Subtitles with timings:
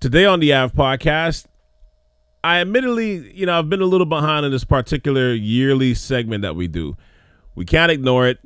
[0.00, 1.44] Today on the Ave podcast,
[2.42, 6.56] I admittedly, you know, I've been a little behind in this particular yearly segment that
[6.56, 6.96] we do.
[7.54, 8.38] We can't ignore it.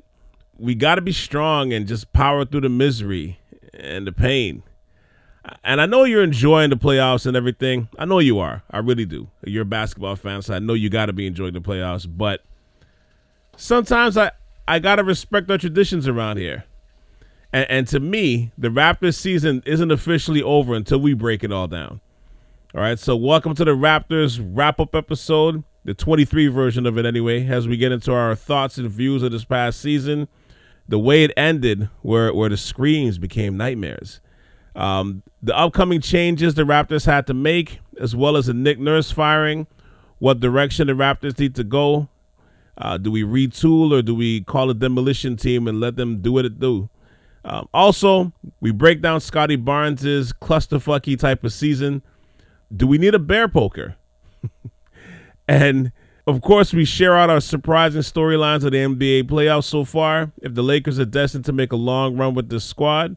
[0.59, 3.38] We got to be strong and just power through the misery
[3.72, 4.64] and the pain.
[5.62, 7.89] And I know you're enjoying the playoffs and everything.
[8.00, 8.64] I know you are.
[8.73, 9.29] I really do.
[9.45, 12.05] You're a basketball fan, so I know you got to be enjoying the playoffs.
[12.09, 12.43] But
[13.57, 14.32] sometimes I,
[14.66, 16.64] I got to respect our traditions around here.
[17.55, 21.69] And, and to me, the Raptors season isn't officially over until we break it all
[21.69, 22.00] down.
[22.75, 27.06] All right, so welcome to the Raptors wrap up episode, the 23 version of it,
[27.06, 30.27] anyway, as we get into our thoughts and views of this past season,
[30.88, 34.21] the way it ended, where, where the screams became nightmares,
[34.74, 39.12] um, the upcoming changes the Raptors had to make, as well as the Nick Nurse
[39.12, 39.68] firing,
[40.18, 42.09] what direction the Raptors need to go.
[42.77, 46.32] Uh, do we retool or do we call a demolition team and let them do
[46.32, 46.91] what it do?
[47.45, 52.02] Um, also, we break down Scottie Barnes's clusterfucky type of season.
[52.75, 53.97] Do we need a bear poker?
[55.49, 55.93] and
[56.27, 60.33] of course, we share out our surprising storylines of the NBA playoffs so far.
[60.41, 63.16] If the Lakers are destined to make a long run with this squad,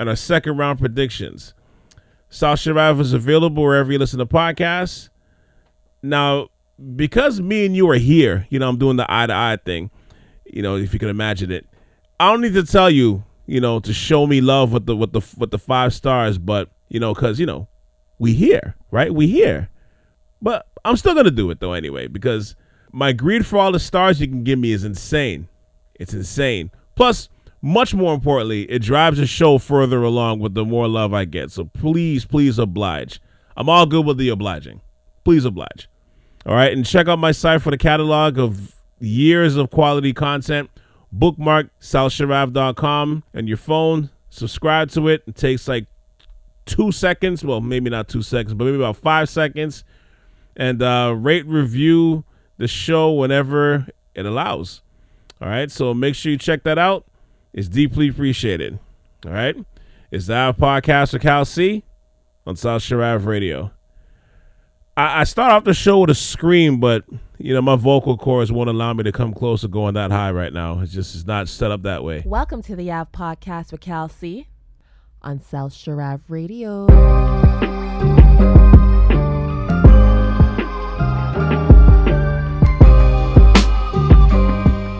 [0.00, 1.52] and our second round predictions.
[2.30, 5.10] South Sharav is available wherever you listen to podcasts.
[6.02, 6.48] Now,
[6.96, 9.90] because me and you are here, you know, I'm doing the eye to eye thing,
[10.46, 11.66] you know, if you can imagine it.
[12.18, 15.12] I don't need to tell you you know, to show me love with the with
[15.12, 17.68] the with the five stars, but you know, because you know,
[18.18, 19.12] we here, right?
[19.12, 19.68] We here,
[20.40, 22.56] but I'm still gonna do it though anyway because
[22.92, 25.48] my greed for all the stars you can give me is insane.
[25.94, 26.70] It's insane.
[26.96, 27.28] Plus,
[27.62, 31.50] much more importantly, it drives the show further along with the more love I get.
[31.50, 33.20] So please, please oblige.
[33.56, 34.80] I'm all good with the obliging.
[35.24, 35.88] Please oblige.
[36.46, 40.70] All right, and check out my site for the catalog of years of quality content
[41.12, 44.10] bookmark southsharav.com and your phone.
[44.30, 45.22] Subscribe to it.
[45.26, 45.86] It takes like
[46.66, 47.44] two seconds.
[47.44, 49.84] Well, maybe not two seconds, but maybe about five seconds.
[50.56, 52.24] And uh, rate, review
[52.58, 54.82] the show whenever it allows.
[55.40, 55.70] All right.
[55.70, 57.06] So make sure you check that out.
[57.52, 58.78] It's deeply appreciated.
[59.26, 59.56] All right.
[60.10, 61.84] It's the Ave Podcast with Cal C
[62.46, 63.70] on South Sharav Radio.
[65.00, 67.04] I, I start off the show with a scream, but
[67.38, 70.30] you know my vocal cords won't allow me to come close to going that high
[70.30, 70.80] right now.
[70.80, 72.22] It's just it's not set up that way.
[72.26, 74.48] Welcome to the Ave Podcast with Cal C
[75.22, 76.86] on South Sharav Radio.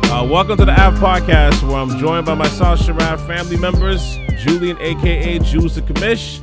[0.08, 4.16] Uh, welcome to the Ave Podcast, where I'm joined by my South Sharav family members,
[4.38, 6.40] Julian, aka Jules the Commish,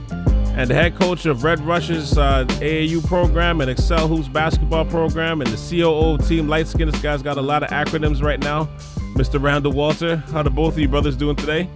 [0.58, 5.40] and the head coach of Red Rush's uh, AAU program and Excel Hoops basketball program
[5.42, 6.90] and the COO team Light Skin.
[6.90, 8.66] This guy's got a lot of acronyms right now.
[9.14, 9.42] Mr.
[9.42, 11.70] Randall Walter, how are both of you brothers doing today?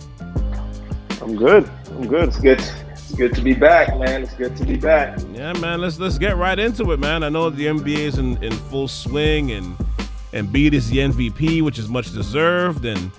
[1.22, 1.70] I'm good.
[1.92, 2.30] I'm good.
[2.30, 2.60] It's good.
[2.90, 4.24] It's good to be back, man.
[4.24, 5.20] It's good to be back.
[5.32, 5.80] Yeah, man.
[5.80, 7.24] Let's let's get right into it, man.
[7.24, 9.78] I know the NBA is in, in full swing and
[10.34, 13.12] Embiid is the MVP, which is much deserved, and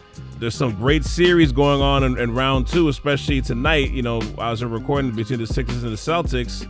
[0.42, 3.92] there's some great series going on in, in, round two, especially tonight.
[3.92, 6.66] You know, I was recording between the Sixers and the Celtics,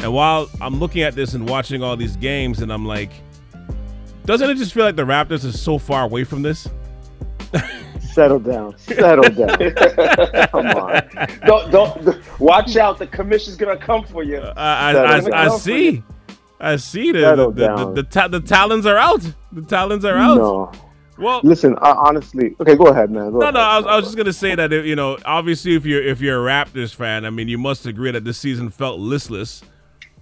[0.00, 3.10] and while I'm looking at this and watching all these games, and I'm like,
[4.26, 6.68] doesn't it just feel like the Raptors are so far away from this?
[8.12, 8.76] Settle down.
[8.76, 9.56] Settle down.
[10.48, 11.02] come on.
[11.46, 12.98] Don't don't watch out.
[12.98, 14.36] The commission's gonna come for you.
[14.36, 16.02] Uh, I I, I, I see.
[16.60, 19.26] I see the the, the, the, the talons are out.
[19.50, 20.36] The talons are out.
[20.36, 20.72] No.
[21.18, 21.76] Well, listen.
[21.80, 23.30] Uh, honestly, okay, go ahead, man.
[23.30, 23.54] Go no, ahead.
[23.54, 23.60] no.
[23.60, 26.46] I was, I was, just gonna say that you know, obviously, if you're if you're
[26.46, 29.62] a Raptors fan, I mean, you must agree that this season felt listless.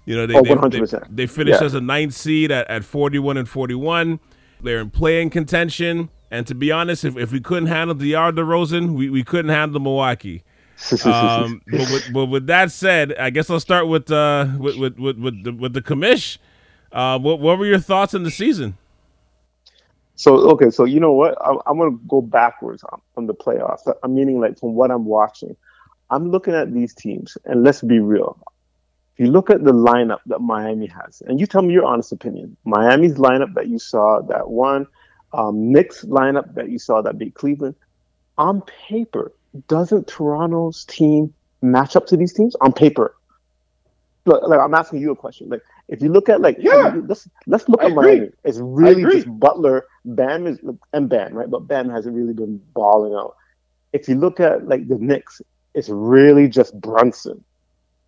[0.05, 1.65] You know, they oh, they, they, they, finished yeah.
[1.65, 4.19] as a ninth seed at, at 41 and 41.
[4.61, 8.95] They're in playing contention, and to be honest, if, if we couldn't handle DeAndre DeRozan,
[8.95, 10.43] we, we couldn't handle Milwaukee.
[11.05, 14.97] um, but, with, but with that said, I guess I'll start with uh with with
[14.97, 16.37] with, with the, with the commish.
[16.91, 18.77] Uh, what what were your thoughts on the season?
[20.15, 21.37] So okay, so you know what?
[21.43, 22.83] I'm, I'm gonna go backwards
[23.15, 23.91] on, the playoffs.
[24.03, 25.55] I'm meaning like from what I'm watching.
[26.09, 28.37] I'm looking at these teams, and let's be real.
[29.15, 32.11] If you look at the lineup that Miami has, and you tell me your honest
[32.11, 34.87] opinion, Miami's lineup that you saw that won,
[35.33, 37.75] um, Knicks lineup that you saw that beat Cleveland,
[38.37, 39.31] on paper,
[39.67, 43.15] doesn't Toronto's team match up to these teams on paper?
[44.25, 45.49] Like, like I'm asking you a question.
[45.49, 45.61] Like
[45.93, 48.15] if you look at like yeah, let's let's look I at agree.
[48.17, 48.29] Miami.
[48.43, 50.59] It's really just Butler, Bam is
[50.91, 51.49] and Bam, right?
[51.49, 53.35] But Bam hasn't really been balling out.
[53.93, 55.39] If you look at like the Knicks,
[55.75, 57.43] it's really just Brunson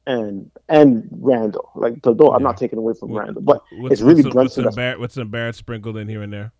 [0.07, 1.69] and and Randle.
[1.75, 2.29] Like though yeah.
[2.35, 4.63] I'm not taking away from what, Randle, but it's really what's Brunson.
[4.63, 6.51] What's some, Barrett, what's some Barrett sprinkled in here and there?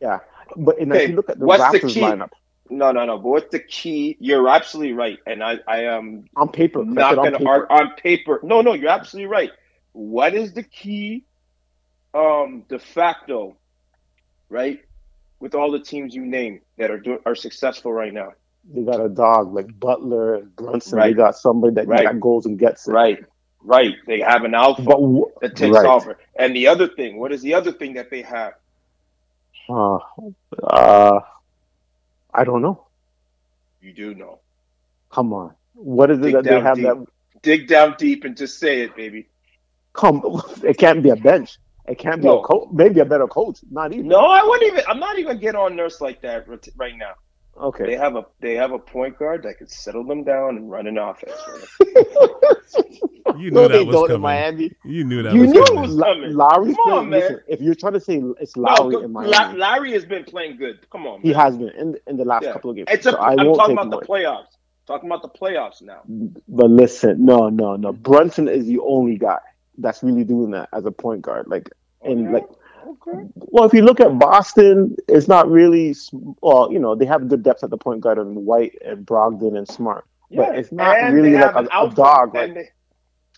[0.00, 0.20] Yeah,
[0.56, 1.04] but and okay.
[1.04, 2.30] if you look at the Raptors the lineup,
[2.70, 3.18] No, no, no.
[3.18, 4.16] But what's the key?
[4.20, 6.84] You're absolutely right, and I, I am on paper.
[6.84, 7.50] 'cause I not going to paper.
[7.70, 8.40] argue on paper.
[8.42, 9.50] No, no, you're absolutely right.
[9.92, 11.24] What is the key,
[12.14, 13.56] um, de facto,
[14.48, 14.80] right?
[15.40, 18.32] With all the teams you name that are do, are successful right now,
[18.72, 20.98] They got a dog like Butler and Brunson.
[21.00, 22.18] They got somebody that, Right.
[22.20, 22.92] goes and gets it.
[22.92, 23.18] right?
[23.60, 23.94] Right.
[24.06, 25.86] They have an alpha But w- that takes right.
[25.86, 26.18] over.
[26.36, 28.54] And the other thing, what is the other thing that they have?
[29.68, 29.98] Uh,
[30.64, 31.20] uh,
[32.32, 32.86] I don't know.
[33.80, 34.40] You do know.
[35.10, 35.54] Come on.
[35.74, 36.84] What is it Dig that they have deep.
[36.86, 37.06] that
[37.42, 39.28] Dig down deep and just say it, baby.
[39.94, 40.22] Come?
[40.64, 41.58] It can't be a bench.
[41.86, 42.40] It can't be No.
[42.40, 42.68] a coach.
[42.72, 43.58] Maybe a better coach.
[43.70, 44.08] Not even.
[44.08, 44.84] No, I wouldn't even.
[44.88, 46.46] I'm not even get on Nurse like that
[46.76, 47.12] right now.
[47.60, 47.84] Okay.
[47.84, 47.96] They Okay.
[48.02, 50.98] have a they have a point guard that can settle them down and run an
[50.98, 51.32] offense.
[53.38, 54.20] You knew no, they that was don't in coming.
[54.22, 54.72] Miami.
[54.84, 55.82] You knew that You was knew it coming.
[55.82, 56.34] was coming.
[56.34, 57.10] Lowry's Come on, playing.
[57.10, 57.20] man.
[57.20, 60.04] Listen, if you're trying to say it's No, Lowry go- in La- Miami, Larry has
[60.04, 60.88] been playing good.
[60.90, 62.52] Come on, he has been in in the last Yeah.
[62.52, 62.88] couple of games.
[62.90, 64.46] It's a, So I I'm won't talking take about the playoffs.
[64.86, 66.02] Talking about the playoffs now.
[66.48, 67.92] But listen, no, no, no.
[67.92, 69.38] Brunson is the only guy
[69.78, 71.46] that's really doing that as a point guard.
[71.48, 71.68] Like,
[72.02, 72.34] and Okay.
[72.34, 72.46] like,
[72.86, 73.26] Okay.
[73.36, 75.94] well, if you look at Boston, it's not really.
[76.42, 79.56] Well, you know, they have good depth at the point guard and White and Brogdon
[79.56, 80.04] and Smart.
[80.34, 82.70] But it's not and really like a- a dog, and they-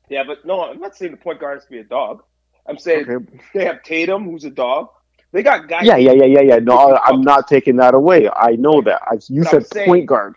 [0.08, 2.22] yeah, but no, I'm not saying the point guard has to be a dog.
[2.66, 3.38] I'm saying Okay.
[3.54, 4.88] they have Tatum, who's a dog.
[5.32, 5.84] They got guys.
[5.84, 6.56] Yeah, yeah, yeah, yeah, yeah.
[6.58, 8.31] No, I'm not taking that away.
[8.31, 9.02] I know that.
[9.04, 10.36] I, you But said saying- point guard.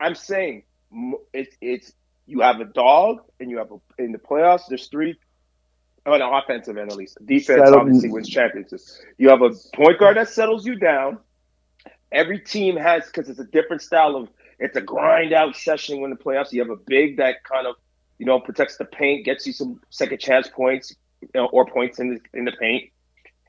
[0.00, 0.64] I'm saying
[1.32, 1.92] it's it's
[2.32, 4.62] you have a dog and you have a in the playoffs.
[4.68, 5.14] There's three
[6.06, 7.18] on the offensive end at least.
[7.24, 9.00] Defense Settle- obviously wins championships.
[9.18, 11.18] You have a point guard that settles you down.
[12.10, 16.10] Every team has because it's a different style of it's a grind out session when
[16.10, 16.52] the playoffs.
[16.52, 17.76] You have a big that kind of
[18.18, 21.98] you know protects the paint, gets you some second chance points you know, or points
[21.98, 22.90] in the in the paint,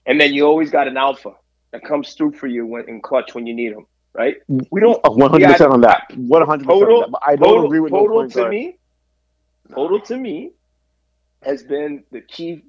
[0.05, 1.33] and then you always got an alpha
[1.71, 3.87] that comes through for you when in clutch when you need them.
[4.13, 4.35] Right?
[4.49, 6.03] Mm, we don't Oh, 100% on that.
[6.11, 7.19] 100% Total- on that.
[7.25, 8.49] I don't total, agree with total to guard.
[8.51, 8.77] me.
[9.73, 10.51] Total to me
[11.41, 12.63] has been the key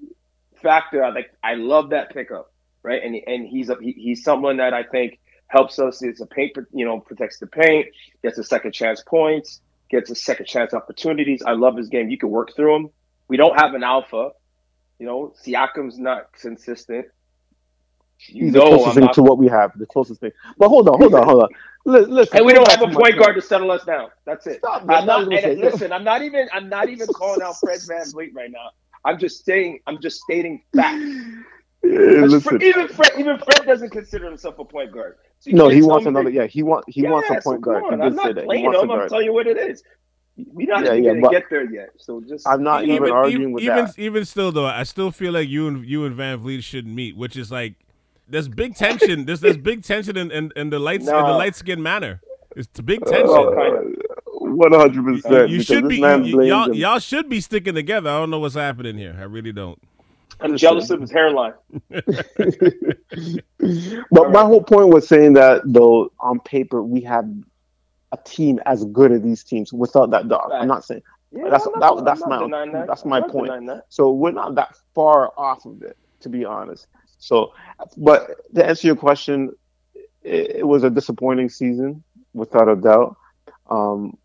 [0.63, 1.05] factor.
[1.05, 1.31] I like.
[1.43, 2.53] I love that pickup,
[2.83, 3.03] right?
[3.03, 5.19] And and he's a, he, he's someone that I think
[5.49, 6.03] helps us.
[6.03, 7.89] It's a paint, you know, protects the paint,
[8.23, 11.43] gets a second chance points, gets a second chance opportunities.
[11.43, 12.09] I love his game.
[12.09, 12.91] You can work through him.
[13.29, 14.31] We don't have an alpha.
[14.99, 17.07] You know, Siakam's not consistent.
[18.29, 19.73] You He's the closest I'm thing not, to what we have.
[19.79, 20.33] The closest thing.
[20.59, 21.49] But hold on, hold on, hold on.
[21.87, 24.09] Listen, and we don't have a point guard to settle us down.
[24.25, 24.59] That's it.
[24.59, 25.07] Stop, I'm man.
[25.07, 28.35] not, I'm gonna and listen, I'm not even I'm not even calling out Fred VanVleet
[28.35, 28.71] right now.
[29.05, 31.05] I'm just saying I'm just stating facts.
[31.83, 32.41] Yeah, 'Cause listen.
[32.41, 35.17] Fred- even Fred even Fred doesn't consider himself a point guard.
[35.41, 36.31] So No, he wants another.
[36.31, 36.87] that- Yeah, he wants.
[36.89, 37.85] he wants a point come guard.
[37.85, 38.91] on, I'm not playing wants him.
[38.91, 39.11] I'm guard.
[39.11, 39.83] telling you what it is.
[40.37, 41.91] We're not Yeah, even yeah, gonna get there yet.
[41.99, 43.99] So just I'm not even, even arguing even, with even, that.
[43.99, 47.37] even still though, I still feel like you and you and VanVleet shouldn't meet, which
[47.37, 47.75] is like
[48.29, 49.25] there's big tension.
[49.27, 52.21] there's there's big tension in, in, in the lights in the light skin manner.
[52.57, 53.27] It's the big tension.
[53.29, 53.95] Well, kind of.
[54.37, 55.49] One hundred You- percent.
[55.51, 58.11] you should be you- you- y'all y'all should be sticking together.
[58.11, 59.17] I don't know what's happening here.
[59.19, 59.81] I really don't.
[60.41, 61.55] I'm jealous of his hairline.
[64.11, 67.25] But my whole point was saying that though on paper we have
[68.13, 70.51] a team as good as these teams without that dog.
[70.53, 72.85] I'm not saying Yeah, That's- I'm that- that's my- that.
[72.87, 73.67] that's I'm my point.
[73.67, 73.85] that.
[73.89, 74.13] so.
[74.13, 76.87] We're not that far off of it, to be honest.
[77.25, 77.55] So,
[77.97, 79.55] but to answer your question,
[80.23, 82.05] it, it was a disappointing season
[82.35, 83.17] without a doubt.
[83.71, 84.19] Um,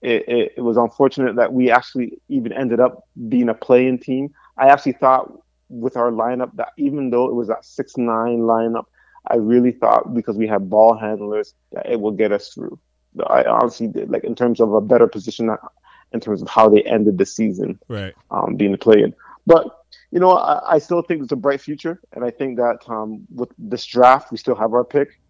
[0.00, 4.32] it, it, it was unfortunate that we actually even ended up being a playing team.
[4.56, 8.84] I actually thought with our lineup that even though it was that six nine lineup,
[9.26, 12.78] I really thought because we had ball handlers that it would get us through.
[13.26, 15.50] I honestly did, like in terms of a better position,
[16.12, 18.14] in terms of how they ended the season, Right.
[18.30, 19.14] um, being a play-in.
[19.46, 19.75] But
[20.10, 23.26] you know, I, I still think it's a bright future, and I think that um,
[23.34, 25.20] with this draft, we still have our pick.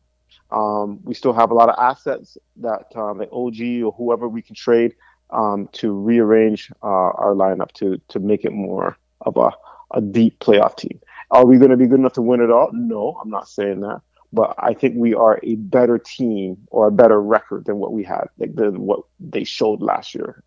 [0.50, 4.42] Um, we still have a lot of assets that um, like OG or whoever we
[4.42, 4.94] can trade
[5.30, 9.50] um, to rearrange uh, our lineup to to make it more of a,
[9.92, 11.00] a deep playoff team.
[11.30, 12.70] Are we going to be good enough to win it all?
[12.72, 14.00] No, I'm not saying that.
[14.32, 18.04] But I think we are a better team or a better record than what we
[18.04, 20.42] had, like than what they showed last year.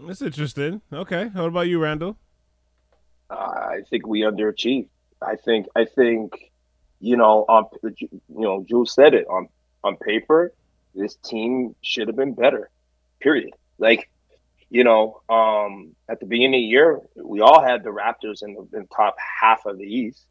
[0.00, 0.80] That's interesting.
[0.92, 1.26] Okay.
[1.26, 2.16] What about you, Randall?
[3.30, 4.88] I think we underachieved.
[5.22, 6.52] I think I think
[7.00, 9.48] you know on you know Jules said it on
[9.82, 10.52] on paper
[10.94, 12.70] this team should have been better.
[13.20, 13.52] Period.
[13.78, 14.10] Like
[14.70, 18.54] you know um at the beginning of the year we all had the Raptors in
[18.54, 20.24] the in top half of the East,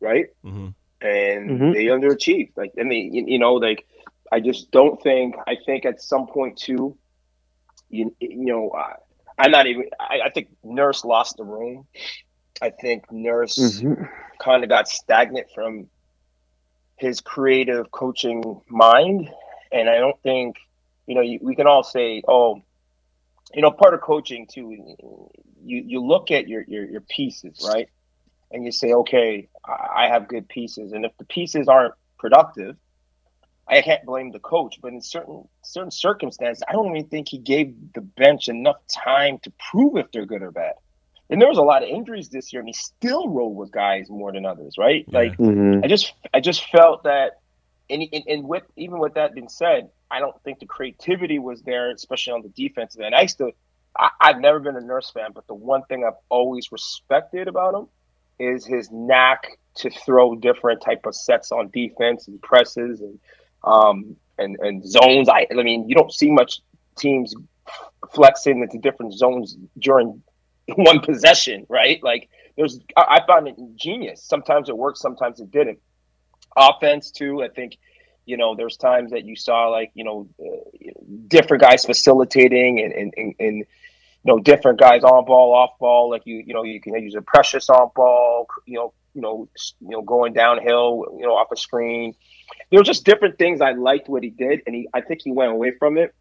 [0.00, 0.26] right?
[0.44, 0.68] Mm-hmm.
[1.00, 1.74] And Mhm.
[1.74, 2.52] they underachieved.
[2.56, 3.86] Like and they you you know like
[4.32, 6.96] I just don't think I think at some point too
[7.90, 8.94] you you know uh,
[9.38, 11.86] I'm not even I, I think Nurse lost the room.
[12.60, 14.04] I think Nurse Mm-hmm.
[14.42, 15.88] kind of got stagnant from
[16.96, 19.30] his creative coaching mind,
[19.72, 20.56] and I don't think
[21.06, 22.62] you know you, we can all say, oh,
[23.54, 24.76] you know, part of coaching too.
[25.64, 27.88] You you look at your your, your pieces, right,
[28.50, 32.76] and you say, okay, I, I have good pieces, and if the pieces aren't productive,
[33.68, 34.78] I can't blame the coach.
[34.80, 39.38] But in certain certain circumstances, I don't even think he gave the bench enough time
[39.42, 40.74] to prove if they're good or bad.
[41.30, 44.08] And there was a lot of injuries this year, and he still rode with guys
[44.08, 45.04] more than others, right?
[45.08, 45.18] Yeah.
[45.18, 45.84] Like Mhm.
[45.84, 47.40] I just I just felt that,
[47.90, 51.62] and, and, and with even with that being said, I don't think the creativity was
[51.62, 53.14] there, especially on the defensive end.
[53.14, 53.52] I used to,
[53.96, 57.74] I, I've never been a nurse fan, but the one thing I've always respected about
[57.74, 57.88] him
[58.38, 63.18] is his knack to throw different type of sets on defense and presses and
[63.64, 65.28] um and and zones.
[65.28, 66.60] I I mean, you don't see much
[66.96, 67.34] teams
[68.12, 70.22] flexing into different zones during
[70.76, 72.02] one possession, right?
[72.02, 74.22] Like there's I, I found it genius.
[74.22, 75.78] Sometimes it worked, sometimes it didn't.
[76.56, 77.78] Offense too, I think.
[78.26, 80.90] You know, there's times that you saw like you know uh,
[81.28, 83.64] different guys facilitating and and, and and you
[84.24, 86.10] know different guys on ball, off ball.
[86.10, 88.46] Like you you know you can use a precious on ball.
[88.66, 89.48] You know you know
[89.80, 91.06] you know going downhill.
[91.18, 92.14] You know off a screen.
[92.70, 95.32] There were just different things I liked what he did, and he I think he
[95.32, 96.14] went away from it.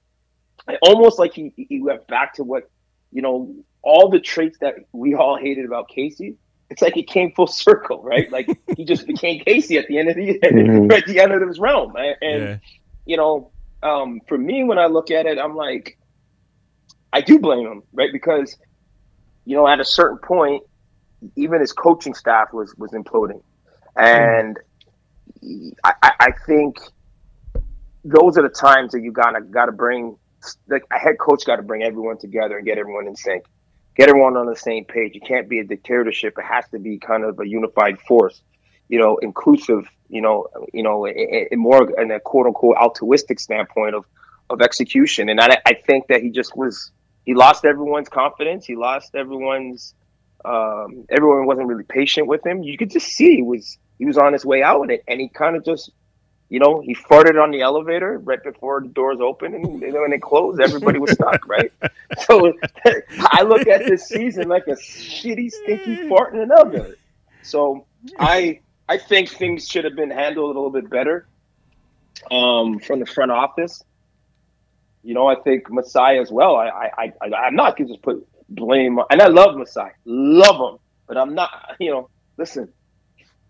[0.68, 2.70] I- Almost like he he went back to what
[3.12, 6.36] you know all the traits that we all hated about Casey.
[6.70, 8.30] It's like it came full circle, right?
[8.32, 10.92] Like he just became Casey at the end of the Mhm.
[10.98, 12.58] at the end of his realm, and, and yeah.
[13.06, 13.52] you know,
[13.84, 15.98] um, for me, when I look at it, I'm like,
[17.14, 18.10] I do blame him, right?
[18.12, 18.58] Because,
[19.46, 20.64] you know, at a certain point,
[21.36, 23.42] even his coaching staff was was imploding,
[23.96, 24.58] and
[25.84, 26.78] I, I think
[28.04, 30.18] those are the times that you gotta gotta bring
[30.68, 33.46] like a head coach got to bring everyone together and get everyone in sync,
[33.96, 35.14] get everyone on the same page.
[35.16, 36.38] You can't be a dictatorship.
[36.38, 38.42] It has to be kind of a unified force,
[38.88, 41.08] you know, inclusive, you know, you know,
[41.54, 44.06] more in a quote unquote altruistic standpoint of
[44.50, 45.28] of execution.
[45.30, 46.92] And I, I think that he just was
[47.26, 48.66] he lost everyone's confidence.
[48.66, 49.94] He lost everyone's
[50.46, 52.64] um, everyone wasn't really patient with him.
[52.64, 55.20] You could just see he was he was on his way out with it, and
[55.20, 55.92] he kind of just
[56.50, 60.14] you know, he farted on the elevator right before the doors opened, and then when
[60.14, 61.72] it closed, everybody was stuck, right?
[62.20, 62.54] So
[63.20, 66.96] I look at this season like a shitty, stinky fart in an elevator.
[67.44, 67.86] So
[68.18, 71.28] I I think things should have been handled a little bit better
[72.32, 73.84] um, from the front office.
[75.04, 76.56] You know, I think Masai as well.
[76.56, 80.80] I I, I I'm not gonna just put blame, and I love Masai, love him,
[81.08, 81.76] but I'm not.
[81.80, 82.70] You know, listen.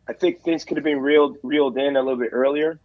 [0.09, 2.79] I think things could have been reeled reeled in a little bit earlier.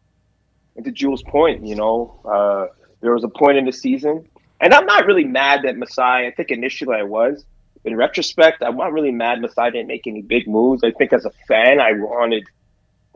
[0.76, 4.26] And to Jules' point, you know, uh, there was a point in the season,
[4.60, 6.26] and I'm not really mad that Masai.
[6.26, 7.44] I think initially I was.
[7.84, 10.84] In retrospect, I'm not really mad Masai didn't make any big moves.
[10.84, 12.44] I think as a fan, I wanted,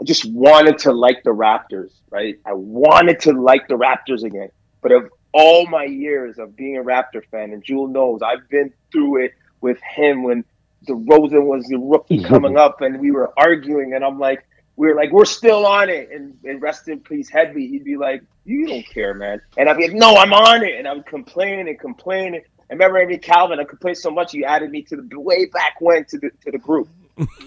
[0.01, 2.37] I just wanted to like the Raptors, right?
[2.45, 4.49] I wanted to like the Raptors again.
[4.83, 8.73] But of all my years of being a Raptor fan, and Jules knows, I've been
[8.91, 10.45] through it with him when
[10.87, 14.95] DeRozan was the rookie coming up, and we were arguing, and I'm like, we were
[14.95, 17.67] like, we're still on it, and, and rest in peace, Headley.
[17.67, 20.79] He'd be like, you don't care, man, and I'd be like, no, I'm on it,
[20.79, 22.43] and I'm complaining and complaining.
[22.69, 23.61] I remember Amy Calvin.
[23.61, 26.51] I complained so much, you added me to the way back when to the to
[26.51, 26.89] the group,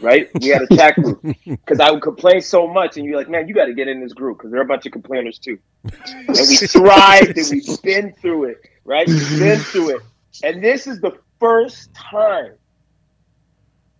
[0.01, 0.29] right?
[0.39, 3.48] We had a chat group because I would complain so much, and you're like, man,
[3.48, 5.59] you got to get in this group because there are a bunch of complainers too,
[5.83, 9.07] and we thrived and we've been through it, right?
[9.07, 10.01] We've been through it,
[10.43, 12.53] and this is the first time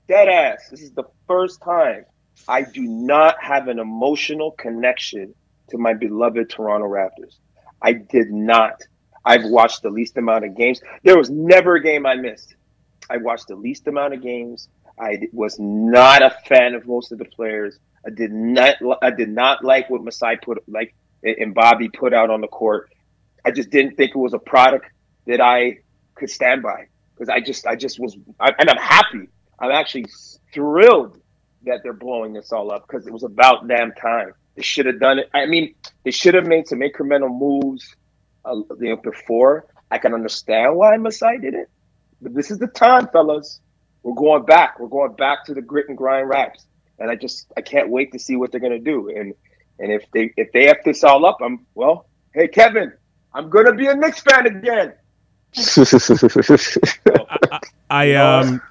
[0.10, 0.68] dead ass.
[0.70, 2.04] This is the first time
[2.48, 5.36] I do not have an emotional connection
[5.70, 7.38] to my beloved Toronto Raptors.
[7.82, 8.82] I did not.
[9.24, 10.82] I've watched the least amount of games.
[11.04, 12.56] There was never a game I missed.
[13.10, 14.68] I watched the least amount of games.
[15.00, 17.78] I was not a fan of most of the players.
[18.06, 18.76] I did not.
[19.02, 22.90] I did not like what Masai put like and Bobby put out on the court.
[23.46, 24.88] I just didn't think it was a product
[25.28, 25.80] that I
[26.16, 29.28] could stand by because I just I just was I, and I'm happy.
[29.60, 30.06] I'm actually
[30.54, 31.20] thrilled
[31.64, 34.34] that they're blowing this all up because it was about damn time.
[34.56, 35.30] They should have done it.
[35.34, 37.96] I mean, they should have made some incremental moves
[38.46, 39.66] uh, you know, before.
[39.92, 41.68] I can understand why Masai did it,
[42.22, 43.60] but this is the time, fellas.
[44.04, 44.80] We're going back.
[44.80, 46.66] We're going back to the grit and grind raps,
[47.00, 49.10] and I just I can't wait to see what they're gonna do.
[49.10, 49.34] And
[49.80, 52.08] and if they if they f this all up, I'm well.
[52.34, 52.94] Hey, Kevin,
[53.34, 54.94] I'm gonna be a Knicks fan again.
[57.90, 58.69] I um well, o-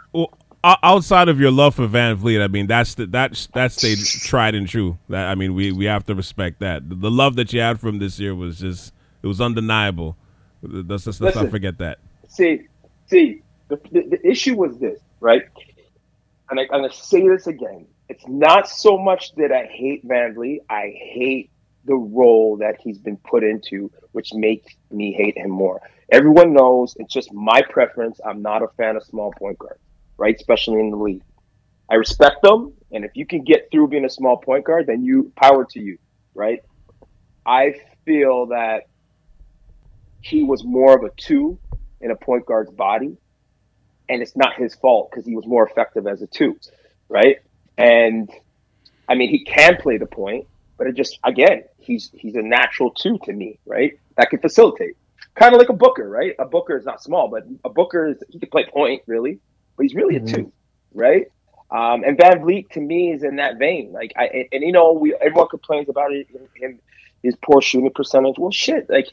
[0.65, 4.69] outside of your love for VanVleet, I mean that's the that's that's stayed tried and
[4.69, 4.99] true.
[5.09, 6.89] That I mean we we have to respect that.
[6.89, 10.17] The, the love that you had from this year was just it was undeniable.
[10.63, 11.99] Let's let's, let's not forget that.
[12.29, 12.63] See,
[13.07, 15.45] see, the, the, the issue was this, right?
[16.51, 17.87] And I, I'm gonna say this again.
[18.09, 20.61] it's not so much that I hate VanVleet.
[20.69, 21.51] I hate
[21.85, 25.81] the role that he's been put into, which makes me hate him more.
[26.11, 28.21] Everyone knows it's just my preference.
[28.25, 29.79] I'm not a fan of small point guard,
[30.19, 30.35] right?
[30.35, 31.23] Especially in the league.
[31.91, 35.05] I respect them, and if you can get through being a small point guard, then
[35.05, 35.99] you power to you,
[36.35, 36.63] right?
[37.47, 38.89] I feel that
[40.21, 41.59] he was more of a two
[42.01, 43.17] in a point guard's body,
[44.09, 46.59] and it's not his fault because he was more effective as a two,
[47.09, 47.37] right?
[47.79, 48.31] And
[49.09, 50.47] I mean, he can play the point,
[50.77, 53.99] but it just again, he's he's a natural two to me, right?
[54.17, 54.97] That can facilitate,
[55.35, 56.35] kind of like a Booker, right?
[56.39, 59.39] A Booker is not small, but a Booker is he can play point really,
[59.79, 60.35] but he's really a mm-hmm.
[60.35, 60.53] two,
[60.93, 61.29] right?
[61.71, 63.93] Um, and VanVleet to me is in that vein.
[63.93, 66.81] Like I and, and you know we everyone complains about it him
[67.23, 68.37] his poor shooting percentage.
[68.39, 69.13] Well, shit, like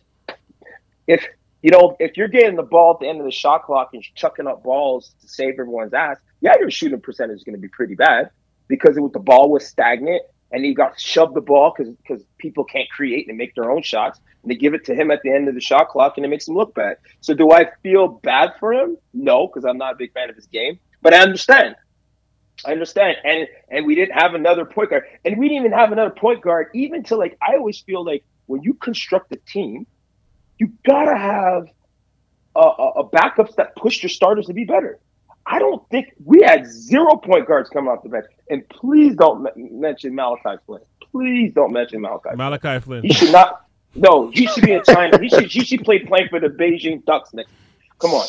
[1.07, 1.25] if
[1.61, 4.03] you know if you're getting the ball at the end of the shot clock and
[4.15, 7.67] chucking up balls to save everyone's ass, yeah, your shooting percentage is going to be
[7.67, 8.31] pretty bad
[8.67, 12.89] because it, the ball was stagnant and he got shoved the ball because people can't
[12.89, 15.47] create and make their own shots and they give it to him at the end
[15.47, 16.97] of the shot clock and it makes him look bad.
[17.21, 18.97] So do I feel bad for him?
[19.13, 21.75] No, because I'm not a big fan of his game, but I understand.
[22.65, 23.17] I understand.
[23.23, 25.03] And and we didn't have another point guard.
[25.25, 28.23] And we didn't even have another point guard even to like I always feel like
[28.45, 29.87] when you construct a team,
[30.57, 31.67] you gotta have
[32.55, 34.99] a, a, a backups that push your starters to be better.
[35.45, 38.25] I don't think we had zero point guards coming off the bench.
[38.49, 40.81] And please don't m- mention Malachi Flynn.
[41.11, 42.35] Please don't mention Malachi.
[42.35, 43.03] Malachi Flynn.
[43.03, 43.65] He should not.
[43.93, 45.19] No, he should be in China.
[45.21, 45.45] he should.
[45.51, 47.51] He should play playing for the Beijing Ducks next.
[47.99, 48.27] Come on.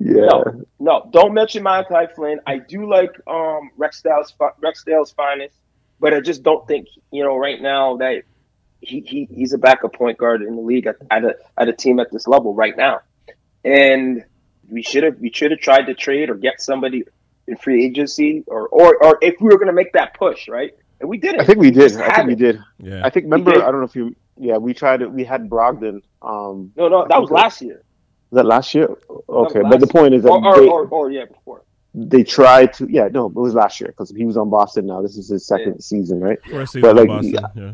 [0.00, 0.26] Yeah.
[0.26, 2.40] No, no, don't mention Malachi Flynn.
[2.46, 5.56] I do like um Rex Dale's Rex Dale's finest,
[6.00, 8.22] but I just don't think you know right now that
[8.80, 11.72] he, he he's a backup point guard in the league at, at a at a
[11.72, 13.00] team at this level right now,
[13.64, 14.24] and
[14.68, 17.04] we should have we should have tried to trade or get somebody
[17.46, 20.74] in free agency or or, or if we were going to make that push, right?
[21.00, 21.40] And we did it.
[21.40, 21.96] I think we did.
[21.96, 22.60] I think we did.
[22.78, 23.02] Yeah.
[23.04, 25.10] I think remember I don't know if you yeah we tried it.
[25.10, 26.02] We had Brogdon.
[26.22, 27.82] Um, no, no, that was last year.
[28.30, 28.88] Was that last year?
[29.28, 31.62] Okay, but the point is that or, or, they, or, or yeah, before
[31.94, 32.86] they tried to.
[32.90, 34.86] Yeah, no, it was last year because he was on Boston.
[34.86, 35.80] Now this is his second yeah.
[35.80, 36.38] season, right?
[36.44, 37.48] Season but like, Boston, yeah.
[37.54, 37.72] yeah.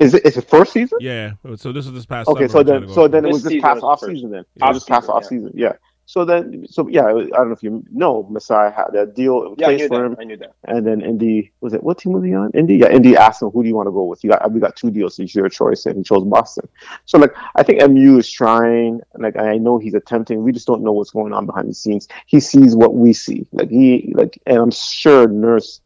[0.00, 0.98] Is it is it first season?
[1.00, 1.32] Yeah.
[1.56, 2.28] So this is this past.
[2.28, 4.44] Okay, so then so then it was this past off season then.
[4.56, 4.70] Yeah.
[4.70, 5.52] It was past off season.
[5.54, 5.74] Yeah.
[6.06, 9.54] So then, so yeah, I don't know if you know, Masai had that deal in
[9.56, 10.04] yeah, place for that.
[10.04, 10.16] him.
[10.20, 10.54] I knew that.
[10.64, 12.50] And then Indy was it what team was he on?
[12.52, 12.90] Indy, yeah.
[12.90, 14.90] Indy asked him, "Who do you want to go with?" You got we got two
[14.90, 16.68] deals, so it's your choice, and he chose Boston.
[17.06, 19.00] So like, I think MU is trying.
[19.14, 20.42] Like I know he's attempting.
[20.42, 22.06] We just don't know what's going on behind the scenes.
[22.26, 23.46] He sees what we see.
[23.52, 25.80] Like he like, and I'm sure Nurse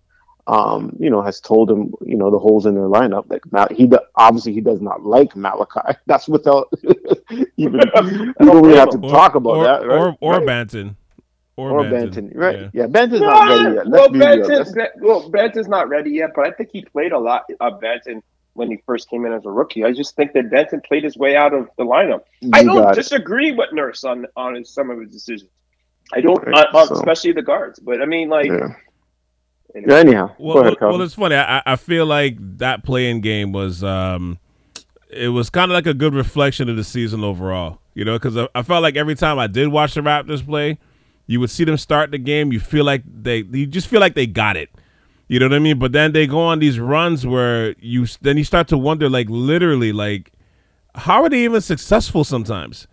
[0.48, 3.26] um, you know, has told him, you know, the holes in their lineup.
[3.28, 5.98] Like he obviously he does not like Malachi.
[6.06, 6.72] That's without
[7.56, 7.80] even
[8.40, 9.98] even we have to or, talk about or, that, right?
[9.98, 10.46] Or or right?
[10.46, 10.96] Banton.
[11.56, 12.30] Or, or Banton.
[12.36, 12.60] right?
[12.60, 13.88] Yeah, yeah Banton's not ready yet.
[13.88, 17.50] Let's well, Banton, well, Banton's not ready yet, but I think he played a lot
[17.58, 19.84] of Banton when he first came in as a rookie.
[19.84, 22.22] I just think that Banton played his way out of the lineup.
[22.40, 25.50] You I don't disagree with Nurse on on his, some of his decisions.
[26.12, 26.94] I don't, right, uh, so.
[26.94, 27.78] especially the guards.
[27.80, 28.74] But I mean, like, yeah.
[29.74, 29.92] Anyway.
[29.92, 31.36] Yeah, anyhow, well, ahead, well, it's funny.
[31.36, 34.38] I, I feel like that playing game was um,
[35.10, 37.80] it was kind of like a good reflection of the season overall.
[37.94, 40.78] You know, because I, I, felt like every time I did watch the Raptors play,
[41.26, 42.52] you would see them start the game.
[42.52, 44.70] You feel like they, you just feel like they got it.
[45.26, 45.78] You know what I mean?
[45.78, 49.28] But then they go on these runs where you then you start to wonder, like
[49.28, 50.32] literally, like
[50.94, 52.86] how are they even successful sometimes?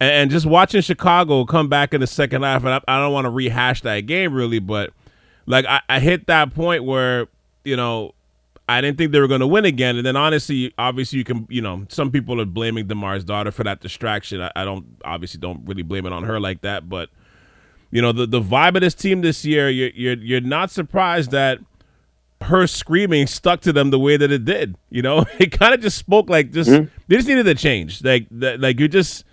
[0.00, 3.12] And, and just watching Chicago come back in the second half, and I, I don't
[3.12, 4.90] want to rehash that game really, but
[5.46, 7.28] like I, I hit that point where
[7.64, 8.14] you know
[8.68, 9.96] I didn't think they were going to win again.
[9.96, 13.64] And then honestly, obviously, you can, you know, some people are blaming Demar's daughter for
[13.64, 14.42] that distraction.
[14.42, 16.86] I, I, don't, obviously, don't really blame it on her like that.
[16.86, 17.08] But,
[17.90, 21.30] you know, the, the vibe of this team this year, you're, you're, you're not surprised
[21.30, 21.60] that
[22.42, 24.76] her screaming stuck to them the way that it did.
[24.90, 26.92] You know, it kind of just spoke like just, mm-hmm.
[27.08, 28.04] they just needed a change.
[28.04, 29.24] Like, that, like you just,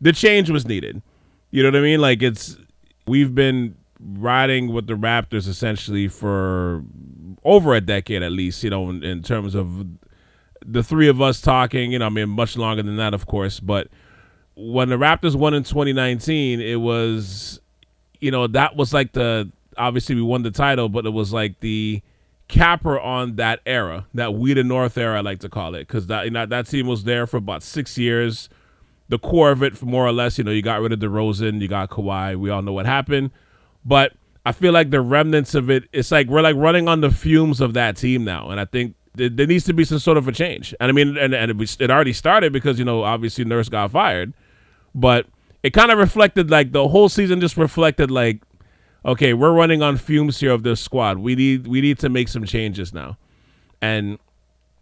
[0.00, 1.02] the change was needed.
[1.50, 2.00] You know what I mean?
[2.00, 2.56] Like, it's,
[3.06, 6.84] we've been riding with the Raptors essentially for
[7.44, 9.86] over a decade at least, you know, in, in, terms of
[10.64, 13.60] the three of us talking, you know, I mean, much longer than that, of course.
[13.60, 13.88] But
[14.54, 17.60] when the Raptors won in 2019, it was,
[18.20, 21.60] you know, that was like the, obviously we won the title, but it was like
[21.60, 22.02] the
[22.48, 26.08] capper on that era, that we the North era, I like to call it, because
[26.08, 28.48] that, you know, that team was there for about six years.
[29.10, 31.68] The core of it, more or less, you know, you got rid of DeRozan, you
[31.68, 32.36] got Kawhi.
[32.36, 33.30] We all know what happened.
[33.82, 34.12] But
[34.48, 37.60] I feel like the remnants of it, it's like we're like running on the fumes
[37.60, 38.48] of that team now.
[38.48, 40.74] And I think th- there needs to be some sort of a change.
[40.80, 43.90] And I mean, and, and it, it already started because, you know, obviously Nurse got
[43.90, 44.32] fired.
[44.94, 45.26] But
[45.62, 48.40] it kind of reflected like the whole season just reflected like
[49.04, 51.18] okay, we're running on fumes here of this squad.
[51.18, 53.18] We need we need to make some changes now.
[53.82, 54.18] And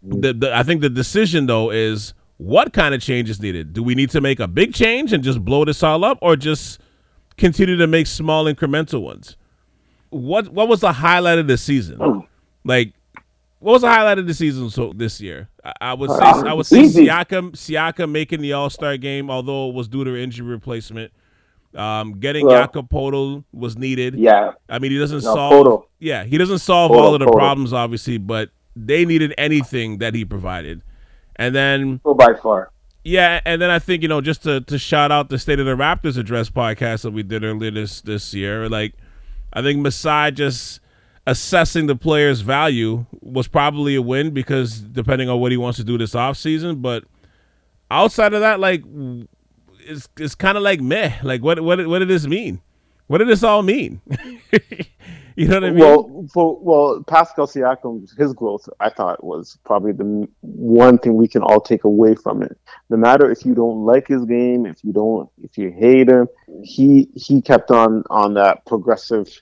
[0.01, 3.73] the, the I think the decision though is what kind of change is needed?
[3.73, 6.37] Do we need to make a big change and just blow this all up, or
[6.37, 6.79] just
[7.35, 9.35] continue to make small incremental ones?
[10.09, 12.23] What what was the highlight of the season?
[12.63, 12.93] Like,
[13.59, 15.49] what was the highlight of the season so this year?
[15.63, 17.05] I, I would say I would say Easy.
[17.07, 21.11] Siakam Siakam making the All Star game, although it was due to injury replacement.
[21.75, 24.15] Um, getting Well- Jakob Poeltl was needed.
[24.15, 25.53] Yeah, I mean, he doesn't No, solve.
[25.67, 25.83] Poeltl.
[25.99, 27.33] Yeah, he doesn't solve Poeltl, all of the Poeltl.
[27.37, 30.81] problems, obviously, but they needed anything that he provided.
[31.35, 32.71] And then, go by far.
[33.03, 35.65] yeah, and then I think you know just to to shout out the State of
[35.67, 38.67] the Raptors address podcast that we did earlier this this year.
[38.69, 38.93] Like,
[39.57, 40.81] I think Masai just
[41.25, 45.83] assessing the player's value was probably a win because depending on what he wants to
[45.83, 46.79] do this offseason.
[46.79, 47.05] But
[47.89, 48.83] outside of that, like,
[49.79, 51.13] it's it's kind of like meh.
[51.23, 52.61] Like, what what what did this mean?
[53.07, 53.99] What did this all mean?
[55.35, 55.79] you know what I mean?
[55.79, 61.27] Well, for, well, Pascal Siakam, his growth, I thought was probably the one thing we
[61.27, 62.59] can all take away from it.
[62.91, 66.27] No matter if you don't like his game, if you don't, if you hate him,
[66.61, 69.41] he he kept on on that progressive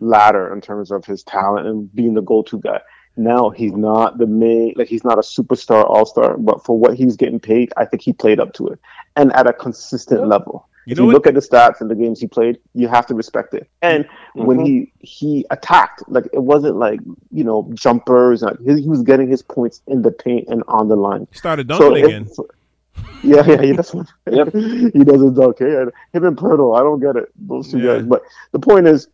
[0.00, 2.80] ladder in terms of his talent and being the go-to guy.
[3.16, 7.16] Now he's not the main, like he's not a superstar, all-star, but for what he's
[7.16, 8.78] getting paid, I think he played up to it
[9.16, 10.68] and at a consistent level.
[10.86, 13.06] You if you what- look at the stats and the games he played, you have
[13.08, 13.68] to respect it.
[13.82, 14.44] And mm-hmm.
[14.46, 18.40] when he he attacked, like it wasn't like you know jumpers.
[18.40, 21.28] Like he, he was getting his points in the paint and on the line.
[21.32, 22.30] Started dunking if- again.
[23.22, 23.94] yeah, yeah, he does.
[24.30, 24.52] Yep.
[24.54, 25.56] he doesn't dunk.
[25.60, 27.28] Yeah, him and Poeltl, I don't get it.
[27.36, 27.96] Those two Yeah.
[27.96, 28.06] guys.
[28.06, 29.08] But the point is,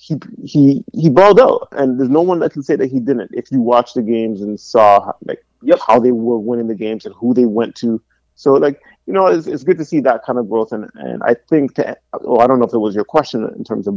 [0.00, 3.30] he he he balled out, and there's no one that can say that he didn't.
[3.34, 5.78] If you watch the games and saw like Yep.
[5.86, 8.00] how they were winning the games and who they went to,
[8.34, 10.72] so like you know, it's, it's good to see that kind of growth.
[10.72, 13.62] And and I think to, well, I don't know if it was your question in
[13.62, 13.94] terms of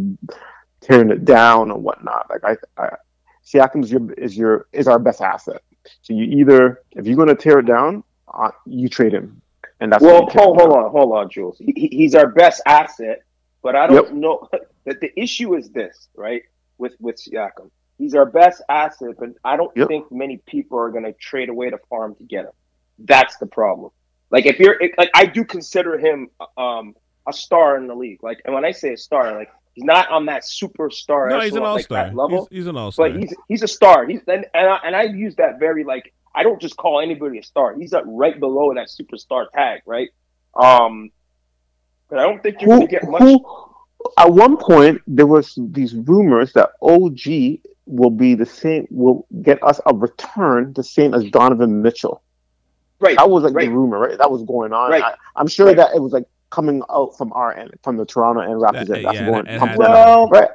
[0.82, 2.30] tearing it down or whatnot.
[2.30, 2.44] Like
[2.78, 2.96] I, I
[3.46, 5.62] Siakam is your is your is our best asset.
[6.02, 9.42] So you either if you're going to tear it down, uh, you trade him,
[9.80, 11.58] and that's Well, hold, hold on, hold on, Jules.
[11.60, 13.22] He, he- he's our best asset,
[13.62, 14.13] but I don't Yep.
[14.13, 14.50] know
[14.86, 16.43] that the issue is this, right?
[16.78, 19.88] With with Siakam, he's our best asset, but I don't Yep.
[19.88, 22.52] think many people are going to trade away the farm to get him.
[23.00, 23.91] That's the problem.
[24.32, 26.96] Like if you're like, I do consider him um
[27.28, 28.22] a star in the league.
[28.24, 31.52] Like, and when I say a star, like he's not on that superstar No, he's
[31.52, 32.04] an echelon, all like, star.
[32.06, 33.10] that level he's, he's an all star.
[33.10, 34.06] but he's he's a star.
[34.06, 37.38] He's and and I, and I use that very like I don't just call anybody
[37.38, 37.76] a star.
[37.78, 40.10] He's like right below that superstar tag, right?
[40.56, 41.12] Um,
[42.10, 43.22] but I don't think you're Who, gonna get much.
[43.22, 43.46] who,
[44.18, 49.62] at one point, there was these rumors that OG will be the same, will get
[49.63, 52.22] us a return the same as Donovan Mitchell.
[53.00, 53.68] right, That was like right.
[53.68, 54.18] the rumor, right?
[54.18, 54.92] That was going on.
[54.92, 55.04] Right.
[55.04, 55.76] I, I'm sure Right.
[55.78, 58.98] that it was like coming out from our end, from the Toronto and Raptors That-
[58.98, 59.06] end.
[59.06, 59.92] That's yeah, going it come had from to them.
[59.92, 60.50] Well, right?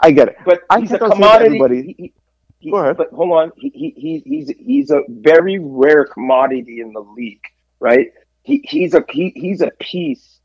[0.00, 0.36] I get it.
[0.44, 1.46] but I he's think a I'll commodity.
[1.46, 2.12] everybody- He- he-
[2.58, 2.96] he- Go ahead.
[2.96, 7.44] But hold on, he, he, he, he's he's a very rare commodity in the league,
[7.80, 8.08] right?
[8.42, 10.40] He, he's a he, he's a piece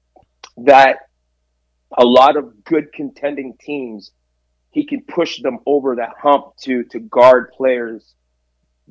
[0.58, 1.09] that
[1.97, 4.12] a lot of good contending teams
[4.71, 8.13] he can push them over that hump to to guard players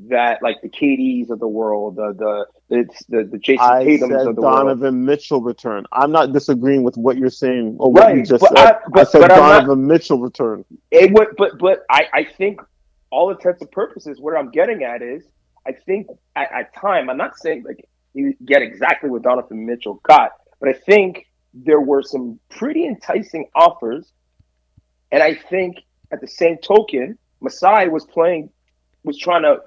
[0.08, 4.12] that like the KDs of the world, the the the the, the Jason I Tatum's
[4.12, 4.56] said of the world.
[4.58, 5.86] Donovan Mitchell return.
[5.92, 8.66] I'm not disagreeing with what you're saying or what you just but said.
[8.66, 10.64] I- but- said but I'm not- Donovan Mitchell return.
[10.90, 12.60] It would, but but I, I think
[13.10, 15.24] all intents and purposes, what I'm getting at is,
[15.66, 19.94] I think at, at time, I'm not saying like you get exactly what Donovan Mitchell
[20.04, 21.26] got, but I think
[21.64, 24.12] there were some pretty enticing offers,
[25.10, 25.78] and I think
[26.12, 28.50] at the same token, Masai was playing,
[29.04, 29.60] was trying to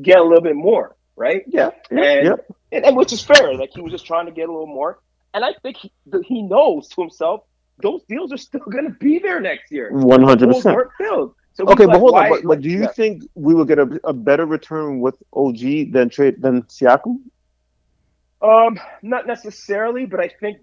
[0.00, 1.42] get a little bit more, right?
[1.46, 1.70] Yeah.
[1.90, 2.46] And, Yep.
[2.72, 3.54] and, and which is fair.
[3.54, 5.00] Like he was just trying to get a little more.
[5.34, 5.92] And I think he,
[6.24, 7.42] he knows to himself
[7.82, 9.90] those deals are still going to be there next year.
[9.92, 10.64] 100%.
[10.74, 11.34] weren't filled.
[11.54, 12.28] So Okay, but like, hold on.
[12.30, 12.92] But, but do you yeah.
[12.92, 17.18] think we will get a, a better return with OG than trade than Siakam?
[18.40, 20.58] Um, not necessarily, but I think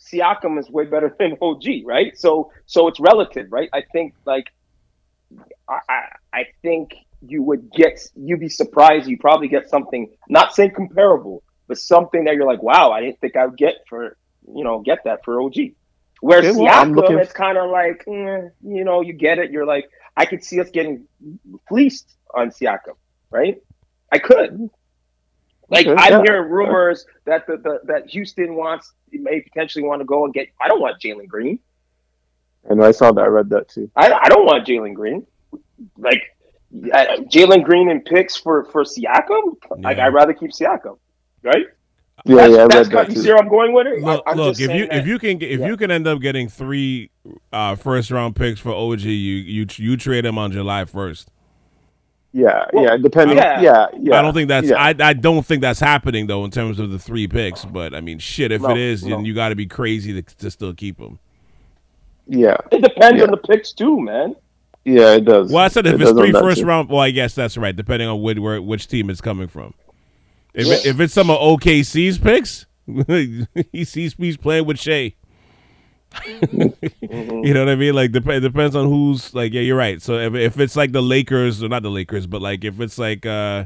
[0.00, 2.16] Siakam is way better than OG, right?
[2.18, 3.68] So, so it's relative, right?
[3.72, 4.46] I think like,
[5.68, 9.08] I, I, I think you would get, you'd be surprised.
[9.08, 13.20] You probably get something, not saying comparable, but something that you're like, wow, I didn't
[13.20, 14.16] think I would get for,
[14.54, 15.54] you know, get that for OG.
[16.20, 19.50] Where Okay, well, Siakam, looking- it's kind of like, eh, you know, you get it.
[19.50, 21.06] You're like, I could see us getting
[21.68, 22.96] fleeced on Siakam,
[23.30, 23.58] right?
[24.12, 24.70] I could.
[25.70, 26.22] Like Okay, I'm yeah.
[26.24, 30.48] hearing rumors that the, the that Houston wants may potentially want to go and get.
[30.60, 31.58] I don't want Jalen Green.
[32.64, 33.22] And I saw that.
[33.22, 33.90] I read that too.
[33.96, 35.26] I, I don't want Jalen Green.
[35.96, 36.22] Like
[36.92, 39.56] uh, Jalen Green and picks for for Siakam.
[39.78, 40.98] Like I'd rather keep Siakam,
[41.42, 41.66] right?
[42.24, 44.02] Yeah, that's, yeah, I that's read that you see where I'm going with it.
[44.02, 45.66] Look, I, look just if you that, if you can if yeah.
[45.66, 47.10] you can end up getting three
[47.52, 51.30] uh, first round picks for OG, you you you trade him on July first.
[52.32, 53.36] Yeah, Well, yeah, depending.
[53.38, 53.60] yeah.
[53.60, 54.18] Yeah, yeah.
[54.18, 54.76] I don't think that's yeah.
[54.82, 57.64] I, I don't think that's happening though in terms of the three picks.
[57.64, 59.16] But I mean, shit, if No, it is, no.
[59.16, 61.18] then you got to be crazy to, to still keep him.
[62.26, 63.24] yeah, it depends Yeah.
[63.24, 64.36] on the picks too, man.
[64.84, 65.50] yeah, it does.
[65.50, 66.66] Well, I said if It it's does on three that first too.
[66.66, 66.90] round.
[66.90, 69.72] Well, I guess that's right, depending on which where, which team it's coming from.
[70.54, 70.90] If Yeah.
[70.90, 72.66] if it's some of OKC's picks,
[73.72, 75.14] he's, he's he's playing with Shai.
[76.12, 76.68] Mm-hmm.
[77.44, 77.94] You know what I mean?
[77.94, 79.52] Like dep- it depends on who's like.
[79.52, 80.02] Yeah, you're right.
[80.02, 82.98] So if if it's like the Lakers or not the Lakers, but like if it's
[82.98, 83.64] like uh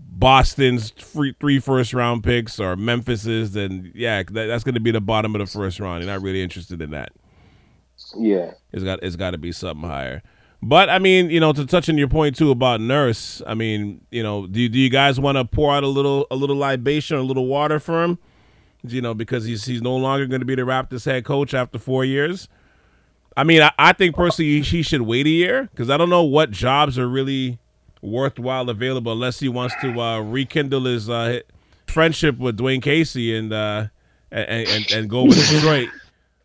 [0.00, 4.90] Boston's free, three first round picks or Memphis's, then yeah, that, that's going to be
[4.90, 6.02] the bottom of the first round.
[6.02, 7.12] You're not really interested in that.
[8.16, 8.52] Yeah.
[8.72, 10.22] It's got it's got to be something higher.
[10.62, 14.00] But I mean, you know, to touch on your point too about Nurse, I mean,
[14.10, 17.16] you know, do do you guys want to pour out a little a little libation
[17.16, 18.18] or a little water for him?
[18.84, 21.78] You know, because he's he's no longer going to be the Raptors head coach after
[21.78, 22.48] four years.
[23.36, 26.24] I mean, I, I think personally he should wait a year because I don't know
[26.24, 27.58] what jobs are really
[28.02, 31.40] worthwhile available unless he wants to uh, rekindle his uh,
[31.86, 33.86] friendship with Dwane Casey and uh,
[34.30, 35.88] and, and and go with Detroit.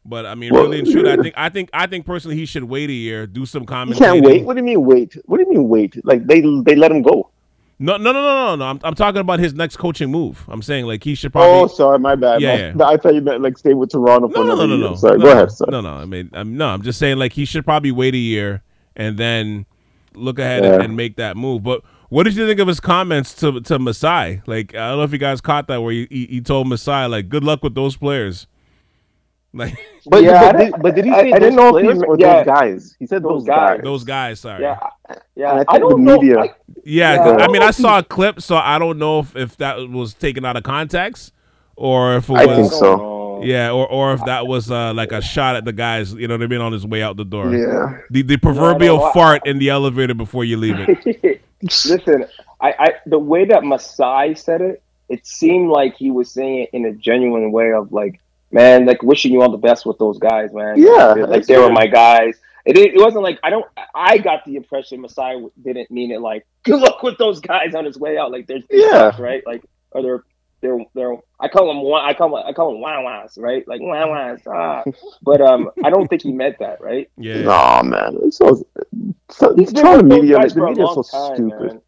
[0.06, 2.64] But I mean, really and truly, I think I think I think personally he should
[2.64, 4.46] wait a year, do some You can't wait.
[4.46, 5.18] What do you mean wait?
[5.26, 6.00] What do you mean wait?
[6.06, 7.30] Like they they let him go.
[7.80, 8.66] No, no, no, no, no, no.
[8.66, 10.44] I'm, I'm talking about his next coaching move.
[10.48, 11.52] I'm saying like he should probably.
[11.62, 12.42] oh, sorry, my bad.
[12.42, 14.68] Yeah, My- I thought you meant like stay with Toronto for no, no, no, another
[14.68, 14.90] no, year.
[14.90, 14.96] no.
[14.96, 15.52] Sorry, no, go ahead.
[15.52, 15.72] Sorry.
[15.72, 15.94] No, no.
[15.94, 16.68] I mean, I'm, no.
[16.70, 18.64] I'm just saying like he should probably wait a year
[18.96, 19.68] and then
[20.16, 20.74] look ahead Yeah.
[20.76, 21.62] and, and make that move.
[21.62, 24.42] But what did you think of his comments to to Masai?
[24.48, 27.06] Like I don't know if you guys caught that where he, he, he told Masai
[27.08, 28.48] like, "Good luck with those players."
[29.58, 29.78] Like
[30.10, 32.18] But, Yeah, but, did, but did he say I those didn't know if he or
[32.18, 32.38] yeah.
[32.44, 32.96] those guys?
[33.00, 33.70] He said Those those, guys.
[33.78, 33.84] guys.
[33.84, 34.40] those guys.
[34.40, 34.62] Sorry.
[34.64, 34.78] Yeah.
[35.10, 35.64] And Yeah.
[35.68, 36.18] I I, don't the know.
[36.20, 37.18] media- like, Yeah, Yeah.
[37.24, 40.14] 'cause, I mean, I saw a clip, so I don't know if, if that was
[40.14, 41.34] taken out of context
[41.76, 42.58] or if it I was.
[42.58, 43.42] think so.
[43.44, 46.34] Yeah, or, or if that was uh, like a shot at the guys, you know
[46.36, 47.54] what I mean, on his way out the door.
[47.54, 48.00] Yeah.
[48.10, 51.42] The, the proverbial no, fart in the elevator before you leave it.
[51.62, 52.26] Listen,
[52.62, 56.70] I, I the way that Masai said it, it seemed like he was saying it
[56.74, 58.20] in a genuine way of like,
[58.52, 60.78] man, like wishing you all the best with those guys, man.
[60.82, 62.36] Yeah, like, like they were my guys.
[62.66, 63.66] It, it wasn't like I don't.
[63.96, 67.86] I got the impression Masai didn't mean it like good luck with those guys on
[67.86, 68.32] his way out.
[68.32, 69.20] Like there's Yeah.
[69.22, 70.24] right, like or they're
[70.60, 73.66] they're they're I call them wa- I call them I call them wow wows, right?
[73.68, 74.40] Like wow wows.
[74.48, 74.84] Ah.
[75.22, 77.10] But um, I don't think he meant that, right?
[77.18, 77.42] Yeah.
[77.44, 78.18] No, man.
[78.24, 78.66] It's so,
[79.30, 81.62] so He's been Toronto with those media, guys the for a media so time, stupid.
[81.74, 81.82] man.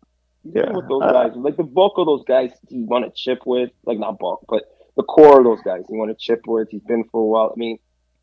[0.54, 0.72] Yeah.
[0.72, 1.32] with those Uh, guys.
[1.36, 4.64] Like the bulk of those guys he won a chip with, like not bulk, but
[5.00, 6.68] the core of those guys he won a chip with.
[6.70, 7.54] He's been for a while.
[7.56, 7.80] I mean,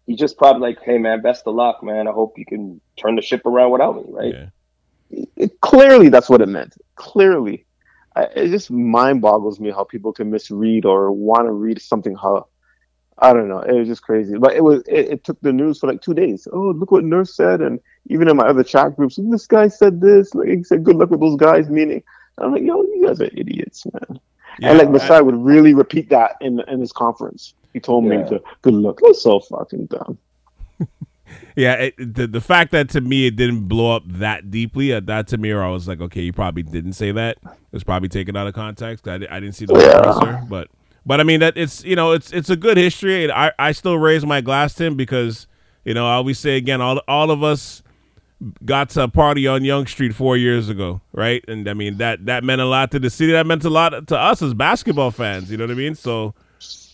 [0.06, 2.06] he's just probably like, hey man, best of luck, man.
[2.06, 4.34] I hope you can turn the ship around without me, right?
[4.34, 5.24] Yeah.
[5.36, 6.74] it, clearly that's what it meant.
[6.96, 7.64] Clearly,
[8.14, 12.14] I, it just mind boggles me how people can misread or want to read something.
[12.14, 12.46] How
[13.16, 13.60] I don't know.
[13.60, 14.36] It was just crazy.
[14.36, 14.82] But it was.
[14.86, 16.46] It, it took the news for like two days.
[16.52, 20.02] Oh, look what Nurse said, and even in my other chat groups, this guy said
[20.02, 20.34] this.
[20.34, 21.70] Like he said, good luck with those guys.
[21.70, 22.02] Meaning,
[22.36, 24.20] I'm like, yo, you guys are idiots, man.
[24.58, 27.54] Yeah, and like I- Masai would really repeat that in in his conference.
[27.72, 29.00] He told me to good luck.
[29.02, 30.18] That's so fucking dumb.
[31.56, 35.00] Yeah, it, the the fact that to me it didn't blow up that deeply, uh,
[35.00, 37.38] that to me, I was like, okay, you probably didn't say that.
[37.42, 39.08] It was probably taken out of context.
[39.08, 40.06] I, I didn't see the Yeah.
[40.06, 40.68] answer, but
[41.04, 43.24] but I mean that it's you know it's it's a good history.
[43.24, 45.46] And I I still raise my glass to him because
[45.84, 47.82] you know I always say again, all all of us
[48.64, 51.44] got to a party on Yonge Street four years ago, right?
[51.48, 53.32] And I mean that that meant a lot to the city.
[53.32, 55.50] That meant a lot to us as basketball fans.
[55.50, 55.94] You know what I mean?
[55.94, 56.34] So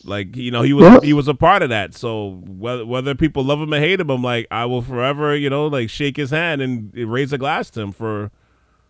[0.04, 1.00] like you know he was Yeah.
[1.02, 4.10] he was a part of that so whether whether people love him or hate him
[4.10, 7.70] i'm like i will forever you know like shake his hand and raise a glass
[7.70, 8.32] to him for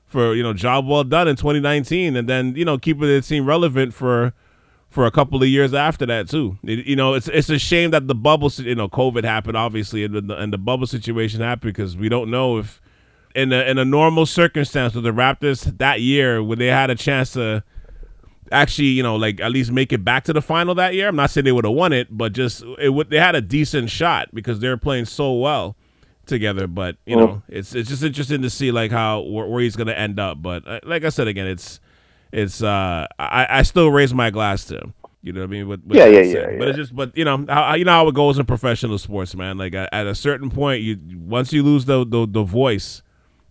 [0.07, 3.45] for you know job well done in 2019 and then you know keeping it seem
[3.45, 4.33] relevant for
[4.93, 7.91] for a couple of years after that too It- you know it's it's a shame
[7.91, 11.73] that the bubble you know covid happened obviously and the, and the bubble situation happened
[11.75, 12.81] because we don't know if
[13.35, 16.95] in a in a normal circumstance with the raptors that year when they had a
[16.95, 17.65] chance to
[18.51, 21.09] actually, you know, like at least make it back to the final that year.
[21.09, 23.41] I'm not saying they would have won it, but just it would they had a
[23.41, 25.75] decent shot because they were playing so well
[26.27, 26.67] together.
[26.67, 29.77] But you Well- know, it's it's just interesting to see like how where, where he's
[29.77, 30.43] gonna end up.
[30.43, 31.81] But uh, like I said again, it's
[32.33, 34.95] it's uh I, I still raise my glass to him.
[35.23, 35.69] You know what I mean?
[35.69, 37.93] With, with Yeah, that yeah, yeah, But it's just, but you know, how, you know
[37.93, 39.57] how it goes in professional sports, man.
[39.57, 43.03] Like at, at a certain point, you once you lose the the, the voice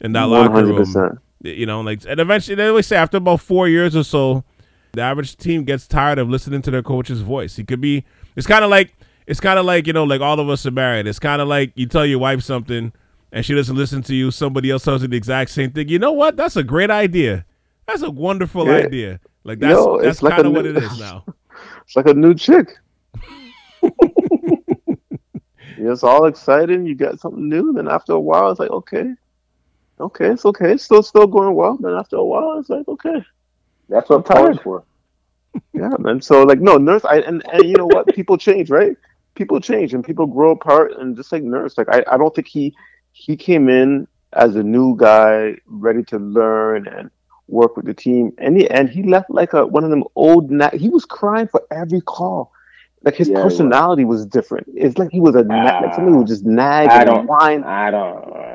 [0.02, 3.40] in that One locker room, you know, like, and eventually they always say after about
[3.40, 4.44] four years or so,
[4.92, 7.56] the average team gets tired of listening to their coach's voice.
[7.56, 8.04] He could be.
[8.36, 8.94] It's kind of like
[9.26, 11.08] it's kind of like you know, like all of us are married.
[11.08, 12.92] It's kind of like you tell your wife something
[13.32, 14.30] and she doesn't listen to you.
[14.32, 15.88] Somebody else tells you the exact same thing.
[15.88, 16.36] You know what?
[16.36, 17.46] That's a great idea.
[17.92, 18.86] That's a wonderful Yeah.
[18.86, 19.20] idea.
[19.44, 21.26] Like that's Yo, that's kind of what new- it is now.
[21.86, 22.78] It's like a new chick.
[25.78, 26.86] it's all exciting.
[26.86, 27.74] You got something new.
[27.74, 29.14] Then after a while, it's like okay,
[30.00, 30.72] okay, it's okay.
[30.74, 31.78] It's still still going well.
[31.80, 33.24] Then after a while, it's like okay.
[33.90, 34.62] That's what I'm tired.
[34.62, 34.84] for.
[35.74, 36.22] Yeah, man.
[36.22, 37.04] So like, no, nurse.
[37.04, 38.08] I and, and you know what?
[38.16, 38.96] People change, right?
[39.36, 40.94] People change and people grow apart.
[40.98, 42.74] And just like nurse, like I, I don't think he
[43.12, 47.12] he came in as a new guy, ready to learn and
[47.52, 48.32] work with the team.
[48.38, 50.50] And he and he left like a one of them old.
[50.52, 52.52] Na- he was crying for every call.
[53.04, 53.54] Like his Yeah, he was.
[53.54, 54.26] personality was.
[54.28, 54.68] different.
[54.76, 57.64] It's like he was a na- like somebody who just nag I don't- whine.
[57.64, 58.18] I don't.
[58.32, 58.48] Uh,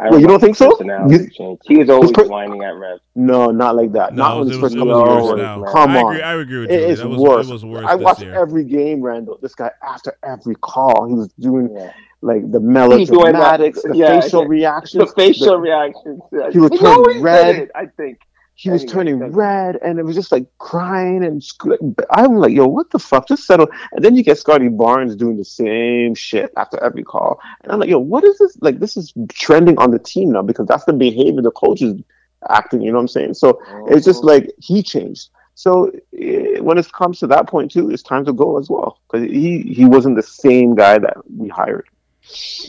[0.00, 0.70] I Well, you don't think so?
[0.70, 2.98] personality You- He was always per- whining at Rev.
[3.16, 4.14] No, not like that.
[4.14, 5.56] No, not it when was, his first it come was worse now.
[5.58, 5.72] man.
[5.72, 6.12] Come I on.
[6.12, 6.22] agree.
[6.22, 6.86] I agree with It you.
[6.86, 7.48] is That was, worse.
[7.48, 8.34] It was worse I watched year.
[8.34, 9.38] every game, Randall.
[9.42, 11.90] This guy after every call, he was doing Yeah.
[12.22, 12.60] like the
[12.96, 13.60] He's doing that.
[13.60, 14.48] melodramatics, the Yeah, facial yeah.
[14.48, 15.04] reactions.
[15.04, 16.20] The facial the- reactions.
[16.32, 16.50] yeah.
[16.50, 17.56] He was turning red.
[17.56, 18.18] it, I think.
[18.60, 21.78] He was turning red, and it was just like crying and sc-
[22.10, 23.28] I'm like, yo, what the fuck?
[23.28, 23.68] Just settle.
[23.92, 27.78] And then you get Scottie Barnes doing the same shit after every call, and I'm
[27.78, 28.58] like, yo, what is this?
[28.60, 32.02] Like, this is trending on the team now because that's the behavior the coach is
[32.50, 32.82] acting.
[32.82, 33.34] You know what I'm saying?
[33.34, 35.28] So it's just like he changed.
[35.54, 39.00] So eh, when it comes to that point too, it's time to go as well
[39.08, 41.86] because he he wasn't the same guy that we hired.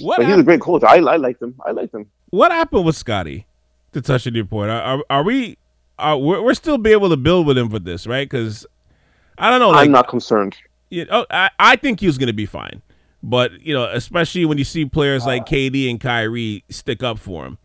[0.02, 0.84] What But he's a great coach.
[0.84, 1.56] I I liked him.
[1.66, 2.06] I liked him.
[2.30, 3.48] what happened with Scottie?
[3.94, 5.58] To touch on your point, are, are, are we?
[6.00, 8.30] Are, we're, we're still be able to build with him for this, right?
[8.30, 8.66] Because
[9.38, 9.70] I don't know.
[9.70, 10.56] Like, I'm not concerned.
[10.90, 12.82] you know, I, I think he was going to be fine.
[13.22, 15.46] But, you know, especially when you see players like uh.
[15.46, 17.58] KD and Kyrie stick up for him.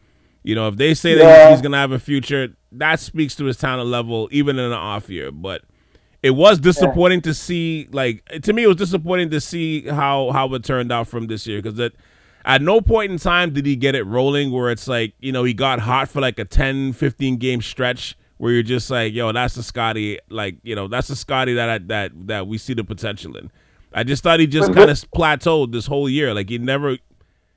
[0.42, 3.44] You know, if they say that he's going to have a future, that speaks to
[3.44, 5.30] his talent level, even in an off year.
[5.30, 5.62] But
[6.22, 10.52] it was disappointing to see, like, to me, it was disappointing to see how, how
[10.54, 11.62] it turned out from this year.
[11.62, 11.92] Because that
[12.44, 15.44] at no point in time did he get it rolling where it's like, you know,
[15.44, 19.32] he got hot for like a 10, 15 game stretch where you're just like, yo,
[19.32, 22.74] that's the Scottie, like, you know, that's the Scottie that I, that that we see
[22.74, 23.50] the potential in.
[23.92, 26.34] I just thought he just kind of plateaued this whole year.
[26.34, 26.98] Like he never.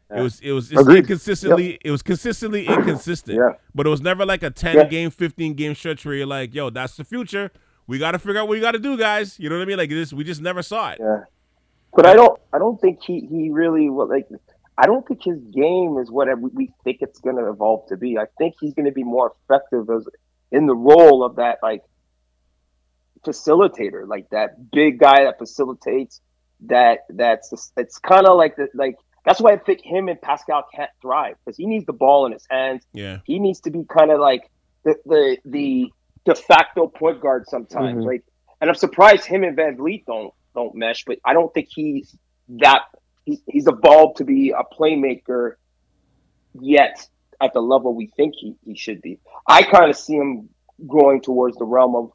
[0.09, 0.99] It was it was just Agreed.
[0.99, 3.37] inconsistently it was consistently inconsistent.
[3.37, 3.53] Yeah.
[3.75, 4.83] But it was never like a ten Yeah.
[4.85, 7.51] game, fifteen game stretch where you're like, yo, that's the future.
[7.87, 9.37] We got to figure out what we got to do, guys.
[9.39, 9.77] You know what I mean?
[9.77, 10.99] Like this, we just never saw it.
[11.01, 11.23] Yeah.
[11.93, 12.39] But I don't.
[12.53, 14.27] I don't think he he really well, like.
[14.77, 17.97] I don't think his game is what we- we think it's going to evolve to
[17.97, 18.17] be.
[18.19, 20.05] I think he's going to be more effective as
[20.51, 21.83] in the role of that like
[23.25, 26.21] facilitator, like that big guy that facilitates.
[26.61, 30.63] That that's it's kind of like the like that's why I think him and Pascal
[30.73, 32.83] can't thrive because he needs the ball in his hands.
[32.93, 33.19] Yeah.
[33.25, 34.49] He needs to be kind of like
[34.83, 35.91] the the the
[36.25, 38.03] de facto point guard sometimes.
[38.03, 38.07] Mhm.
[38.07, 38.23] Like,
[38.59, 42.17] and I'm surprised him and VanVleet don't don't mesh, but I don't think he's
[42.61, 42.81] that.
[43.25, 45.55] He, he's evolved to be a playmaker
[46.59, 47.05] yet
[47.41, 49.19] at the level we think he, he should be.
[49.47, 50.49] I kind of see him
[50.85, 52.11] growing towards the realm of,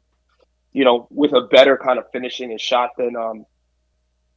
[0.71, 3.45] you know, with a better kind of finishing and shot than um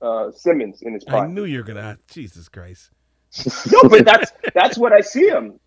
[0.00, 1.30] uh Simmons in his prime.
[1.30, 1.98] I knew you were gonna.
[2.08, 2.90] Jesus Christ.
[3.72, 5.58] no, but that's that's what I see him.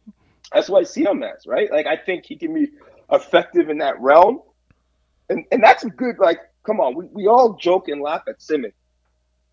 [0.53, 1.71] That's what I see him as, right?
[1.71, 2.69] Like I think he can be
[3.11, 4.41] effective in that realm,
[5.29, 6.17] and and that's a good.
[6.19, 8.73] Like, come on, we, we all joke and laugh at Simmons,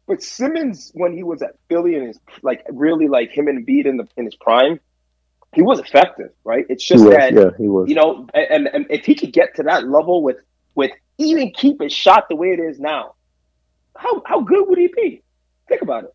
[0.07, 3.87] but Simmons when he was at Philly and his like really like him and Embiid
[3.87, 4.81] in the in his prime,
[5.57, 6.65] he was effective, right?
[6.69, 7.89] It's He just was, that yeah, he was.
[7.89, 10.37] you know, and, and if he could get to that level with
[10.77, 13.15] with even keep his shot the way it is now,
[13.97, 15.23] how how good would he be?
[15.69, 16.15] Think about it.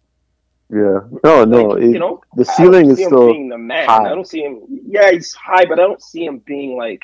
[0.70, 1.64] Yeah, no, no.
[1.64, 3.88] Like, it- you know, the ceiling is still being the man.
[3.90, 4.06] high.
[4.06, 4.62] I don't see him.
[4.88, 7.02] Yeah, he's high, but I don't see him being like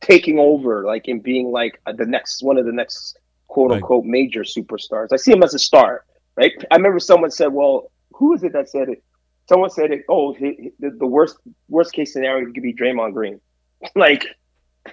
[0.00, 4.04] taking over, like him being like the next one of the next quote Like- unquote
[4.04, 5.08] major superstars.
[5.12, 6.04] I see him as a star,
[6.36, 6.52] right?
[6.70, 9.02] I remember someone said, "Well, who is it that said it?"
[9.50, 10.02] Someone said it.
[10.08, 11.36] Oh, he, he- the, the worst
[11.68, 13.40] worst case scenario could be Draymond Green,
[13.94, 14.24] like.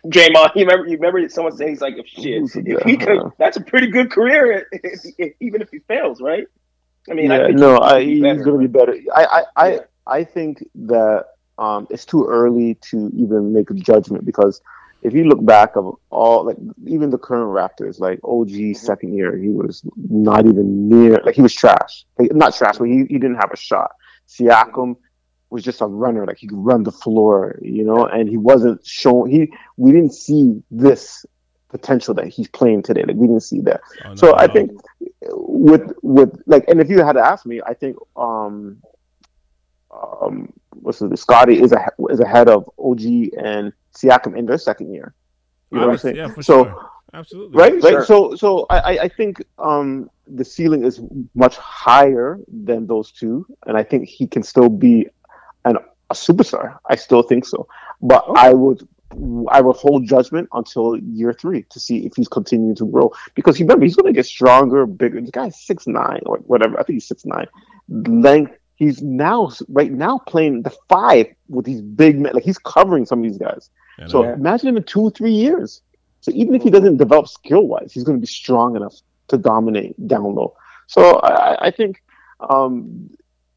[0.05, 0.85] Draymond, you remember?
[0.89, 2.41] You remember someone saying he's like, "If shit,
[2.73, 6.45] if he could, that's a pretty good career, if, if, even if he fails, right?"
[7.09, 8.93] I mean, I yeah, think no, I, he's going to be better.
[9.15, 9.79] I, I, I, Yeah.
[10.05, 14.61] I think that um, it's too early to even make a judgment because
[15.03, 18.73] if you look back of all, like even the current Raptors, like OG Mm-hmm.
[18.73, 21.93] second year, he was not even near, like he was trash.
[22.19, 23.91] Like, not trash, but he, he didn't have a shot.
[24.27, 24.97] Siakam
[25.49, 28.85] was just a runner, like he could run the floor, you know, and he wasn't
[28.85, 31.25] shown He we didn't see this
[31.69, 33.03] potential that he's playing today.
[33.03, 33.81] Like we didn't see that.
[34.03, 34.71] Oh, no, So I think
[35.21, 38.81] with with like, and if you had to ask me, I think um
[39.91, 43.01] um what's it, Scottie is a is ahead of OG
[43.41, 45.13] and Siakam in their second year.
[45.71, 46.15] You know what I'm saying?
[46.15, 46.89] Yeah, for so sure.
[47.13, 47.57] Absolutely.
[47.57, 48.05] right, Sure.
[48.05, 51.01] So so I I- I think um the ceiling is
[51.35, 55.07] much higher than those two, and I think he can still be
[55.65, 55.77] an
[56.09, 56.77] a superstar.
[56.89, 57.67] I still think so,
[58.01, 58.41] but Okay.
[58.49, 58.87] I would
[59.49, 63.11] I would hold judgment until year three to see if he's continuing to grow.
[63.35, 65.21] Because remember, he's going to get stronger, bigger.
[65.21, 66.77] The guy's six nine or whatever.
[66.77, 67.47] I think he's six nine.
[67.89, 68.51] Length.
[68.75, 72.33] He's now right now playing the five with these big men.
[72.33, 73.69] Like he's covering some of these guys.
[74.07, 74.33] So Yeah.
[74.33, 75.81] imagine him in two, three years.
[76.27, 78.95] So even if he doesn't develop skill wise, he's going to be strong enough
[79.29, 80.55] to dominate down low.
[80.87, 82.03] So I, I- I think
[82.41, 83.09] um,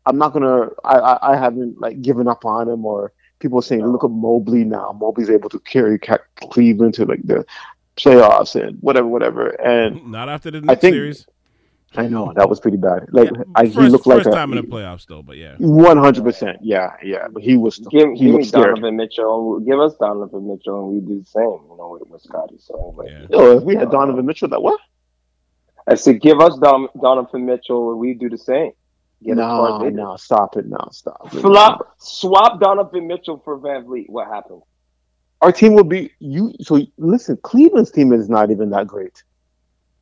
[0.06, 0.68] I'm not gonna.
[0.84, 4.62] I, I I haven't like given up on him or people saying look at Mobley
[4.64, 4.96] now.
[5.00, 7.44] Mobley's able to carry Ca- Cleveland to like the
[7.96, 9.48] playoffs and whatever, whatever.
[9.60, 11.26] And Not after the I next think- series.
[11.96, 13.08] I know that was pretty bad.
[13.10, 15.22] Like I, he first looked like first a, time in the playoffs, though.
[15.22, 17.26] But yeah, One hundred percent, yeah, yeah.
[17.32, 18.76] But he was Give, he give me scared.
[18.76, 19.58] Donovan Mitchell.
[19.60, 21.42] Give us Donovan Mitchell, and we do the same.
[21.42, 22.58] You know, with, with Scottie.
[22.58, 23.36] So anyway, Yeah.
[23.38, 24.78] Yo, if we had Donovan Mitchell, that what?
[25.88, 28.70] I said, give us Don, Donovan Mitchell, and we do the same.
[29.24, 29.96] Get as No, as they do.
[29.96, 31.34] no, stop it, no, stop.
[31.34, 31.40] it.
[31.40, 34.04] Flop, swap Donovan Mitchell for VanVleet.
[34.08, 34.62] What happened?
[35.40, 36.52] Our team will be you.
[36.60, 39.24] So listen, Cleveland's team is not even that great.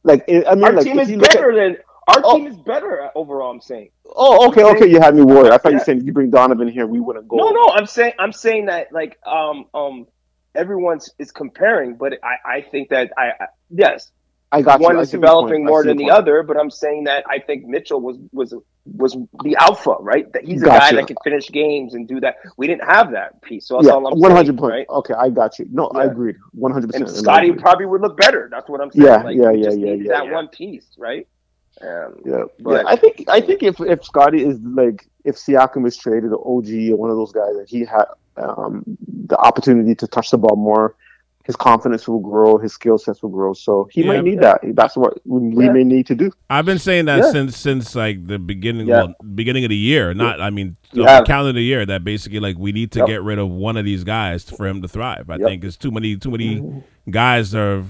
[0.08, 1.76] Like I mean, Our like, team is look at- better than
[2.08, 2.36] our Oh.
[2.38, 3.50] team is better overall.
[3.50, 3.90] I'm saying.
[4.16, 4.88] Oh, okay, okay.
[4.88, 5.52] You had me worried.
[5.52, 5.84] I thought you Yeah.
[5.84, 7.36] said you bring Donovan here, we wouldn't go.
[7.36, 10.06] No, no, I'm saying I'm saying that like um um
[10.54, 14.10] everyone's is comparing, but I I think that I, I yes
[14.50, 15.02] I got one you.
[15.02, 16.14] Is developing more than the point.
[16.14, 18.54] other, but I'm saying that I think Mitchell was was
[18.96, 20.32] was the alpha, right?
[20.32, 20.94] That he's a Gotcha.
[20.94, 22.36] guy that can finish games and do that.
[22.56, 24.72] We didn't have that piece, so that's Yeah, all I'm one hundred point.
[24.72, 24.86] right?
[24.88, 25.66] Okay, I got you.
[25.70, 26.10] No, I Yeah.
[26.10, 26.36] agreed.
[26.52, 27.24] One hundred And percent.
[27.24, 28.48] Scottie probably would look better.
[28.50, 29.06] That's what I'm saying.
[29.06, 30.32] Yeah, like, yeah, yeah, yeah, yeah, that yeah.
[30.32, 31.26] one piece, right?
[31.80, 32.90] Um, Yeah, But- yeah.
[32.92, 36.90] I think I think if if Scottie is like if Siakam is traded or OG
[36.92, 38.04] or one of those guys, that he had
[38.36, 38.82] um,
[39.26, 40.94] the opportunity to touch the ball more,
[41.48, 43.54] his confidence will grow, his skill sets will grow.
[43.54, 44.08] So he Yeah.
[44.08, 44.60] might need that.
[44.74, 45.72] That's what we Yeah.
[45.72, 46.30] may need to do.
[46.50, 47.30] I've been saying that Yeah.
[47.32, 50.12] since since like the beginning, well, beginning of the year.
[50.12, 51.86] Not, I mean, the calendar year.
[51.86, 53.08] That basically like we need to Yep.
[53.08, 55.30] get rid of one of these guys for him to thrive.
[55.30, 55.48] I Yep.
[55.48, 56.62] think it's too many too many
[57.10, 57.82] guys are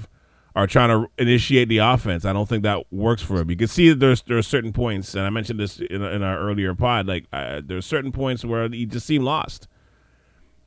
[0.55, 2.25] are trying to initiate the offense.
[2.25, 3.51] I don't think that works for him.
[3.51, 6.23] You can see that there's there are certain points, and I mentioned this in, in
[6.23, 7.07] our earlier pod.
[7.09, 9.67] Like uh, there's certain points where he just seemed lost.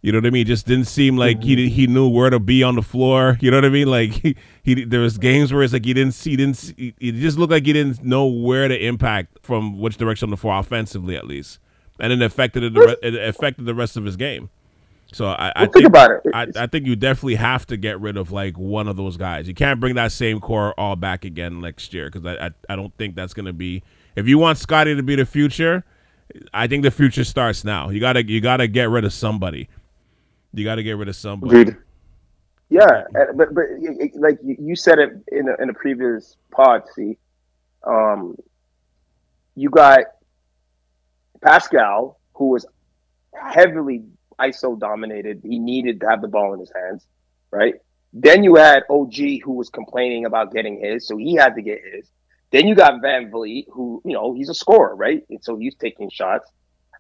[0.02, 0.41] You know what I mean?
[0.41, 1.74] It just didn't seem like he mm-hmm.
[1.74, 3.38] he knew where to be on the floor.
[3.39, 3.88] You know what I mean?
[3.88, 6.95] Like he, he there was games where it's like he didn't see, he didn't see,
[6.99, 10.38] it just looked like he didn't know where to impact from which direction on the
[10.38, 11.60] floor offensively at least,
[11.99, 14.49] and it affected the re- it affected the rest of his game.
[15.14, 16.22] So I, I think think about it.
[16.34, 19.47] I, I think you definitely have to get rid of like one of those guys.
[19.47, 22.76] You can't bring that same core all back again next year because I, I I
[22.76, 23.84] don't think that's gonna be.
[24.16, 25.84] If you want Scottie to be the future,
[26.54, 27.89] I think the future starts now.
[27.89, 29.68] You gotta you gotta get rid of somebody.
[30.54, 31.62] You gotta get rid of somebody.
[31.62, 31.78] Agreed.
[32.70, 33.04] Yeah,
[33.36, 33.66] but but
[34.16, 36.84] like you you said it in a, in a previous pod.
[36.95, 37.18] See,
[37.86, 38.36] um,
[39.56, 40.06] you got
[41.41, 42.66] Pascal, who was
[43.34, 44.04] heavily
[44.39, 45.41] ISO dominated.
[45.43, 47.06] He needed to have the ball in his hands,
[47.52, 47.76] right?
[48.14, 51.80] Then you had OG, who was complaining about getting his, so he had to get
[51.84, 52.10] his.
[52.52, 55.24] Then you got VanVleet, who you know he's a scorer, right?
[55.30, 56.49] And so he's taking shots.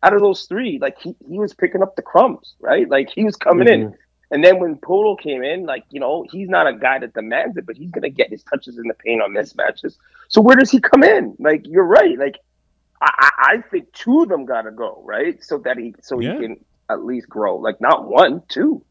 [0.03, 2.89] Out of those three, like he, he was picking up the crumbs, right?
[2.89, 3.93] Like he was coming in.
[4.31, 7.57] And then when Poeltl came in, like, you know, he's not a guy that demands
[7.57, 9.97] it, but he's going to get his touches in the paint on mismatches.
[10.29, 11.35] So where does he come in?
[11.37, 12.17] Like, you're right.
[12.17, 12.37] Like,
[13.01, 15.43] I, I, I think two of them got to go, right?
[15.43, 16.33] So that he, so Yeah.
[16.35, 17.57] he can at least grow.
[17.57, 18.83] Like, not one, two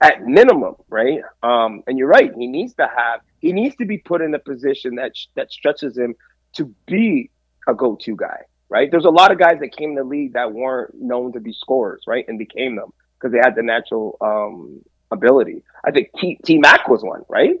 [0.00, 1.20] at minimum, right?
[1.42, 2.32] Um, and you're right.
[2.34, 5.98] He needs to have, he needs to be put in a position that, that stretches
[5.98, 6.14] him
[6.54, 7.30] to be
[7.68, 8.40] a go to guy,
[8.72, 8.90] right?
[8.90, 11.52] There's a lot of guys that came in the league that weren't known to be
[11.52, 12.24] scorers, right?
[12.26, 15.62] And became them because they had the natural um, ability.
[15.84, 17.56] I think T, T Mac was one, right?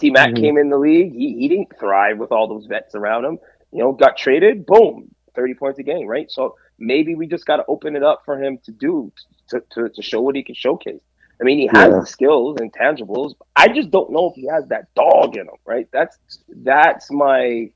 [0.00, 0.40] T Mac Mhm.
[0.40, 1.12] came in the league.
[1.12, 3.38] He, he didn't thrive with all those vets around him.
[3.70, 6.28] You know, got traded, boom, 30 points a game, right?
[6.30, 9.12] So maybe we just got to open it up for him to do,
[9.50, 11.00] to, to, to show what he can showcase.
[11.40, 12.00] I mean, he has Yeah.
[12.00, 13.34] the skills and tangibles.
[13.54, 15.86] I just don't know if he has that dog in him, right?
[15.92, 17.70] That's that's my.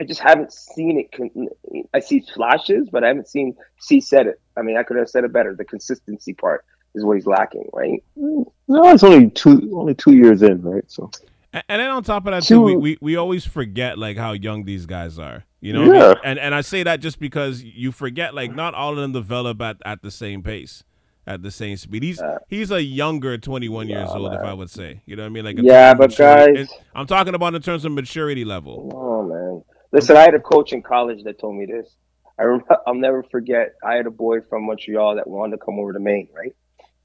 [0.00, 1.12] I just haven't seen it.
[1.12, 1.48] Con-
[1.94, 3.56] I see flashes, but I haven't seen.
[3.78, 4.40] C said it.
[4.56, 5.54] I mean, I could have said it better.
[5.54, 6.64] The consistency part
[6.94, 8.02] is what he's lacking, right?
[8.16, 10.84] No, it's only two only two years in, right?
[10.88, 11.10] So
[11.52, 14.32] A- And then on top of that, too, we, we, we always forget like how
[14.32, 15.44] young these guys are.
[15.60, 16.08] You know, what I Yeah.
[16.08, 16.16] mean?
[16.24, 19.60] and and I say that just because you forget like not all of them develop
[19.62, 20.82] at, at the same pace,
[21.26, 22.02] at the same speed.
[22.02, 24.40] He's Uh, he's a younger twenty one years yeah, old, if.
[24.40, 25.02] I would say.
[25.06, 25.44] You know what I mean?
[25.44, 28.90] Like in Yeah, but maturity- guys- and I'm talking about in terms of maturity level.
[28.94, 29.64] Oh man,
[29.94, 31.94] listen, I had a coach in college that told me this.
[32.38, 33.74] I remember, I'll never forget.
[33.82, 36.54] I had a boy from Montreal that wanted to come over to Maine, right?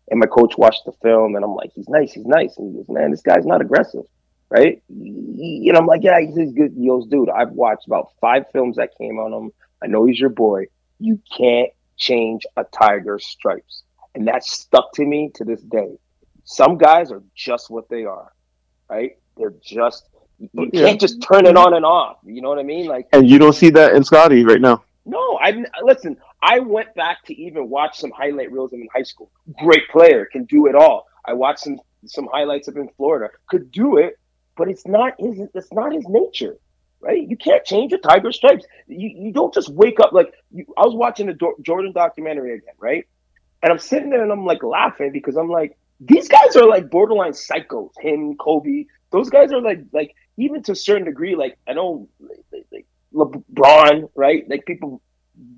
[0.09, 2.77] And my coach watched the film, and I'm like, "He's nice, he's nice." And he
[2.77, 4.05] goes, "Man, this guy's not aggressive,
[4.49, 8.77] right?" And I'm like, "Yeah, he's good." He goes, "Dude, I've watched about five films
[8.77, 9.51] that came on him.
[9.83, 10.65] I know he's your boy.
[10.97, 13.83] You can't change a tiger's stripes."
[14.15, 15.99] And that stuck to me to this day.
[16.43, 18.33] Some guys are just what they are,
[18.89, 19.19] right?
[19.37, 20.08] They're just
[20.39, 20.85] you Yeah.
[20.87, 22.17] can't just turn it on and off.
[22.25, 22.87] You know what I mean?
[22.87, 24.83] Like And you don't see that in Scottie right now.
[25.05, 26.17] no, I listen.
[26.41, 29.29] I went back to even watch some highlight reels him in high school.
[29.57, 31.07] Great player, can do it all.
[31.25, 34.17] I watched some some highlights of him in Florida, could do it,
[34.55, 35.41] but it's not his.
[35.53, 36.55] It's not his nature,
[37.01, 37.27] right?
[37.27, 38.65] You can't change your tiger stripes.
[38.87, 40.33] You you don't just wake up like.
[40.51, 43.05] You, I was watching the Do- Jordan documentary again, right?
[43.61, 46.89] And I'm sitting there and I'm like laughing because I'm like, these guys are like
[46.89, 47.89] borderline psychos.
[47.99, 51.35] Him, Kobe, those guys are like like even to a certain degree.
[51.35, 54.49] Like I know, like, like LeBron, right?
[54.49, 55.01] Like people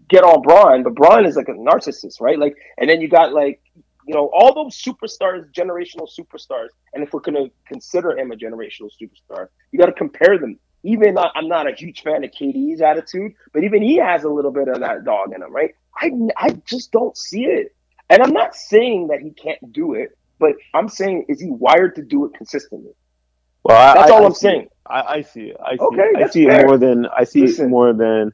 [0.10, 2.38] get on Bron, but Bron is like a narcissist, right?
[2.38, 3.62] Like, and then you got like,
[4.08, 6.70] you know, all those superstars, generational superstars.
[6.94, 10.60] And if we're gonna consider him a generational superstar, you got to compare them.
[10.84, 14.30] Even though I'm not a huge fan of KD's attitude, but even he has a
[14.30, 15.76] little bit of that dog in him, right?
[15.96, 17.76] I I just don't see it,
[18.10, 21.96] and I'm not saying that he can't do it, but I'm saying is he wired
[21.98, 22.94] to do it consistently?
[23.64, 24.68] Well, I, That's I- all I I'm saying.
[24.88, 25.58] I, I see it.
[25.64, 26.24] I see Okay, it.
[26.24, 26.62] I see fair.
[26.62, 27.68] it more than I see Listen.
[27.68, 28.34] it more than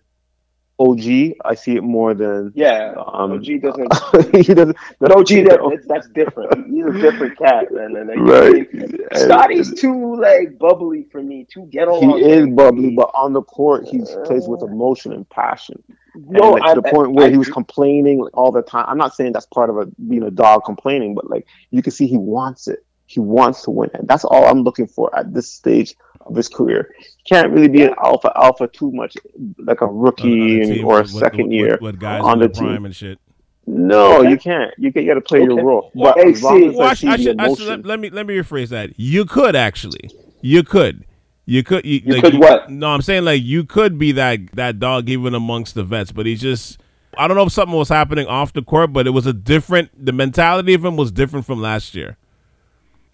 [0.79, 1.33] OG.
[1.45, 4.35] I see it more than Yeah, um, OG doesn't.
[4.35, 4.77] he doesn't.
[4.99, 6.67] But OG, that, that's, that's different.
[6.73, 8.67] He's a different cat, and, and, and right.
[9.15, 11.45] Scottie's too like bubbly for me.
[11.51, 12.19] Too get He along.
[12.19, 15.83] is bubbly, but on the court, he plays with emotion and passion.
[16.15, 18.61] no, and like, I, to the point where I- he was complaining like, all the
[18.63, 18.85] time.
[18.87, 21.91] I'm not saying that's part of a being a dog complaining, but like you can
[21.91, 22.83] see he wants it.
[23.07, 25.95] He wants to win, and that's all I'm looking for at this stage
[26.25, 26.93] of his career.
[26.99, 29.15] He can't really be an alpha alpha too much,
[29.57, 31.77] like a On- on rookie a and- or a with- with- second with- year.
[31.81, 32.85] with guys on in the prime team.
[32.85, 33.17] and shit.
[33.65, 34.29] No, Okay.
[34.29, 34.71] you can't.
[34.77, 35.91] You get, you got to play your role.
[35.93, 37.99] Well, But hey, as long see- as Well, I I should, I should, let, let
[37.99, 38.91] me let me rephrase that.
[38.97, 40.09] You could actually,
[40.41, 41.05] you could,
[41.45, 42.69] you could, you, You like, could what?
[42.69, 46.25] No, I'm saying like you could be that that dog even amongst the vets, but
[46.25, 46.77] he's just.
[47.17, 49.89] I don't know if something was happening off the court, but it was a different.
[50.05, 52.15] The mentality of him was different from last year.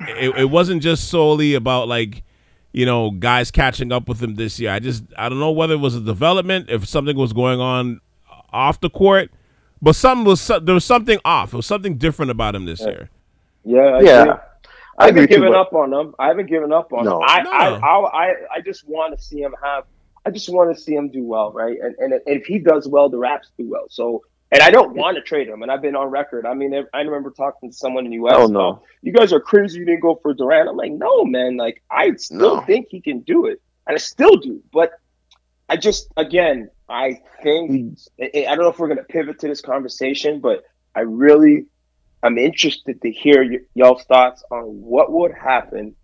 [0.02, 2.24] It, it wasn't just solely about like,
[2.72, 4.72] you know, guys catching up with him this year.
[4.72, 8.02] I just I don't know whether it was a development, if something was going on
[8.52, 9.32] off the court,
[9.82, 11.54] but something was there was something off.
[11.54, 13.10] It was something different about him this year.
[13.64, 14.32] yeah, I yeah, agree.
[14.34, 14.40] I,
[15.00, 16.16] I haven't too, given but- up on him.
[16.20, 17.18] I haven't given up on No.
[17.18, 17.24] him.
[17.28, 17.52] I, No.
[17.52, 19.86] I, I, I, I just want to see him have.
[20.26, 21.78] I just want to see him do well, right?
[21.82, 23.88] And, and if he does well, the Raps do well.
[23.90, 24.24] So,
[24.54, 25.64] and I don't want to trade him.
[25.64, 26.46] And I've been on record.
[26.46, 28.36] I mean, I remember talking to someone in the U.S.
[28.38, 28.84] Oh, no.
[29.02, 29.80] you guys are crazy.
[29.80, 30.70] You didn't go for Durant.
[30.70, 31.58] I'm like, no, man.
[31.58, 32.62] Like, I still No.
[32.62, 34.62] think he can do it, and I still do.
[34.72, 34.92] But
[35.68, 38.24] I just, again, I think hmm.
[38.24, 40.64] I I don't know if we're going to pivot to this conversation, but
[40.96, 41.66] I really
[42.22, 45.96] I'm interested to hear y- y'all's thoughts on what would happen,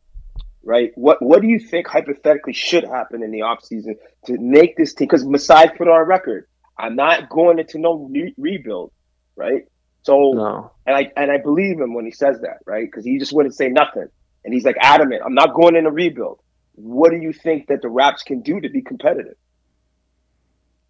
[0.64, 0.92] right?
[0.96, 3.96] What what do you think hypothetically should happen in the offseason
[4.26, 5.08] to make this team?
[5.08, 6.48] Because Masai put on record,
[6.80, 8.92] I'm not going into no re- rebuild,
[9.36, 9.64] right?
[10.04, 10.72] So no.
[10.86, 12.86] and I and I believe him when he says that, right?
[12.86, 14.08] Because he just wouldn't say nothing,
[14.46, 15.22] and he's like adamant.
[15.26, 16.40] I'm not going in a rebuild.
[16.76, 19.36] What do you think that the Raps can do to be competitive?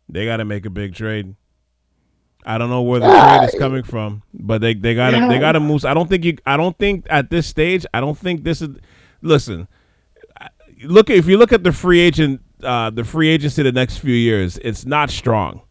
[0.07, 1.35] They got to make a big trade.
[2.45, 5.39] I don't know where the trade is coming from, but they they got to they
[5.39, 5.85] got to move.
[5.85, 6.37] I don't think you.
[6.45, 7.85] I don't think at this stage.
[7.93, 8.77] I don't think this is.
[9.21, 9.67] Listen,
[10.83, 14.13] look if you look at the free agent, uh, the free agency the next few
[14.13, 15.61] years, it's not strong.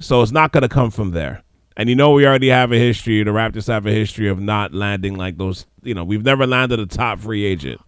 [0.00, 1.42] So it's not going to come from there.
[1.76, 3.22] And you know we already have a history.
[3.22, 5.66] The Raptors have a history of not landing like those.
[5.82, 7.80] You know we've never landed a top free agent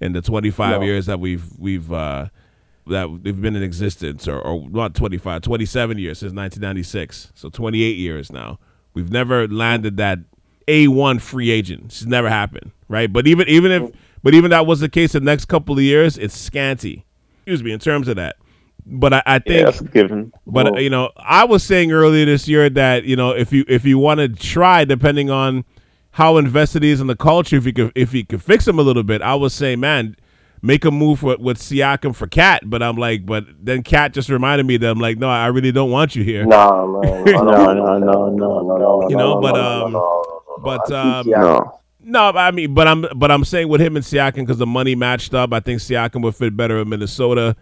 [0.00, 0.86] in the 25 No.
[0.86, 2.28] years that we've we've uh,
[2.86, 7.32] that they've been in existence, or, or not 25, 27 years since 1996.
[7.34, 8.58] So 28 years now.
[8.94, 10.18] We've never landed that
[10.66, 11.84] A1 free agent.
[11.86, 13.12] It's never happened, right?
[13.12, 13.92] But even even if
[14.24, 17.04] but even that was the case the next couple of years, it's scanty.
[17.38, 18.36] Excuse me, in terms of that.
[18.90, 20.32] But I, I think given.
[20.46, 23.52] but uh, Well, you know, I was saying earlier this year that you know if
[23.52, 25.64] you if you want to try, depending on
[26.12, 28.78] how invested he is in the culture, if you could if you could fix him
[28.78, 30.16] a little bit, I would say, man,
[30.62, 32.62] make a move with, with Siakam for KAT.
[32.64, 35.72] But I'm like, but then KAT just reminded me that I'm like, no, I really
[35.72, 36.46] don't want you here.
[36.46, 36.48] Man.
[36.48, 40.92] no, no, no, no, no, You know, no, but, no, um, no, no, no, but,
[40.92, 41.80] um, no.
[42.00, 44.94] No, I mean, but I'm but I'm saying with him and Siakam because the money
[44.94, 45.52] matched up.
[45.52, 47.54] I think Siakam would fit better in Minnesota.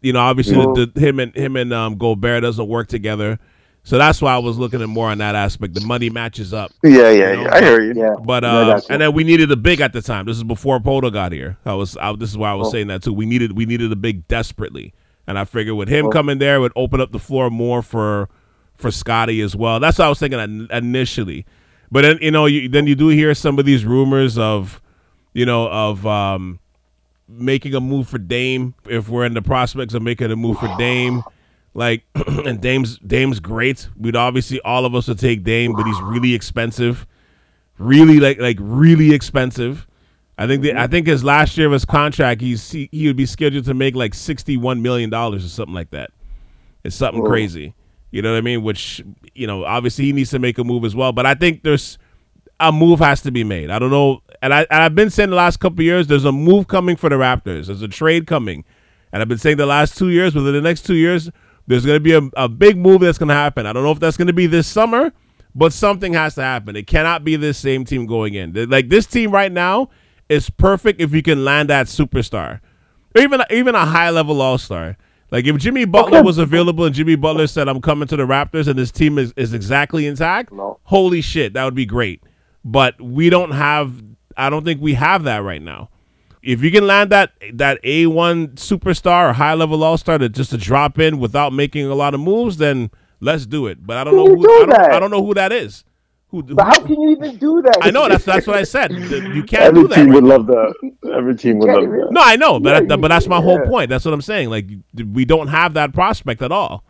[0.00, 3.38] You know, obviously the, the, him and him and um, Gobert doesn't work together,
[3.84, 5.74] so that's why I was looking at more on that aspect.
[5.74, 6.72] The money matches up.
[6.82, 7.54] Yeah, yeah, You know, yeah.
[7.54, 7.94] I hear you.
[7.96, 8.14] Yeah.
[8.22, 8.86] But uh, got you.
[8.90, 10.26] and then we needed a big at the time.
[10.26, 11.56] This is before Poeltl got here.
[11.64, 12.70] I was I, this is why I was Oh.
[12.72, 13.12] saying that too.
[13.14, 14.92] We needed we needed a big desperately,
[15.26, 16.10] and I figured with him Oh.
[16.10, 18.28] coming there would open up the floor more for
[18.76, 19.80] for Scotty as well.
[19.80, 21.46] That's what I was thinking initially.
[21.90, 24.82] But then you know you, then you do hear some of these rumors of
[25.32, 26.58] you know of um,
[27.28, 30.74] making a move for Dame if we're in the prospects of making a move for
[30.78, 31.22] Dame.
[31.74, 33.88] Like and Dame's Dame's great.
[33.96, 37.06] We'd obviously all of us would take Dame, but he's really expensive.
[37.78, 39.86] really like like really expensive.
[40.38, 43.16] I think the, I think his last year of his contract, he's he, he would
[43.16, 46.10] be scheduled to make like sixty one million dollars or something like that.
[46.84, 47.28] It's something Whoa.
[47.28, 47.74] crazy.
[48.10, 48.62] You know what I mean?
[48.62, 49.02] Which
[49.34, 51.12] you know, obviously he needs to make a move as well.
[51.12, 51.98] But I think there's
[52.60, 53.70] a move has to be made.
[53.70, 56.24] I don't know, and I and I've been saying the last couple of years, there's
[56.26, 57.66] a move coming for the Raptors.
[57.66, 58.64] There's a trade coming,
[59.12, 60.34] and I've been saying the last two years.
[60.34, 61.30] Within the next two years,
[61.66, 63.64] there's going to be a, a big move that's going to happen.
[63.66, 65.12] I don't know if that's going to be this summer,
[65.54, 66.76] but something has to happen.
[66.76, 68.52] It cannot be this same team going in.
[68.68, 69.88] Like this team right now
[70.28, 72.60] is perfect if you can land that superstar,
[73.14, 74.96] or even even a high level all star.
[75.30, 76.26] Like if Jimmy Butler Okay.
[76.26, 79.32] was available and Jimmy Butler said, "I'm coming to the Raptors," and this team is,
[79.36, 80.78] is exactly intact, No.
[80.82, 82.22] holy shit, that would be great.
[82.64, 84.02] But we don't have.
[84.36, 85.90] I don't think we have that right now.
[86.42, 90.28] If you can land that that A one superstar or high level all star to
[90.28, 93.86] just to drop in without making a lot of moves, then let's do it.
[93.86, 94.36] But I don't How know who.
[94.36, 94.80] you do I, don't.
[94.90, 95.84] I don't know who that is.
[96.28, 96.42] Who?
[96.42, 97.78] But how can you even do that?
[97.80, 98.92] I know that's that's what I said.
[98.92, 99.98] You can't Every do that.
[99.98, 100.36] Every team right would now.
[100.36, 100.74] love that.
[101.14, 102.10] Every team would love that.
[102.10, 103.90] No, I know, but Yeah, but that's my whole point.
[103.90, 104.50] That's what I'm saying.
[104.50, 104.68] Like
[105.12, 106.84] we don't have that prospect at all.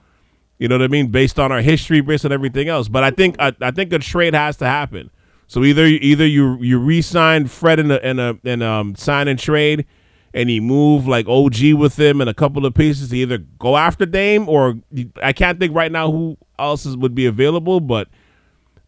[0.59, 1.09] You know what I mean?
[1.09, 2.89] Based on our history, based on everything else.
[2.89, 5.11] But I think I, I think a trade has to happen.
[5.53, 9.39] So either either you you re-sign Fred in a in a in um sign and
[9.39, 9.85] trade,
[10.33, 13.77] and you move like OG with him and a couple of pieces to either go
[13.77, 14.77] after Dame or
[15.23, 18.09] I can't think right now who else is, would be available, but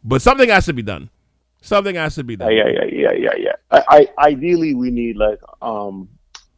[0.02, 1.10] but something has to be done.
[1.60, 2.50] Something has to be done.
[2.50, 3.56] yeah, yeah, yeah, yeah, yeah.
[3.70, 6.08] I, I ideally we need like um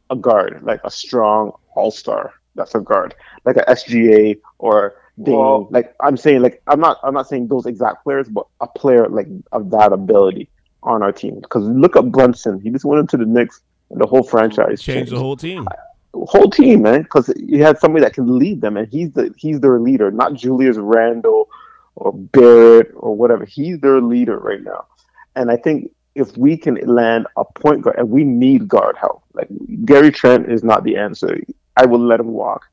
[0.09, 2.33] a guard, like a strong all star.
[2.55, 5.37] That's a guard, like a SGA or Dame.
[5.37, 8.67] Well- like I'm saying, like I'm not I'm not saying those exact players, but a
[8.67, 10.49] player like of that ability
[10.83, 11.41] on our team.
[11.41, 13.61] Because look at Brunson, he just went into the Knicks,
[13.91, 15.67] and the whole franchise Change the whole team.
[16.14, 19.61] whole team, man, because you had somebody that can lead them, and he's the he's
[19.61, 21.49] their leader, not Julius Randle
[21.95, 23.45] or Barrett or whatever.
[23.45, 24.87] He's their leader right now,
[25.35, 29.23] and I think if we can land a point guard, and we need guard help,
[29.35, 29.49] like
[29.85, 31.41] Gary Trent is not the answer.
[31.77, 32.64] I will let him walk.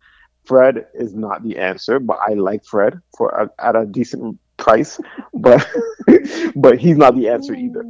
[0.46, 5.00] Fred is not the answer, but I like Fred for a, at a decent price,
[5.34, 5.66] but
[6.56, 7.84] but he's not the answer either.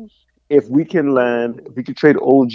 [0.49, 2.53] If we can land, if we could trade OG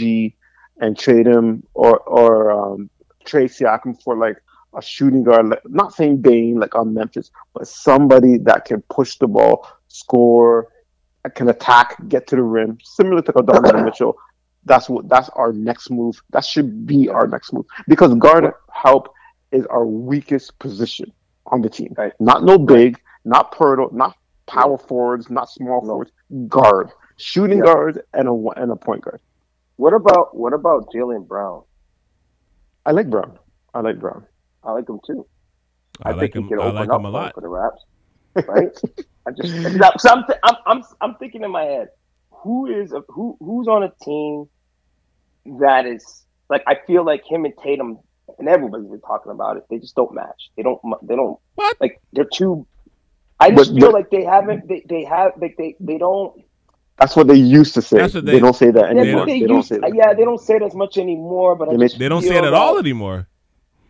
[0.80, 2.90] and trade him or or um,
[3.24, 4.36] trade Siakam for like
[4.74, 9.16] a shooting guard, like, not saying Bane like on Memphis, but somebody that can push
[9.16, 10.68] the ball, score,
[11.34, 14.16] can attack, get to the rim, similar to Donovan Mitchell.
[14.64, 16.20] That's what that's our next move.
[16.30, 19.14] That should be our next move because guard help
[19.52, 21.12] is our weakest position
[21.46, 21.94] on the team.
[21.96, 22.12] Right.
[22.20, 26.10] Not no big, not Poeltl, not power forwards, not small forwards.
[26.48, 27.64] Guard, shooting Yeah.
[27.64, 29.20] guards, and a and a point guard.
[29.76, 31.62] What about what about Jaylen Brown?
[32.84, 33.38] I like Brown.
[33.74, 34.26] I like Brown.
[34.64, 35.26] I like him too.
[36.02, 36.48] I, like think he him.
[36.48, 37.34] could I open like up him a lot.
[37.34, 37.84] for the Raps,
[38.48, 38.70] right?
[39.26, 39.52] I just
[40.02, 41.88] so I'm, th- I'm I'm I'm thinking in my head,
[42.30, 44.48] who is a, who who's on a team
[45.60, 47.98] that is like I feel like him and Tatum
[48.38, 49.64] and everybody's been talking about it.
[49.70, 50.50] They just don't match.
[50.56, 50.80] They don't.
[51.02, 51.38] They don't.
[51.56, 51.76] What?
[51.80, 52.66] Like they're too.
[53.40, 54.68] I just But- feel but- like they haven't.
[54.68, 55.32] They, they have.
[55.40, 56.42] Like they they don't.
[56.98, 57.98] That's what they used to say.
[57.98, 59.26] That's what they, they- don't say that Yeah, anymore.
[59.26, 59.94] they They, don't used- say that.
[59.94, 61.54] yeah, they don't say it as much anymore.
[61.54, 63.28] But I They just make- They don't say it at that- all anymore.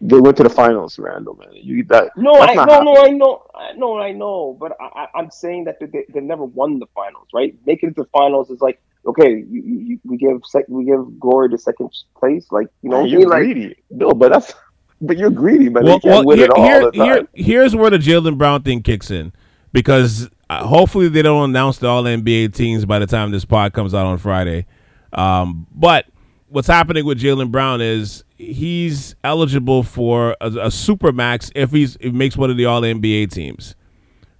[0.00, 1.34] They went to the finals, Randall.
[1.34, 2.16] Man, you that.
[2.16, 3.04] No, I not no, no.
[3.04, 6.44] I know, I know, I know, but I, I, I'm saying that they, they've never
[6.44, 7.54] won the finals, right?
[7.66, 11.18] Making it to the finals is like, okay, you, you, we give sec, we give
[11.18, 13.76] glory to second place, like you know, Man, you're like greedy.
[13.90, 14.54] No, but that's.
[15.00, 15.84] But you're greedy, man.
[15.84, 17.06] well, you can't well win here, it all here, the time.
[17.06, 19.32] here, here's where the Jaylen Brown thing kicks in
[19.72, 23.72] because uh, hopefully they don't announce the All NBA teams by the time this pod
[23.72, 24.66] comes out on Friday.
[25.12, 26.06] Um, but
[26.48, 31.96] what's happening with Jaylen Brown is he's eligible for a, a super max if he's
[31.96, 33.74] if he makes one of the All NBA teams,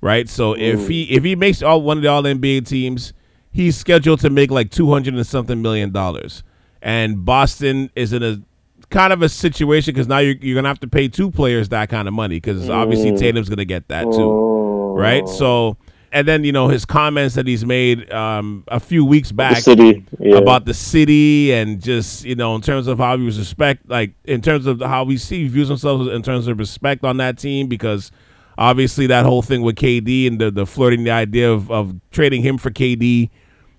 [0.01, 0.29] right?
[0.29, 3.13] So if he if he makes all one of the All NBA teams,
[3.51, 6.43] he's scheduled to make like two hundred and something million dollars,
[6.83, 8.43] and Boston is in a
[8.91, 11.89] kind of a situation because now you're, you're gonna have to pay two players that
[11.89, 13.19] kind of money because obviously mm.
[13.19, 15.29] Tatum's gonna get that too, right?
[15.29, 15.77] So
[16.13, 19.57] and then you know his comments that he's made um, a few weeks the back
[19.59, 20.37] city yeah.
[20.37, 24.13] about the city and just you know in terms of how he was respect like
[24.25, 27.39] in terms of how we see he views himself in terms of respect on that
[27.39, 28.11] team because
[28.57, 32.43] obviously that whole thing with KD and the, the flirting the idea of, of trading
[32.43, 33.31] him for KD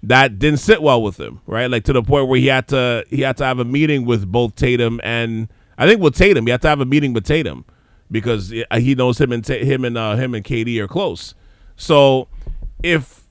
[0.03, 3.03] that didn't sit well with him right like to the point where he had to
[3.09, 6.51] he had to have a meeting with both Tatum and I think with Tatum he
[6.51, 7.65] had to have a meeting with Tatum
[8.11, 11.35] because he knows him and him and uh, him and KD are close
[11.79, 12.27] so
[12.83, 13.23] if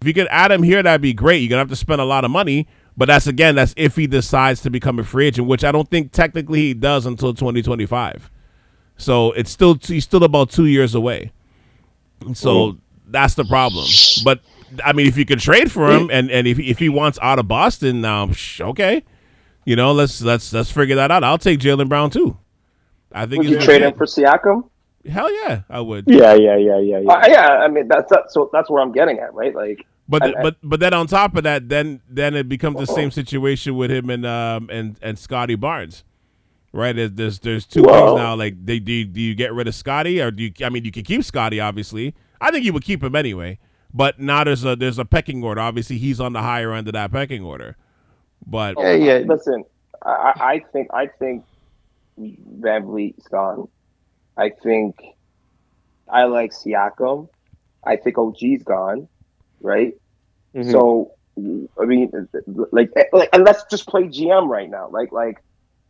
[0.00, 1.38] if you could add him here, that'd be great.
[1.38, 4.06] You're gonna have to spend a lot of money, but that's again, that's if he
[4.06, 8.30] decides to become a free agent, which I don't think technically he does until 2025.
[8.96, 11.32] So it's still he's still about two years away.
[12.34, 12.78] So
[13.08, 13.86] that's the problem.
[14.24, 14.40] But
[14.84, 17.38] I mean, if you could trade for him, and and if if he wants out
[17.40, 18.30] of Boston now,
[18.60, 19.04] okay,
[19.64, 21.24] you know, let's let's let's figure that out.
[21.24, 22.36] I'll take Jaylen Brown too.
[23.12, 24.68] I think Would he's you trade him for Siakam?
[25.06, 26.04] Hell yeah, I would.
[26.06, 27.10] Yeah, yeah, yeah, yeah, yeah.
[27.12, 29.54] Uh, yeah, I mean that's that's so that's where I'm getting at, right?
[29.54, 32.86] Like, But And- but but then on top of that, then then it becomes the
[32.86, 36.04] same situation with him and um and and Scottie Barnes,
[36.72, 36.94] right?
[36.96, 38.34] There's there's, there's two Well- things now.
[38.36, 40.52] Like, they, do you, do you get rid of Scottie or do you?
[40.64, 41.60] I mean, you can keep Scottie.
[41.60, 43.58] Obviously, I think you would keep him anyway.
[43.94, 45.60] But now there's a there's a pecking order.
[45.62, 47.76] Obviously, he's on the higher end of that pecking order.
[48.46, 49.18] But Yeah, yeah.
[49.26, 49.64] Listen,
[50.04, 51.44] I, I I think I think
[52.20, 53.68] VanVleet's gone.
[54.38, 54.96] I think
[56.08, 57.28] I like Siakam.
[57.84, 59.08] I think OG's gone,
[59.60, 59.94] right?
[60.54, 60.70] Mhm.
[60.70, 61.12] So
[61.80, 62.10] I mean,
[62.72, 64.88] like, like, and let's just play GM right now.
[64.90, 65.42] Like, like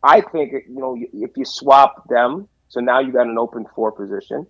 [0.03, 3.91] I think you know if you swap them, so now you got an open four
[3.91, 4.47] position,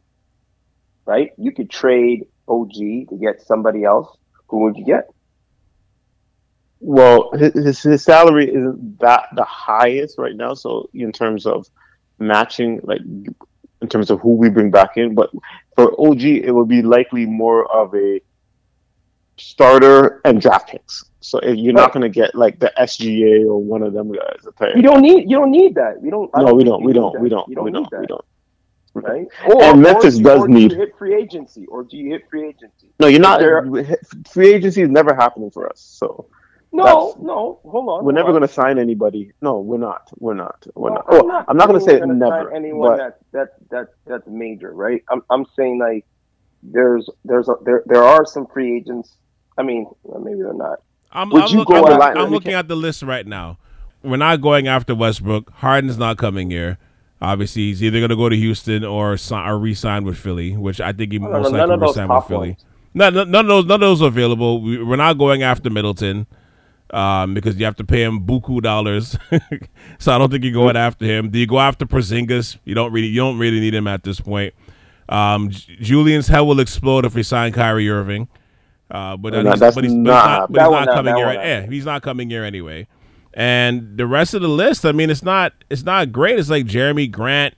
[1.06, 1.32] right?
[1.38, 2.74] You could trade OG
[3.10, 4.16] to get somebody else.
[4.48, 5.10] Who would you get?
[6.82, 10.54] Well, his, his his salary isn't that the highest right now.
[10.54, 11.68] So in terms of
[12.20, 13.02] matching, like
[13.82, 15.30] in terms of who we bring back in, but
[15.76, 18.20] for OG, it would be likely more of a
[19.38, 21.06] starter and draft picks.
[21.22, 24.44] So you're not going to get like the SGA or one of them guys.
[24.44, 24.72] to play.
[24.76, 26.02] You don't need you don't need that.
[26.04, 26.30] You don't.
[26.36, 26.84] No, we don't.
[26.84, 27.14] We don't.
[27.14, 27.22] that.
[27.22, 27.48] We don't.
[27.48, 27.88] We don't.
[28.00, 28.26] We don't.
[28.94, 29.28] Right?
[29.46, 31.84] Or, And or Memphis do you- does or do need- you hit free agency, or
[31.84, 32.92] do you hit free agency?
[33.00, 33.40] No, you're not.
[33.40, 33.66] There-
[34.30, 35.80] Free agency is never happening for us.
[35.80, 36.26] So
[36.72, 37.60] No, That's- no.
[37.64, 38.06] Hold on.
[38.06, 39.32] we're never going to sign anybody.
[39.42, 40.10] No, we're not.
[40.20, 40.66] We're not.
[40.76, 40.96] We're on.
[40.96, 41.06] not.
[41.10, 42.54] Oh, I'm not going to say saying we're gonna sign never.
[42.56, 45.04] Anyone But that that that that's major, right?
[45.10, 46.06] I'm I'm saying like
[46.62, 49.16] there's there's a, there there are some free agents.
[49.58, 49.88] I mean,
[50.22, 50.80] maybe they're not.
[51.12, 53.26] I'm, Would I'm, you look- go I'm, I'm Let me looking at the list right
[53.26, 53.58] now.
[54.04, 55.50] We're not going after Westbrook.
[55.52, 56.78] Harden's not coming here.
[57.22, 60.80] Obviously, he's either going to go to Houston or si- or re-sign with Philly, which
[60.80, 62.50] I think he most no, none likely of those re-sign with Philly.
[62.52, 62.66] ones.
[62.94, 64.62] No, no, none of those, none of those are available.
[64.62, 66.28] We, we're not going after Middleton
[66.92, 69.18] um, because you have to pay him buku dollars.
[70.00, 71.30] so I don't think you're going after him.
[71.30, 72.58] Do you go after Porzingis?
[72.66, 74.54] You don't really, you don't really need him at this point.
[75.08, 78.28] Um, J- Julian's hell will explode if we sign Kyrie Irving.
[78.92, 81.16] Uh, but, No, he's, that's but he's, but he's not not, but he's not coming
[81.16, 81.34] here.
[81.34, 82.88] Yeah, he's not coming here anyway.
[83.34, 86.40] And the rest of the list, I mean, it's not it's not great.
[86.40, 87.56] It's like Jerami Grant,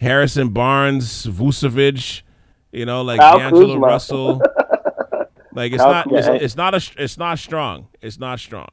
[0.00, 2.22] Harrison Barnes, Vucevic,
[2.70, 3.78] you know, like Kyle D'Angelo.
[3.78, 4.40] Russell.
[5.58, 7.88] Like it's not it's, it's not a it's not strong.
[8.00, 8.68] It's not strong.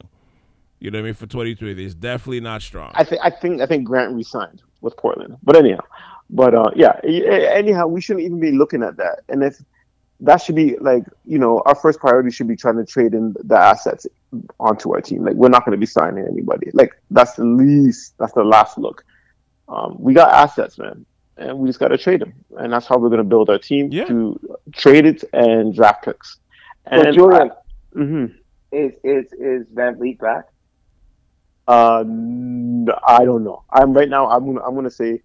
[0.78, 1.14] You know what I mean?
[1.14, 2.92] For 23, it's definitely not strong.
[2.94, 5.36] I think I think I think Grant resigned with Portland.
[5.42, 5.80] But anyhow,
[6.30, 7.00] but uh, yeah.
[7.02, 9.20] Anyhow, we shouldn't even be looking at that.
[9.28, 9.56] And if
[10.20, 13.34] that should be like you know our first priority should be trying to trade in
[13.42, 14.06] the assets
[14.60, 15.24] onto our team.
[15.24, 16.70] Like we're not going to be signing anybody.
[16.72, 18.14] Like that's the least.
[18.18, 19.04] That's the last look.
[19.68, 21.04] Um, we got assets, man,
[21.36, 22.32] and we just got to trade them.
[22.58, 24.04] And that's how we're going to build our team Yeah.
[24.04, 24.38] to
[24.72, 26.38] trade it and draft picks.
[26.90, 28.34] So Julian I- mhm.
[28.72, 30.44] is is is VanVleet back?
[31.68, 33.64] Uh, n- I don't know.
[33.70, 34.28] I'm right now.
[34.28, 34.62] I'm gonna.
[34.64, 35.20] I'm gonna say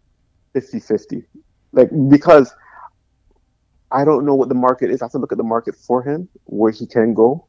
[0.55, 1.24] 50-50.
[1.72, 2.53] like because
[3.91, 5.01] I don't know what the market is.
[5.01, 7.45] I have to look at the market for him, where he can go,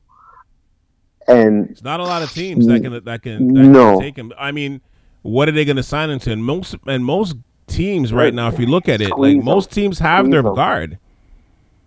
[1.26, 3.92] and It's not a lot of teams that can that can, that No.
[3.92, 4.32] can take him.
[4.38, 4.80] I mean,
[5.22, 6.32] what are they going to sign him to?
[6.32, 7.36] And most and most
[7.68, 9.44] teams right now, if you look at it, Squeeze like 'em.
[9.44, 10.54] most teams have Squeeze their 'em.
[10.54, 10.98] guard.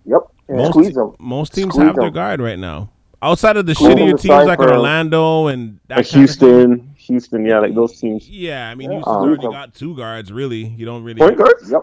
[0.06, 0.22] Yep.
[0.50, 1.16] Most Squeeze them.
[1.20, 2.90] most teams Squeeze have their guard right now.
[3.22, 6.30] Outside of the Squeeze 'em shittier to teams like Orlando and that like kind of.
[6.30, 8.30] Houston, Houston, yeah, like those teams.
[8.30, 8.98] Yeah, I mean, Yeah.
[8.98, 10.32] Houston's Um, already got two guards.
[10.32, 11.20] Really, you don't really.
[11.20, 11.72] Point guards.
[11.72, 11.82] Yep.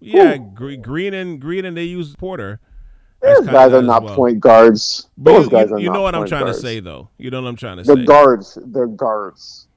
[0.00, 0.44] Yeah, Who?
[0.54, 2.58] Gre- Green and Green and they use Porter.
[3.20, 4.16] Those guys are not well.
[4.16, 5.08] point guards.
[5.16, 6.58] But Those you, guys you, are you not know what I'm trying guards.
[6.58, 7.08] to say, though.
[7.18, 8.00] You know what I'm trying to The say.
[8.00, 9.68] The guards, they're guards.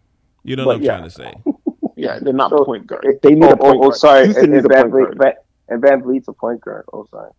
[0.43, 0.91] you know what but I'm yeah.
[0.97, 1.33] trying to say.
[1.97, 3.05] Yeah, they're not So- point guards.
[3.21, 3.95] They need oh, a point oh, oh, guard.
[3.95, 4.23] sorry.
[4.25, 5.17] Houston and, needs a point guard.
[5.17, 5.33] Van,
[5.69, 6.85] and VanVleet's a point guard.
[6.93, 7.31] Oh, sorry.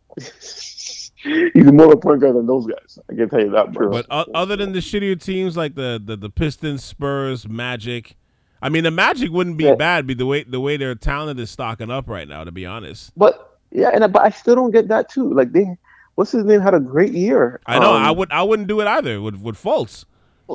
[1.22, 2.98] He's more of a point guard than those guys.
[3.10, 3.90] I can tell you that, bro.
[3.90, 8.16] But other than the shittier teams like the, the the Pistons, Spurs, Magic,
[8.62, 9.74] I mean the Magic wouldn't be Yeah.
[9.74, 10.06] bad.
[10.06, 12.44] Be the way the way their talent is stocking up right now.
[12.44, 15.32] To be honest, But yeah, and but I still don't get that too.
[15.32, 15.76] Like they,
[16.14, 17.60] what's his name had a great year.
[17.66, 20.04] I know Um, I would I wouldn't do it either with with Fultz.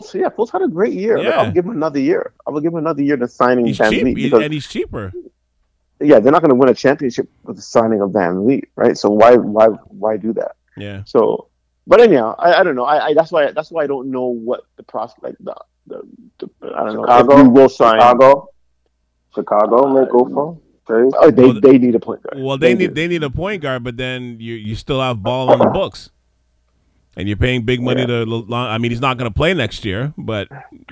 [0.04, 1.18] So yeah, Fultz had a great year.
[1.18, 1.42] Like, Yeah.
[1.42, 2.32] I'll give him another year.
[2.48, 4.68] I will give him another year than signing He's Van cheap Vliet because and he's
[4.68, 5.12] cheaper.
[6.02, 8.98] Yeah, they're not going to win a championship with the signing of VanVleet, right?
[8.98, 10.56] So why why why do that?
[10.78, 11.48] Yeah, So,
[11.86, 12.86] but anyhow, I, I don't know.
[12.86, 15.56] I, I that's why that's why I don't know what the prospect like the,
[15.88, 16.02] the,
[16.40, 17.38] the I don't know Chicago?
[17.40, 18.00] if we will sign.
[18.00, 18.48] Chicago.
[19.36, 21.12] Chicago may go for trade.
[21.18, 22.42] Oh, they Well, they need a point guard.
[22.44, 22.80] well they do.
[22.80, 25.68] need they need a point guard, but then you you still have ball on the
[25.68, 26.10] books.
[27.18, 28.24] And you're paying big money to.
[28.26, 30.48] lo- I mean, he's not going to play next year, but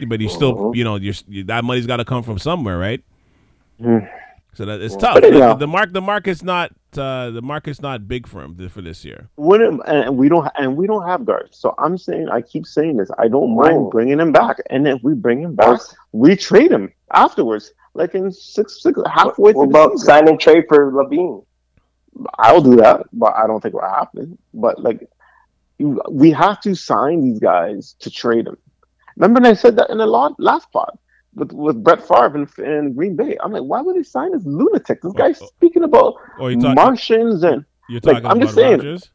[0.07, 0.75] but you still, Mhm.
[0.75, 3.01] you know, you're, you, that money's got to come from somewhere, right?
[3.81, 4.05] Mhm.
[4.53, 4.99] So that it's Yeah.
[4.99, 5.13] tough.
[5.15, 8.55] But anyhow- the, the mark, the market's not uh, the market's not big for him
[8.69, 9.29] for this year.
[9.37, 11.57] Wouldn't and we don't and we don't have guards.
[11.57, 13.09] So I'm saying I keep saying this.
[13.19, 13.89] I don't mind Oh.
[13.89, 15.79] bringing him back, and if we bring him back,
[16.13, 20.91] we trade him afterwards, like in six six halfway What through about signing trade for
[20.91, 21.45] LaVine?
[22.39, 24.37] I'll do that, but I don't think it will happen.
[24.53, 25.07] But like,
[26.09, 28.57] we have to sign these guys to trade them.
[29.15, 30.97] Remember, when I said that in the la- last pod
[31.33, 33.37] with with Brett Favre in, in Green Bay.
[33.41, 35.01] I'm like, why would they sign this lunatic?
[35.01, 35.47] This oh, guy's Oh, oh.
[35.57, 39.09] speaking about oh, talk, Martians and you're like, talking I'm about just saying- Rodgers?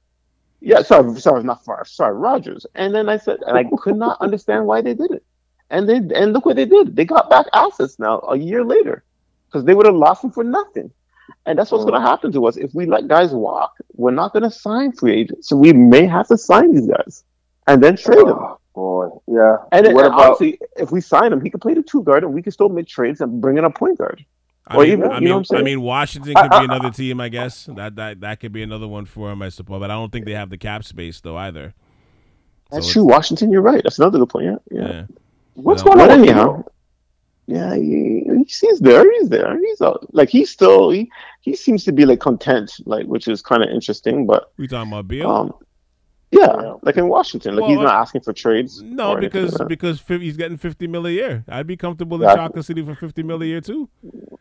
[0.60, 2.66] yeah, sorry, sorry, not Favre, sorry, Rodgers.
[2.74, 5.24] And then I said, and I could not understand why they did it.
[5.70, 6.94] And they and look what they did.
[6.94, 9.02] They got back assets now a year later
[9.46, 10.90] because they would have lost them for nothing.
[11.46, 12.10] And that's what's going to oh.
[12.10, 13.74] happen to us if we let guys walk.
[13.94, 17.24] We're not going to sign free agents, so we may have to sign these guys
[17.66, 18.56] and then trade them.
[18.76, 19.56] Oh, boy, yeah.
[19.72, 20.26] And then what and about?
[20.26, 22.68] honestly, if we sign him, he could play the two guard, and we can still
[22.68, 24.24] make trades and bring in a point guard.
[24.66, 25.64] I Or mean, even- I you mean, know I'm I saying?
[25.64, 27.66] mean, Washington could be another team, I guess.
[27.66, 29.78] That that that could be another one for him, I suppose.
[29.80, 31.74] But I don't think they have the cap space though either.
[32.70, 33.04] That's So true.
[33.04, 33.82] Washington, you're right.
[33.84, 34.46] That's another good point.
[34.46, 34.88] Yeah, yeah.
[34.92, 35.04] Yeah.
[35.54, 36.20] What's Well, going on?
[36.20, 36.72] with anyhow, Dino?
[37.46, 39.04] yeah, he, he's, he's there.
[39.12, 39.56] He's there.
[39.58, 40.12] He's out.
[40.14, 41.10] Like he's still he,
[41.42, 44.26] he seems to be like content, like which is kind of interesting.
[44.26, 45.30] But We talking about Beal?
[45.30, 45.52] um,
[46.38, 48.82] yeah, like in Washington, like Well, he's not asking for trades.
[48.82, 51.44] no, because like because he's getting fifty mil a year.
[51.48, 52.28] I'd be comfortable in.
[52.36, 53.88] Chocolate City for fifty mil a year too.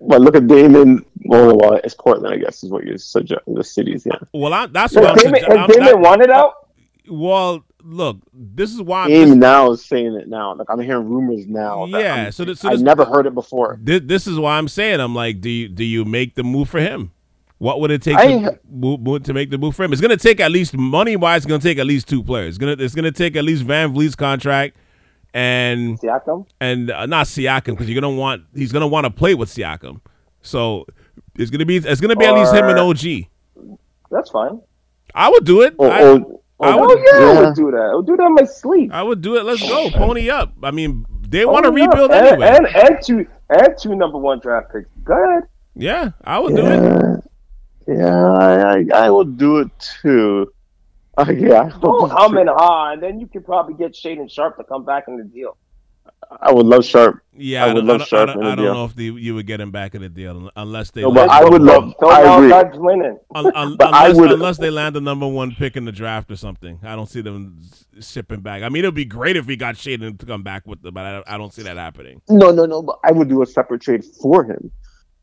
[0.01, 1.05] but look at Damon.
[1.31, 3.53] Oh, well, it's Portland, I guess, is what you're suggesting.
[3.55, 4.17] The cities, yeah.
[4.33, 6.53] Well, I, that's what Has I'm, Damon, I'm has Damon that- wanted out?
[7.09, 9.03] Well, look, this is why.
[9.03, 10.55] I'm Damon now is saying it now.
[10.55, 11.85] Like I'm hearing rumors now.
[11.85, 13.77] Yeah, I'm- so this- so I this- never heard it before.
[13.81, 16.69] this, this is why I'm saying I'm like, do you do you make the move
[16.69, 17.11] for him?
[17.63, 19.93] What would it take to, move, to make the move for him?
[19.93, 21.37] It's gonna take at least money wise.
[21.37, 22.49] It's gonna take at least two players.
[22.49, 24.75] It's gonna it's gonna take at least VanVleet's contract
[25.33, 26.45] and Siakam?
[26.59, 30.01] and uh, not Siakam because you're gonna want he's gonna want to play with Siakam.
[30.41, 30.85] So
[31.35, 33.77] it's gonna be it's gonna be at least him and OG.
[34.11, 34.59] That's fine.
[35.15, 35.73] I would do it.
[35.79, 37.39] Oh, I, oh, I Oh, would- yeah, I yeah.
[37.45, 37.89] would do that.
[37.91, 38.91] I would do that in my sleep.
[38.93, 39.45] I would do it.
[39.45, 39.89] Let's go.
[39.91, 40.51] Pony up.
[40.61, 42.47] I mean, they want to Oh, rebuild and, anyway.
[42.57, 44.89] And, and two and two number one draft picks.
[45.05, 45.43] Go ahead.
[45.75, 47.23] yeah, I would do it.
[47.87, 48.63] Yeah, yeah,
[48.93, 49.69] I, I, I will do it
[50.01, 50.53] too.
[51.17, 54.63] Uh, yeah, Go hum and ha, and then you could probably get Shaedon Sharpe to
[54.63, 55.57] come back in the deal.
[56.41, 57.21] I would love Sharpe.
[57.35, 58.73] Yeah, I I, would don't, love I, don't, I, don't, in a I don't deal.
[58.73, 61.29] know if the, you would get him back in the deal unless they No, but
[61.29, 61.93] I would love.
[61.99, 62.49] So I agree.
[62.49, 63.19] God's winning.
[63.35, 65.91] un- un- but I unless, would- unless they land the number one pick in the
[65.91, 66.79] draft or something.
[66.81, 67.59] I don't see them
[68.01, 68.63] shipping back.
[68.63, 71.05] I mean, it'd be great if we got Shaedon to come back with them, but
[71.27, 72.21] I, I don't see that happening.
[72.29, 72.81] No, no, no.
[72.81, 74.71] But I would do a separate trade for him,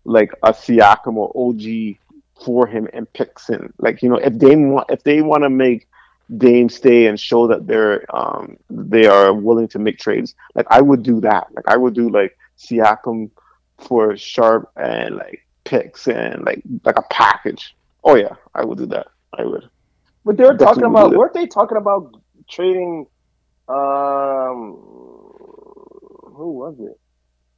[0.04, 1.96] like a Siakam or OG
[2.45, 3.72] for him and picks him.
[3.78, 5.88] Like you know, if they want, if they want to make
[6.36, 10.80] Dame stay and show that they're um they are willing to make trades, like I
[10.80, 11.49] would do that.
[11.53, 13.30] Like I would do like Siakam
[13.78, 17.74] for Sharpe and like picks and like like a package.
[18.05, 19.09] Oh yeah, I would do that.
[19.36, 19.68] I would.
[20.24, 22.14] But they were Definitely talking about weren't they talking about
[22.49, 23.07] trading
[23.68, 24.78] um
[26.34, 26.99] who was it?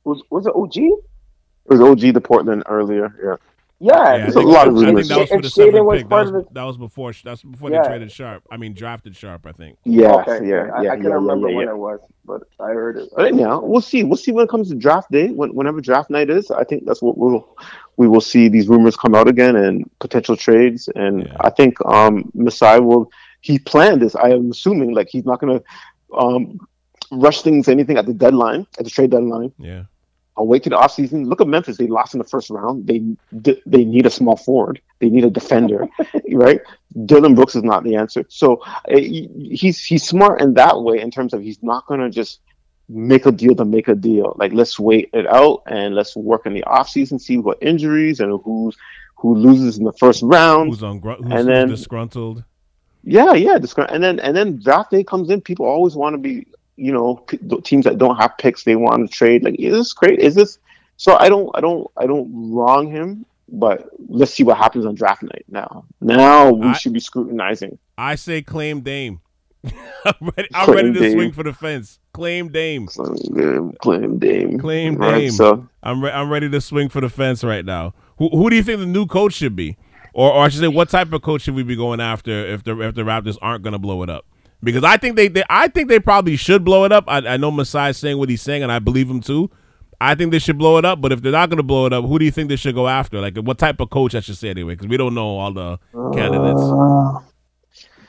[0.04, 0.76] Was was it OG?
[0.76, 3.14] It was OG the Portland earlier.
[3.22, 3.51] Yeah.
[3.84, 5.08] Yeah, Yeah, there's a lot of I think rumors.
[5.08, 6.08] that was for the Shaedon was pick.
[6.08, 7.12] That was, of the- that was before.
[7.24, 7.82] That's before Yeah.
[7.82, 8.44] they traded Sharpe.
[8.50, 9.44] I mean, drafted Sharpe.
[9.46, 9.76] I think.
[9.84, 12.42] Yes, okay, yeah, I, yeah, I can't yeah, yeah, remember yeah, when it was, but
[12.60, 13.08] I heard it.
[13.16, 14.04] But anyhow, we'll see.
[14.04, 15.28] We'll see when it comes to draft day.
[15.30, 17.56] When, whenever draft night is, I think that's what we'll
[17.96, 20.88] we will see these rumors come out again and potential trades.
[20.94, 21.36] And Yeah.
[21.40, 23.10] I think um Masai will.
[23.40, 24.14] He planned this.
[24.14, 26.60] I am assuming like he's not going to um
[27.10, 29.52] rush things anything at the deadline at the trade deadline.
[29.58, 29.82] Yeah.
[30.36, 31.26] I'll wait to the offseason.
[31.26, 31.76] Look at Memphis.
[31.76, 32.86] They lost in the first round.
[32.86, 33.02] They
[33.66, 34.80] they need a small forward.
[34.98, 35.86] They need a defender,
[36.32, 36.60] right?
[37.04, 38.24] Dillon Brooks is not the answer.
[38.28, 42.00] So uh, he- he's he's smart in that way in terms of he's not going
[42.00, 42.40] to just
[42.88, 44.34] make a deal to make a deal.
[44.38, 48.40] Like let's wait it out and let's work in the offseason, see what injuries and
[48.42, 48.76] who's
[49.16, 50.70] who loses in the first round.
[50.70, 50.98] Who's on?
[50.98, 52.44] Gr- who's, and then- disgruntled?
[53.04, 53.58] Yeah, yeah.
[53.58, 55.40] discre- And then and then draft day comes in.
[55.40, 56.46] People always want to be,
[56.82, 57.24] you know,
[57.62, 59.44] teams that don't have picks, they want to trade.
[59.44, 60.18] Like, is this great?
[60.18, 60.58] Is this?
[60.96, 63.24] So I don't, I don't, I don't wrong him.
[63.54, 65.44] But let's see what happens on draft night.
[65.48, 67.78] Now, now we I- should be scrutinizing.
[67.98, 69.20] I say claim Dame.
[69.64, 70.48] I'm ready.
[70.54, 71.12] I'm ready to Dame.
[71.12, 71.98] swing for the fence.
[72.14, 72.86] Claim Dame.
[72.88, 74.58] Claim, claim Dame.
[74.58, 75.30] Claim Right, Dame.
[75.30, 77.94] So I'm re- I'm ready to swing for the fence right now.
[78.18, 79.76] Who who do you think the new coach should be,
[80.14, 82.64] or or I should say, what type of coach should we be going after if
[82.64, 84.24] the if the Raptors aren't going to blow it up?
[84.62, 87.04] Because I think they, they I think they probably should blow it up.
[87.08, 89.50] I, I know Masai's saying what he's saying, and I believe him too.
[90.00, 91.00] I think they should blow it up.
[91.00, 92.74] But if they're not going to blow it up, who do you think they should
[92.74, 93.20] go after?
[93.20, 94.74] Like what type of coach I should say anyway?
[94.74, 95.78] Because we don't know all the
[96.12, 96.60] candidates.
[96.60, 97.20] uh,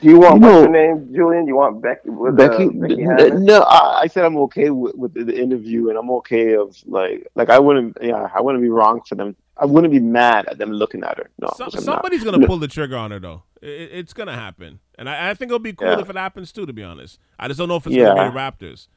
[0.00, 1.46] Do you want You what's know- her name, Julian?
[1.48, 2.10] You want Becky?
[2.10, 5.88] With, Becky, uh, Becky no, I, I said I'm okay with, with the, the interview,
[5.88, 9.34] and I'm okay of like, like I wouldn't, yeah, I wouldn't be wrong for them.
[9.56, 11.30] I wouldn't be mad at them looking at her.
[11.40, 11.94] No, Some, 'cause I'm not.
[11.96, 12.46] somebody's gonna No.
[12.48, 13.42] pull the trigger on her though.
[13.64, 16.00] It, it's gonna happen, and I, I think it'll be cool Yeah.
[16.00, 16.66] if it happens too.
[16.66, 18.14] To be honest, I just don't know if it's Yeah.
[18.14, 18.88] gonna be the Raptors.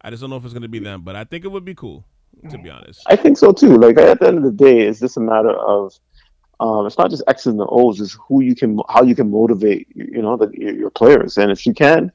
[0.00, 1.74] I just don't know if it's gonna be them, but I think it would be
[1.74, 2.04] cool.
[2.50, 3.78] To be honest, I think so too.
[3.78, 5.98] Like at the end of the day, it's just a matter of
[6.60, 8.00] um, it's not just X's and O's.
[8.00, 11.38] It's who you can, how you can motivate, you know, the, your, players.
[11.38, 12.10] And if she can,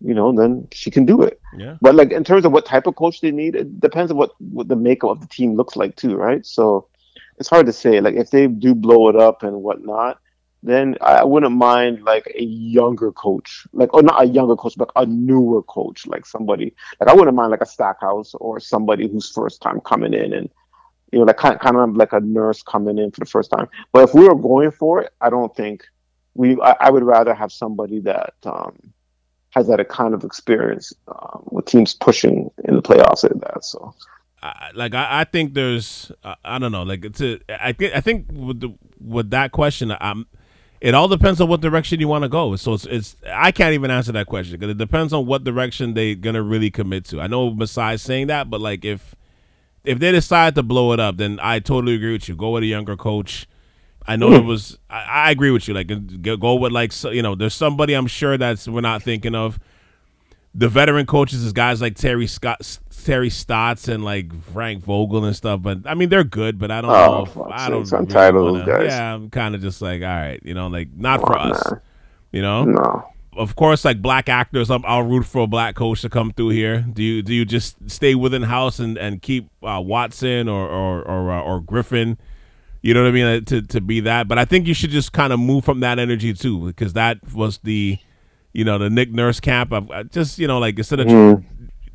[0.00, 1.40] you know, then she can do it.
[1.56, 1.76] yeah.
[1.80, 4.32] But like in terms of what type of coach they need, it depends on what,
[4.40, 6.44] what the makeup of the team looks like too, right?
[6.44, 6.88] So
[7.38, 8.00] it's hard to say.
[8.00, 10.18] Like if they do blow it up and whatnot,
[10.66, 14.90] then I wouldn't mind like a younger coach, like or not a younger coach, but
[14.96, 16.74] a newer coach, like somebody.
[17.00, 20.50] Like I wouldn't mind like a Stackhouse or somebody who's first time coming in and
[21.12, 23.68] you know like kind kind of like a nurse coming in for the first time.
[23.92, 25.84] But if we were going for it, I don't think
[26.34, 26.60] we.
[26.60, 28.34] I, I would rather have somebody that.
[28.44, 28.92] um
[29.50, 33.64] has that kind of experience um, with teams pushing in the playoffs and that.
[33.64, 33.94] So
[34.74, 38.26] like I, I think there's I, I don't know like a, I think I think
[38.32, 40.26] with the with that question I'm
[40.80, 42.54] it all depends on what direction you want to go.
[42.56, 45.94] So it's, it's I can't even answer that question because it depends on what direction
[45.94, 47.20] they're gonna really commit to.
[47.20, 49.14] I know Masai's saying that, but like if
[49.84, 52.36] if they decide to blow it up, then I totally agree with you.
[52.36, 53.48] Go with a younger coach.
[54.06, 54.48] I know it hmm.
[54.48, 54.78] was.
[54.90, 55.74] I, I agree with you.
[55.74, 55.90] Like
[56.22, 57.34] go, go with like so, you know.
[57.34, 59.58] There's somebody I'm sure that's we're not thinking of.
[60.58, 65.36] The veteran coaches is guys like Terry Scott, Terry Stotts, and like Frank Vogel and
[65.36, 65.60] stuff.
[65.62, 66.58] But I mean, they're good.
[66.58, 67.22] But I don't Oh, know.
[67.24, 67.90] If, I don't.
[68.34, 68.86] really wanna- guys.
[68.88, 71.62] Yeah, I'm kind of just like, all right, you know, like not for us.
[71.70, 71.80] man.
[72.32, 73.04] You know, no,
[73.36, 76.50] of course, like black actors, I'm, I'll root for a black coach to come through
[76.50, 76.80] here.
[76.80, 81.02] Do you do you just stay within house and, and keep uh, Watson or or
[81.02, 82.18] or, uh, or Griffin?
[82.82, 84.26] You know what I mean uh, to to be that.
[84.28, 87.18] But I think you should just kind of move from that energy too, because that
[87.32, 87.98] was the,
[88.56, 89.72] you know, the Nick Nurse camp.
[89.72, 91.44] I, I just you know like instead of Mhm.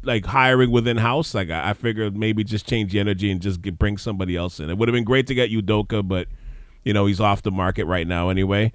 [0.04, 3.62] like hiring within house, like I, I figured maybe just change the energy and just
[3.62, 4.70] get, bring somebody else in.
[4.70, 6.28] It would have been great to get Udoka, but
[6.84, 8.72] you know he's off the market right now anyway.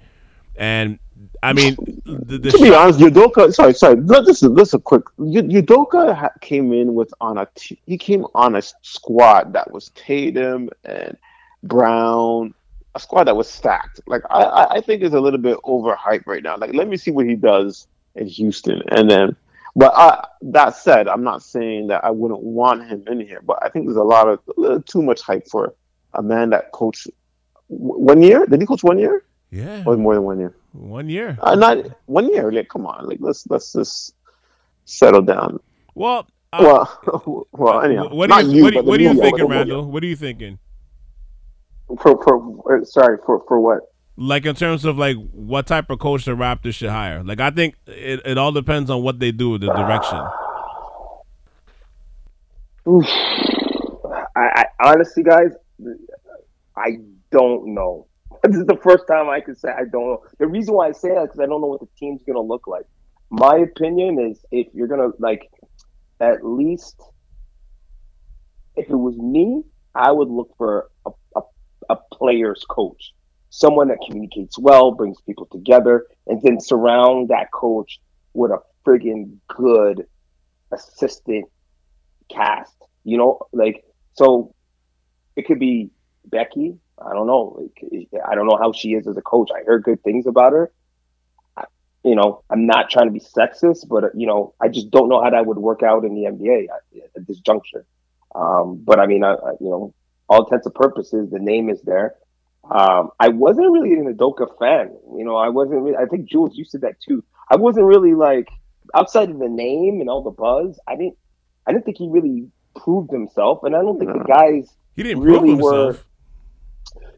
[0.57, 0.99] And
[1.43, 1.75] I mean,
[2.05, 3.53] the, the to be shot- honest, Udoka.
[3.53, 3.95] Sorry, sorry.
[4.01, 5.03] This is this is a quick.
[5.19, 7.47] Udoka ha- came in with on a.
[7.55, 11.15] T- he came on a squad that was Tatum and
[11.63, 12.53] Brown,
[12.97, 14.01] a squad that was stacked.
[14.07, 16.57] Like I, I, think is a little bit overhyped right now.
[16.57, 19.35] Like let me see what he does in Houston, and then.
[19.75, 23.59] But I, that said, I'm not saying that I wouldn't want him in here, but
[23.61, 25.75] I think there's a lot of a little too much hype for
[26.15, 27.07] a man that coached
[27.67, 28.47] one year.
[28.47, 30.55] Did he coach one year yeah, or more than one year?
[30.73, 31.37] one year.
[31.41, 31.77] Uh, not
[32.07, 32.51] one year.
[32.51, 33.07] Like, come on.
[33.07, 34.15] Like, let's let's just
[34.85, 35.59] settle down.
[35.93, 37.81] Well, uh, well, well.
[37.81, 39.57] Anyhow, what, are not you, what, what are you thinking, but the media.
[39.57, 39.91] Randle?
[39.91, 40.59] What are you thinking?
[41.87, 43.81] For for uh, sorry for for what?
[44.17, 47.23] Like in terms of like what type of coach the Raptors should hire?
[47.23, 50.19] Like I think it, it all depends on what they do with the direction.
[52.87, 53.05] Oof.
[54.35, 55.51] I, I honestly, guys,
[56.75, 56.97] I
[57.31, 58.07] don't know.
[58.43, 60.23] This is the first time I can say I don't know.
[60.37, 62.39] The reason why I say that is because I don't know what the team's gonna
[62.39, 62.85] look like.
[63.29, 65.49] My opinion is if you're gonna like,
[66.19, 67.01] at least
[68.75, 69.63] if it was me,
[69.95, 71.11] I would look for a,
[71.89, 73.13] a, player's coach,
[73.49, 77.99] someone that communicates well, brings people together, and then surround that coach
[78.33, 80.05] with a friggin' good
[80.71, 81.45] assistant
[82.29, 82.75] cast.
[83.03, 84.53] You know, like so
[85.35, 85.91] it could be
[86.25, 86.77] Becky.
[86.99, 87.59] I don't know.
[87.59, 89.49] Like, I don't know how she is as a coach.
[89.55, 90.71] I heard good things about her.
[91.55, 91.65] I,
[92.03, 95.21] you know, I'm not trying to be sexist, but you know, I just don't know
[95.21, 97.85] how that would work out in the NBA at, at this juncture.
[98.33, 99.93] Um, but I mean, I, I, you know,
[100.29, 102.15] all intents and purposes, the name is there.
[102.69, 104.91] Um, I wasn't really an Udoka fan.
[105.15, 105.81] You know, I wasn't.
[105.81, 107.23] Really, I think Jules, you said that too.
[107.49, 108.49] I wasn't really like
[108.93, 110.77] outside of the name and all the buzz.
[110.87, 111.17] I didn't.
[111.65, 115.21] I didn't think he really proved himself, and I don't think the guys He didn't
[115.23, 116.05] Really prove himself.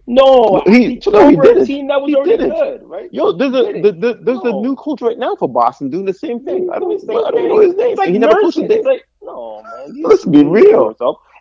[0.08, 1.66] no, He- he, took no, he over a didn't.
[1.68, 2.50] team that was He already didn't.
[2.50, 3.10] good, right?
[3.14, 6.14] Yo, there's a the, the, there's a new coach right now for Boston doing the
[6.14, 6.70] same thing.
[6.74, 7.90] I don't, It's I don't even know his name.
[7.92, 8.66] It's like he never coached nursing.
[8.66, 8.82] a day.
[8.84, 10.02] Like, no, man.
[10.04, 10.96] Let's be real.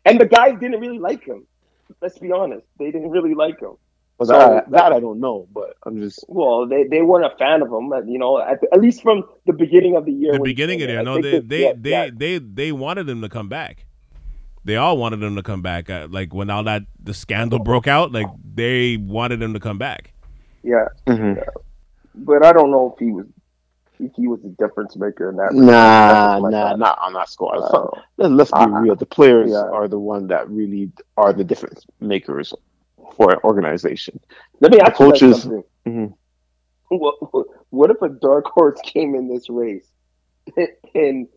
[0.05, 1.47] And the guys didn't really like him.
[2.01, 2.66] Let's be honest.
[2.78, 3.76] They didn't really like him.
[4.18, 7.36] Well, So- that, that I don't know, but I'm just Well, they, they weren't a
[7.38, 10.32] fan of him, you know, at, at least from the beginning of the year.
[10.32, 11.03] the beginning of the year.
[11.03, 12.11] No, they they yeah, they, yeah.
[12.12, 13.86] they they wanted him to come back.
[14.64, 15.88] They all wanted him to come back.
[15.88, 19.78] Uh, like when all that the scandal broke out, like they wanted him to come
[19.78, 20.12] back.
[20.64, 21.42] Yeah, Mhm.
[22.16, 23.38] but I don't know if he was if
[24.14, 25.53] he was a difference maker in that.
[25.55, 26.78] nah, my nah, thought.
[26.78, 27.68] not on that squad.
[27.70, 28.94] So, let's, be uh, real.
[28.94, 29.68] The players yeah.
[29.70, 32.53] are the one that really are the difference makers
[33.16, 34.20] for an organization.
[34.61, 35.64] Let me ask coaches- something.
[35.86, 36.14] Mhm.
[36.88, 39.90] What, what if a dark horse came in this race,
[40.94, 41.28] and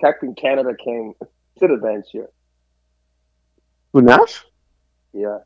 [0.00, 1.12] Captain Canada came
[1.58, 2.28] to the bench here?
[3.92, 4.44] Who Nash?
[5.12, 5.38] Yeah,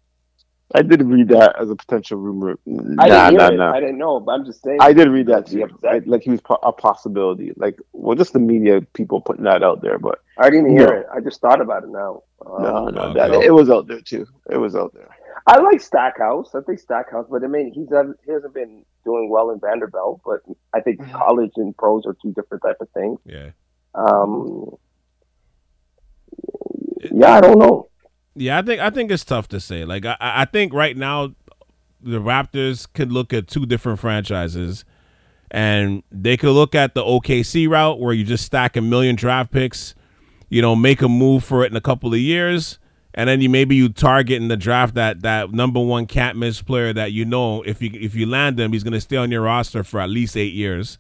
[0.75, 2.53] I did read that as a potential rumor.
[2.53, 3.57] I Nah, didn't hear nah, it.
[3.57, 3.73] nah.
[3.73, 4.79] I didn't know, but I'm just saying.
[4.81, 5.63] I did read that too.
[5.63, 5.83] upset.
[5.83, 7.53] Like, like he was a possibility.
[7.57, 10.93] Like, well, just the media people putting that out there, but I didn't hear No.
[11.01, 11.07] it.
[11.15, 12.23] I just thought about it now.
[12.45, 13.15] Um, no, no, okay.
[13.31, 14.27] that it was out there too.
[14.51, 15.09] It was out there.
[15.47, 16.53] I like Stackhouse.
[16.57, 17.89] I think Stackhouse, but I mean, he's
[18.27, 20.21] he hasn't been doing well in Vanderbilt.
[20.25, 20.41] But
[20.75, 21.13] I think Mm-hmm.
[21.17, 23.21] college and pros are two different type of things.
[23.25, 23.51] Yeah.
[23.95, 24.75] Um,
[27.13, 27.89] yeah, I don't know.
[28.37, 29.85] Yeah, I think I think it's tough to say.
[29.85, 31.35] Like I, I think right now
[32.03, 34.85] the Raptors could look at two different franchises
[35.51, 39.51] and they could look at the OKC route where you just stack a million draft
[39.53, 39.95] picks,
[40.51, 42.79] you know, make a move for it in a couple of years,
[43.15, 46.61] and then you maybe you target in the draft that that number one can't miss
[46.61, 49.43] player that you know if you if you land him, he's gonna stay on your
[49.43, 50.99] roster for at least eight years.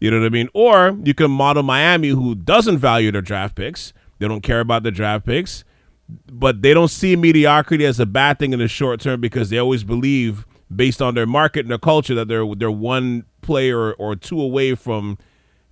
[0.00, 0.48] You know what I mean?
[0.52, 3.94] Or you can model Miami, who doesn't value their draft picks.
[4.18, 5.64] They don't care about the draft picks
[6.08, 9.58] but they don't see mediocrity as a bad thing in the short term because they
[9.58, 14.16] always believe, based on their market and their culture, that they're they're one player or
[14.16, 15.18] two away from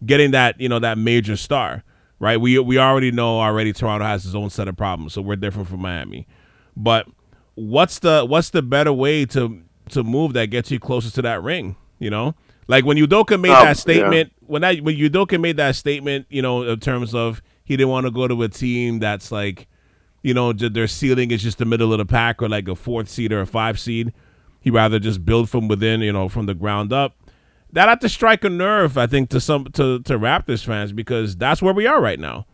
[0.05, 1.83] getting that you know that major star.
[2.19, 2.41] Right?
[2.41, 5.69] We we already know already Toronto has its own set of problems, so we're different
[5.69, 6.27] from Miami.
[6.77, 7.07] But
[7.55, 11.43] what's the what's the better way to to move that gets you closer to that
[11.43, 11.77] ring?
[11.99, 12.35] You know,
[12.69, 16.43] like when Udoka made Um, that statement, when that when Udoka made that statement, you
[16.43, 19.69] know, in terms of he didn't want to go to a team that's like
[20.27, 23.09] you know, their ceiling is just the middle of the pack or like a fourth
[23.09, 24.13] seed or a five seed.
[24.61, 27.15] He'd rather just build from within, you know, from the ground up.
[27.71, 31.37] That had to strike a nerve, I think, to some to, to Raptors fans because
[31.37, 32.45] that's where we are right now.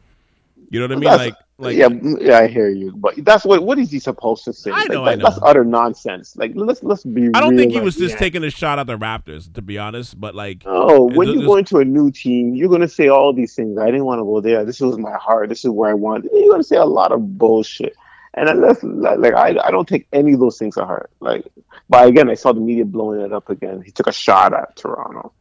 [0.69, 1.19] You know what I mean?
[1.19, 3.63] Like, like yeah, mm, yeah, I hear you, but that's what.
[3.63, 4.71] What is he supposed to say?
[4.71, 5.25] I Like, that- I know.
[5.25, 6.37] That's utter nonsense.
[6.37, 7.29] Like, let's let's be.
[7.35, 8.19] I don't real, think he like, was just yeah.
[8.19, 10.21] taking a shot at the Raptors, to be honest.
[10.21, 13.55] But like, No, when you go into a new team, you're gonna say all these
[13.55, 13.79] things.
[13.79, 14.65] I didn't want to go there.
[14.65, 15.49] This was my heart.
[15.49, 16.25] This is where I want.
[16.33, 17.95] You're gonna say a lot of bullshit,
[18.35, 21.11] and unless like I, I don't take any of those things to heart.
[21.21, 21.47] Like,
[21.89, 23.83] but again, I saw the media blowing it up again.
[23.83, 25.33] He took a shot at Toronto.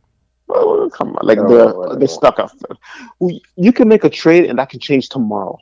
[0.48, 2.00] Well, come on, like No, the whatever.
[2.00, 2.52] the stuck up.
[3.56, 5.58] You can make a trade, and that can change tomorrow.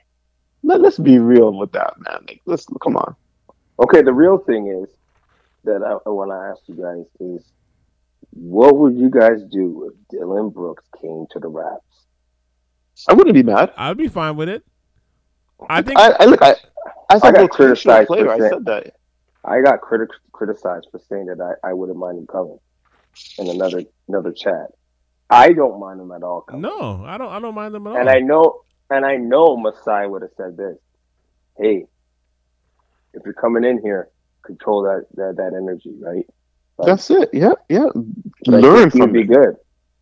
[0.70, 2.26] Let, let's be real with that, man.
[2.28, 3.15] Like, let's come on.
[3.80, 4.95] Okay, the real thing is
[5.63, 7.43] that I, I want to ask you guys is,
[8.34, 12.05] what would you guys do if Dillon Brooks came to the Raps?
[13.07, 13.74] I wouldn't be mad.
[13.78, 14.63] I'd be fine with it.
[15.67, 16.43] I think I, I look.
[16.43, 16.55] I
[17.09, 18.30] I thought got they were criticized for player.
[18.30, 18.93] I said that.
[19.43, 22.59] I got critic criticized for saying that I, I wouldn't mind him coming
[23.39, 24.67] in another another chat.
[25.32, 26.61] I don't mind him at all coming.
[26.61, 27.32] no, I don't.
[27.32, 27.97] I don't mind them at all.
[27.97, 30.78] And I know and I know Masai would have said this.
[31.58, 31.86] Hey,
[33.14, 34.10] if you're coming in here,
[34.44, 36.26] control that that, that energy, right?
[36.78, 37.30] Like, That's it.
[37.34, 37.88] Yeah, yeah.
[38.48, 39.28] Learn from be it.
[39.28, 39.56] good.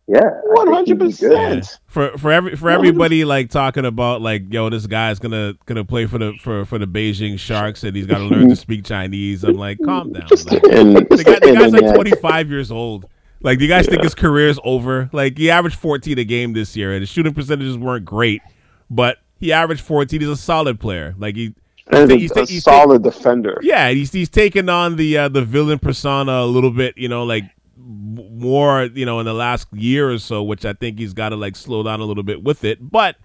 [0.06, 0.20] Yeah.
[0.20, 1.40] I One think hundred he'd be good.
[1.42, 1.60] Yeah.
[1.60, 1.78] percent.
[1.86, 6.06] for for every for everybody like talking about like yo this guy's gonna gonna play
[6.06, 9.44] for the for for the Beijing Sharks and he's got to learn to speak Chinese.
[9.44, 10.28] I'm like calm down.
[10.28, 13.06] Just Like, the, the, guy, the the guy's like 25 years old.
[13.40, 15.08] Like, do you guys think his career's over?
[15.12, 18.42] Like, he averaged 14 a game this year, and his shooting percentages weren't great,
[18.90, 20.20] but he averaged 14.
[20.20, 21.14] He's a solid player.
[21.18, 21.54] Like he,
[21.88, 23.58] And he's- a, he's- solid defender.
[23.62, 26.96] yeah, he's he's taken on the uh, the villain persona a little bit.
[26.98, 27.44] You know, like
[27.76, 28.84] more.
[28.84, 31.56] You know, in the last year or so, which I think he's got to like
[31.56, 33.16] slow down a little bit with it, but.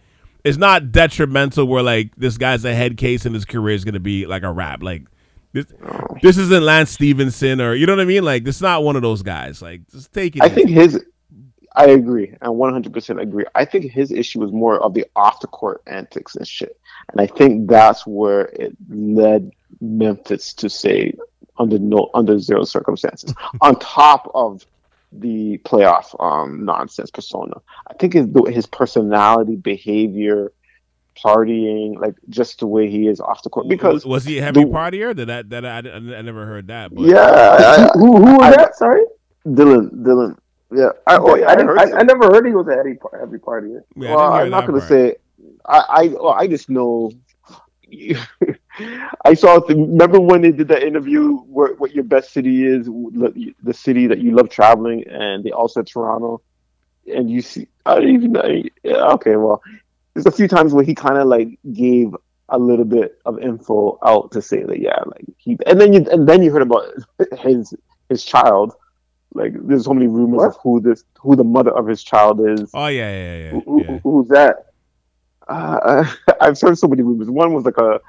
[0.45, 4.01] It's not detrimental where like this guy's a head case and his career is gonna
[4.01, 4.84] be like a rap.
[4.84, 5.03] Like
[5.53, 5.68] this,
[6.22, 8.26] this isn't Lance Stephenson or you know what I mean.
[8.26, 9.61] Like this is not one of those guys.
[9.61, 10.41] Like just take it.
[10.41, 11.01] I think his.
[11.76, 12.36] I agree.
[12.41, 13.45] I 100% agree.
[13.55, 16.80] I think his issue was more of the off the court antics and shit.
[17.11, 19.51] And I think that's where it led
[19.82, 21.13] Memphis to say
[21.57, 23.34] under no under zero circumstances.
[23.61, 24.65] on top of
[25.11, 27.55] the playoff um, nonsense persona.
[27.88, 30.51] I think his his personality, behavior,
[31.24, 33.67] partying, like just the way he is off the court.
[33.67, 35.16] Because was, was he a heavy the- partier?
[35.16, 36.93] Did that that I, I, I never heard that.
[36.93, 38.75] But yeah, I, I, Who, who was I- that?
[38.75, 39.04] Sorry,
[39.43, 40.37] Dillon, Dillon,
[40.74, 43.20] yeah, I, oh, yeah, I, I I, I never heard he was a heavy par-
[43.20, 43.83] heavy partier.
[43.95, 44.89] yeah, well, I'm not going to part.
[44.89, 45.16] say.
[45.66, 47.12] I I, well, I just know.
[49.25, 49.59] I saw.
[49.59, 51.37] The, remember when they did that interview?
[51.37, 52.87] Where, what your best city is?
[52.87, 56.41] The city that you love traveling, and they also said Toronto.
[57.05, 58.63] And you see, I don't even know.
[58.83, 59.62] Yeah, okay, well,
[60.13, 62.16] there's a few times where he kind of like gave
[62.50, 66.05] a little bit of info out to say that yeah, like he, and then you
[66.12, 66.86] and then you heard about
[67.39, 67.74] his
[68.09, 68.74] his child.
[69.34, 70.47] Like there's so many rumors What?
[70.50, 72.70] of who this who the mother of his child is.
[72.74, 73.50] Oh yeah, yeah, yeah.
[73.62, 74.68] Who, who- Who's that?
[75.47, 76.05] Uh,
[76.42, 77.30] I've heard so many rumors.
[77.30, 78.00] One was like a,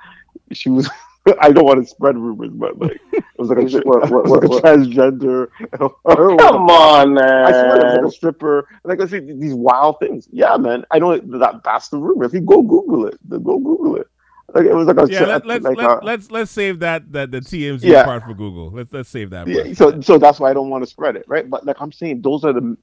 [0.53, 0.89] she was,
[1.41, 4.13] I don't want to spread rumors, but like it was like a, What- what- it
[4.13, 4.63] was what- like a what?
[4.65, 5.49] transgender.
[6.39, 7.45] Come on, man!
[7.47, 8.69] I swear it was like a stripper.
[8.85, 10.29] Like I see these wild things.
[10.31, 10.85] Yeah, man.
[10.91, 12.25] I know that that's the rumor.
[12.25, 14.07] If you go Google it, then go Google it.
[14.53, 16.81] Like it was like a Yeah, let, let's like let, a- uh, let's let's save
[16.81, 18.05] that that the TMZ Yeah.
[18.05, 18.71] part for Google.
[18.71, 19.47] Let's let's save that.
[19.49, 19.77] Yeah, part.
[19.77, 21.49] so so that's why I don't want to spread it, right?
[21.49, 22.77] But like I'm saying, those are the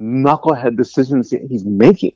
[0.00, 2.12] knucklehead decisions that he's making.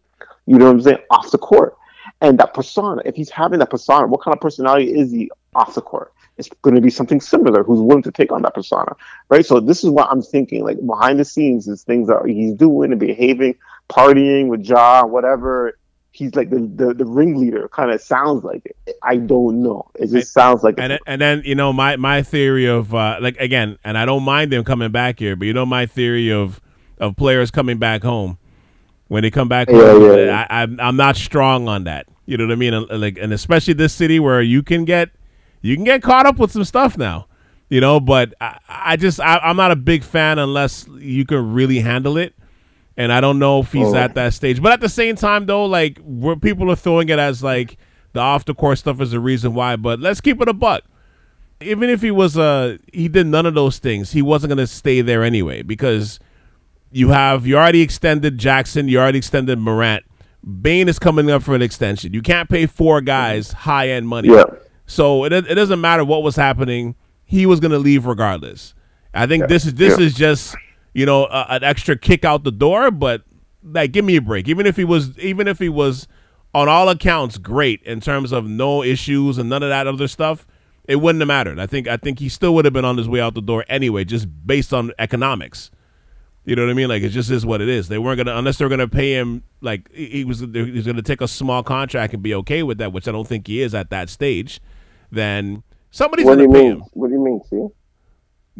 [0.46, 0.98] You know what I'm saying?
[1.10, 1.76] Off the court.
[2.20, 5.74] And that persona, if he's having that persona, what kind of personality is he off
[5.74, 6.12] the court?
[6.36, 7.62] It's going to be something similar.
[7.62, 8.94] Who's willing to take on that persona,
[9.28, 9.44] right?
[9.44, 10.64] So this is what I'm thinking.
[10.64, 13.56] Like behind the scenes, is things that he's doing and behaving,
[13.90, 15.78] partying with Ja, whatever.
[16.12, 17.68] He's like the the, the ringleader.
[17.68, 18.76] Kind of sounds like it.
[19.02, 19.90] I don't know.
[19.94, 21.02] It just sounds like and it.
[21.06, 24.52] and then you know my my theory of uh, like again, and I don't mind
[24.52, 26.60] them coming back here, but you know my theory of
[26.98, 28.38] of players coming back home
[29.08, 30.00] when they come back Yeah, home.
[30.02, 30.46] yeah, yeah.
[30.50, 32.06] I, I'm I'm not strong on that.
[32.26, 32.74] You know what I mean?
[32.74, 35.10] And, Like and especially this city where you can get
[35.62, 37.26] you can get caught up with some stuff now.
[37.68, 41.52] You know, but I, I just I, I'm not a big fan unless you can
[41.54, 42.34] really handle it.
[42.96, 43.96] And I don't know if he's Oh.
[43.96, 44.60] at that stage.
[44.62, 47.76] But at the same time, though, like where people are throwing it as like
[48.12, 49.76] the off the court stuff is the reason why.
[49.76, 50.82] But let's keep it a buck
[51.62, 55.02] even if he was uh he did none of those things, he wasn't gonna stay
[55.02, 56.18] there anyway because
[56.90, 60.02] you have you already extended Jackson, you already extended Morant.
[60.62, 62.14] Bane is coming up for an extension.
[62.14, 64.28] You can't pay four guys high end money.
[64.30, 64.44] Yeah.
[64.86, 66.94] So it it doesn't matter what was happening.
[67.26, 68.72] He was gonna leave regardless.
[69.12, 70.06] I think this is this Yeah.
[70.06, 70.56] is just
[70.94, 73.22] you know an extra kick out the door, but
[73.62, 74.48] like give me a break.
[74.48, 76.06] Even if he was even if he was
[76.54, 80.46] on all accounts great in terms of no issues and none of that other stuff,
[80.88, 81.58] it wouldn't have mattered.
[81.60, 83.64] I think I think he still would have been on his way out the door
[83.68, 85.70] anyway, just based on economics.
[86.44, 86.88] You know what I mean?
[86.88, 87.88] Like it just is what it is.
[87.88, 91.20] They weren't gonna unless they're gonna pay him like he was he was gonna take
[91.20, 93.90] a small contract and be okay with that, which I don't think he is at
[93.90, 94.60] that stage.
[95.12, 96.76] Then somebody's What do gonna you pay mean?
[96.78, 96.84] him.
[96.94, 97.40] What do you mean?
[97.50, 97.66] See?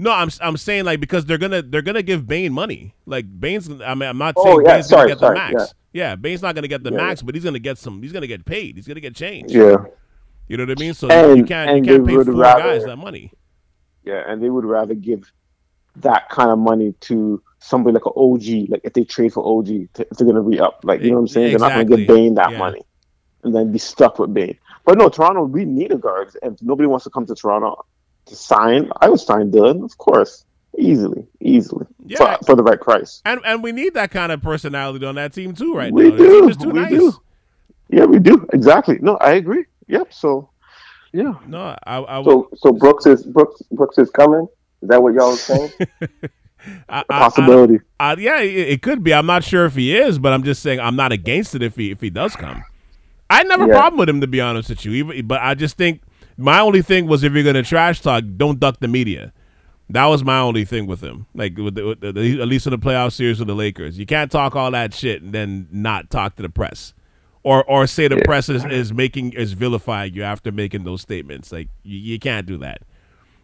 [0.01, 2.95] No, I'm I'm saying like because they're gonna they're gonna give Bane money.
[3.05, 5.57] Like Bane's, I mean, I'm not Oh, saying yeah, Bane's sorry, gonna get sorry, the
[5.59, 5.75] max.
[5.93, 6.17] Yeah.
[6.17, 8.01] Bane's not gonna get the Yeah, max, but he's gonna get some.
[8.03, 8.77] He's gonna get paid.
[8.77, 9.53] He's gonna get change.
[9.53, 9.77] Yeah.
[10.49, 10.95] You know what I mean?
[10.95, 13.31] So And- you can't you can't pay four rather- guys that money.
[14.05, 15.31] Yeah, and they would rather give
[15.97, 19.67] that kind of money to somebody like an OG, like if they trade for OG,
[19.93, 21.53] to, if they're gonna re up, like you know what I'm saying?
[21.53, 21.69] exactly.
[21.69, 22.59] They're not gonna give Bain that Yeah.
[22.59, 22.81] money,
[23.45, 24.57] and then be stuck with Bane.
[24.87, 26.31] But no, Toronto, we need a guard.
[26.43, 27.85] If nobody wants to come to Toronto
[28.31, 30.45] to sign, I would sign Dillon, of course,
[30.79, 32.17] easily, easily Yeah.
[32.39, 33.21] for, for the right price.
[33.25, 36.17] And and we need that kind of personality on that team too, right We now.
[36.17, 36.91] Do, team is too we nice.
[36.91, 37.13] do.
[37.91, 38.99] Yeah, we do exactly.
[39.01, 39.65] No, I agree.
[39.89, 40.13] Yep.
[40.15, 40.49] So,
[41.13, 41.35] yeah.
[41.47, 44.47] No, I, I, So so Brooks is Brooks Brooks is coming.
[44.83, 45.71] Is that what y'all was saying?
[46.11, 46.29] A
[46.89, 47.81] I- possibility.
[47.99, 49.13] I- I- yeah, it, it could be.
[49.15, 51.75] I'm not sure if he is, but I'm just saying I'm not against it if
[51.77, 52.63] he if he does come.
[53.29, 53.75] I never Yeah.
[53.79, 54.93] problem with him to be honest with you.
[54.93, 56.03] Even, but I just think
[56.37, 59.33] my only thing was if you're gonna trash talk, don't duck the media.
[59.89, 61.27] That was my only thing with him.
[61.35, 64.07] Like with, the, with the, at least in the playoff series with the Lakers, you
[64.07, 66.95] can't talk all that shit and then not talk to the press,
[67.43, 71.51] or or say the press is, is making is vilifying you after making those statements.
[71.51, 72.83] Like you, you can't do that.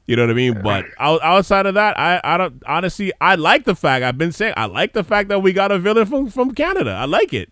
[0.06, 0.62] You know what I mean?
[0.62, 3.12] But out, outside of that, I, I don't honestly.
[3.20, 4.54] I like the fact I've been saying.
[4.56, 6.92] I like the fact that we got a villain from, from Canada.
[6.92, 7.50] I like it.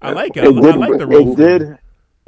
[0.00, 0.44] I like it.
[0.44, 0.76] I, It I did.
[0.76, 1.34] like the it role.
[1.34, 1.78] did.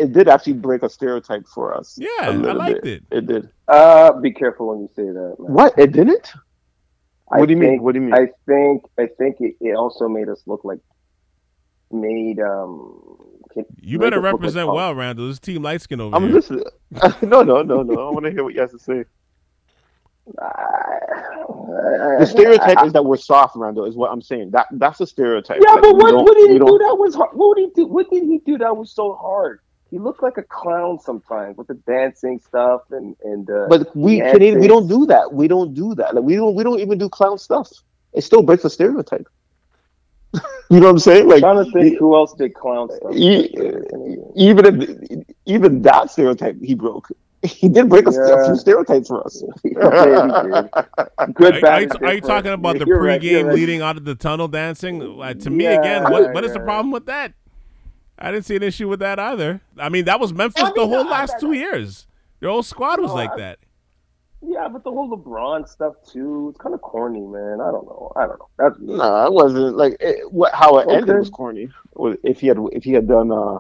[0.01, 1.97] It did actually break a stereotype for us.
[2.01, 3.03] Yeah, a I little liked bit.
[3.11, 3.19] it.
[3.19, 3.49] It did.
[3.69, 5.37] uh, be careful when you say that.
[5.39, 5.53] Man.
[5.53, 5.79] What?
[5.79, 6.33] It didn't?
[7.33, 7.83] I What do you mean?
[7.83, 8.15] What do you mean?
[8.15, 10.81] I think I think it, it also made us look like
[11.93, 13.17] made um.
[13.81, 15.29] You better us look like represent well, Randle.
[15.29, 16.33] This team light skin over I'm here.
[16.33, 16.65] listening.
[17.23, 18.09] no, no, no, no.
[18.09, 19.05] I want to hear what you have to say.
[22.19, 23.85] The stereotype is that we're soft, Randle.
[23.87, 24.51] Is what I'm saying.
[24.53, 25.61] That that's a stereotype.
[25.65, 27.31] Yeah, Like, but what, what did he do that was hard?
[27.33, 27.87] What did he do?
[27.87, 29.61] What did he do that was so hard?
[29.91, 33.51] He looked like a clown sometimes with the dancing stuff and and.
[33.51, 35.33] Uh, But we Canadian, we don't do that.
[35.33, 36.15] We don't do that.
[36.15, 36.55] Like we don't.
[36.55, 37.69] We don't even do clown stuff.
[38.13, 39.29] It still breaks a stereotype.
[40.71, 41.29] you know what I'm saying?
[41.29, 43.13] Like trying to think who else did clown stuff.
[43.15, 43.51] e-
[44.37, 47.09] even if even that stereotype he broke.
[47.43, 48.45] He did break a, st- a Yeah.
[48.45, 49.43] few stereotypes for us.
[49.65, 50.69] Yeah,
[51.35, 53.55] Good, Are, are, you, are you talking about the You're right, pregame you're right.
[53.55, 55.21] leading out of the tunnel dancing?
[55.21, 57.33] Uh, to me, Yeah, again, what, what is the problem with that?
[58.21, 59.61] I didn't see an issue with that either.
[59.79, 62.07] I mean, that was Memphis I the whole I- last I- two years.
[62.41, 63.59] Your whole squad was No, like I- that.
[64.43, 66.49] Yeah, but the whole LeBron stuff too.
[66.51, 67.61] It's kind of corny, man.
[67.61, 68.11] I don't know.
[68.17, 68.49] I don't know.
[68.59, 71.69] That's No, it wasn't like it, what how it ended was corny.
[72.25, 73.59] If he had if he had done uh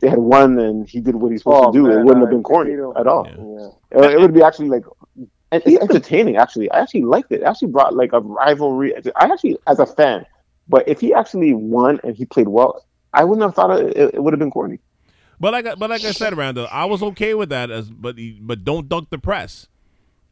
[0.00, 2.20] they had won and he did what he's supposed Oh, to do, it wouldn't I-
[2.20, 3.26] have been corny at all.
[3.26, 3.68] Yeah.
[3.98, 4.04] yeah.
[4.08, 4.84] It, it would be actually like
[5.52, 6.36] and it's entertaining.
[6.36, 7.40] Actually, I actually liked it.
[7.40, 8.94] It actually brought like a rivalry.
[9.16, 10.26] I actually, as a fan,
[10.68, 14.22] but if he actually won and he played well, I wouldn't have thought it, it,
[14.22, 14.78] would have been corny.
[15.40, 17.70] But like, I- but like I said, Randle, I was okay with that.
[17.70, 19.66] As but but don't duck the press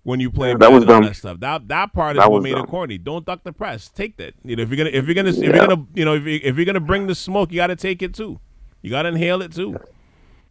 [0.05, 0.55] when you play.
[0.55, 1.05] That was dumb.
[1.05, 1.41] that stuff.
[1.41, 2.65] That that part is That what made dumb.
[2.65, 2.99] it corny.
[2.99, 3.89] Don't duck the press.
[3.89, 4.35] Take that.
[4.45, 5.45] You know, if you're gonna if you're gonna if Yeah.
[5.57, 7.77] you're gonna you know if, you, if you're gonna bring the smoke, you got to
[7.77, 8.39] take it too.
[8.83, 9.77] You got to inhale it too.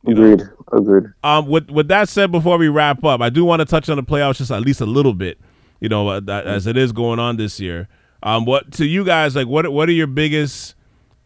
[0.05, 0.41] Agreed.
[0.71, 1.05] Agreed.
[1.23, 3.97] Um, with with that said, before we wrap up, I do want to touch on
[3.97, 5.37] the playoffs just at least a little bit.
[5.79, 7.87] You know, uh, as it is going on this year.
[8.23, 9.47] Um, what to you guys like?
[9.47, 10.75] What what are your biggest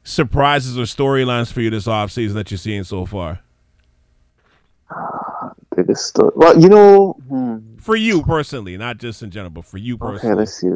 [0.03, 3.39] surprises or storylines for you this offseason that you're seeing so far?
[5.75, 6.31] Biggest story.
[6.35, 7.13] Well, you know.
[7.29, 7.57] Hmm.
[7.77, 10.33] For you personally, not just in general, but for you personally.
[10.33, 10.69] Okay, let's see.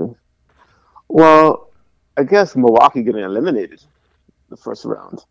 [1.08, 1.70] Well,
[2.18, 3.84] I guess Milwaukee getting eliminated
[4.50, 5.24] the first round.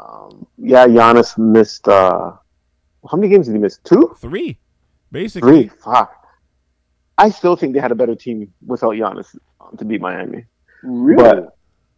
[0.00, 1.86] Um, yeah, Giannis missed.
[1.86, 2.32] Uh,
[3.08, 3.78] how many games did he miss?
[3.78, 4.58] Two, Three,
[5.12, 5.68] basically.
[5.68, 5.78] three.
[5.82, 6.26] Fuck.
[7.18, 10.44] I still think they had a better team without Giannis um, to beat Miami.
[10.82, 11.22] Really?
[11.22, 11.55] But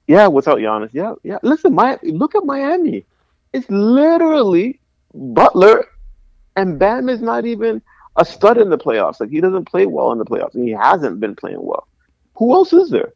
[0.09, 1.39] yeah, without Giannis, yeah, yeah.
[1.43, 2.13] Listen, Miami.
[2.13, 3.05] Look at Miami.
[3.53, 4.81] It's literally
[5.15, 5.87] Butler,
[6.57, 7.83] and Bam is not even
[8.17, 9.21] a stud in the playoffs.
[9.21, 11.87] Like he doesn't play well in the playoffs, and he hasn't been playing well.
[12.37, 13.13] Who else is there?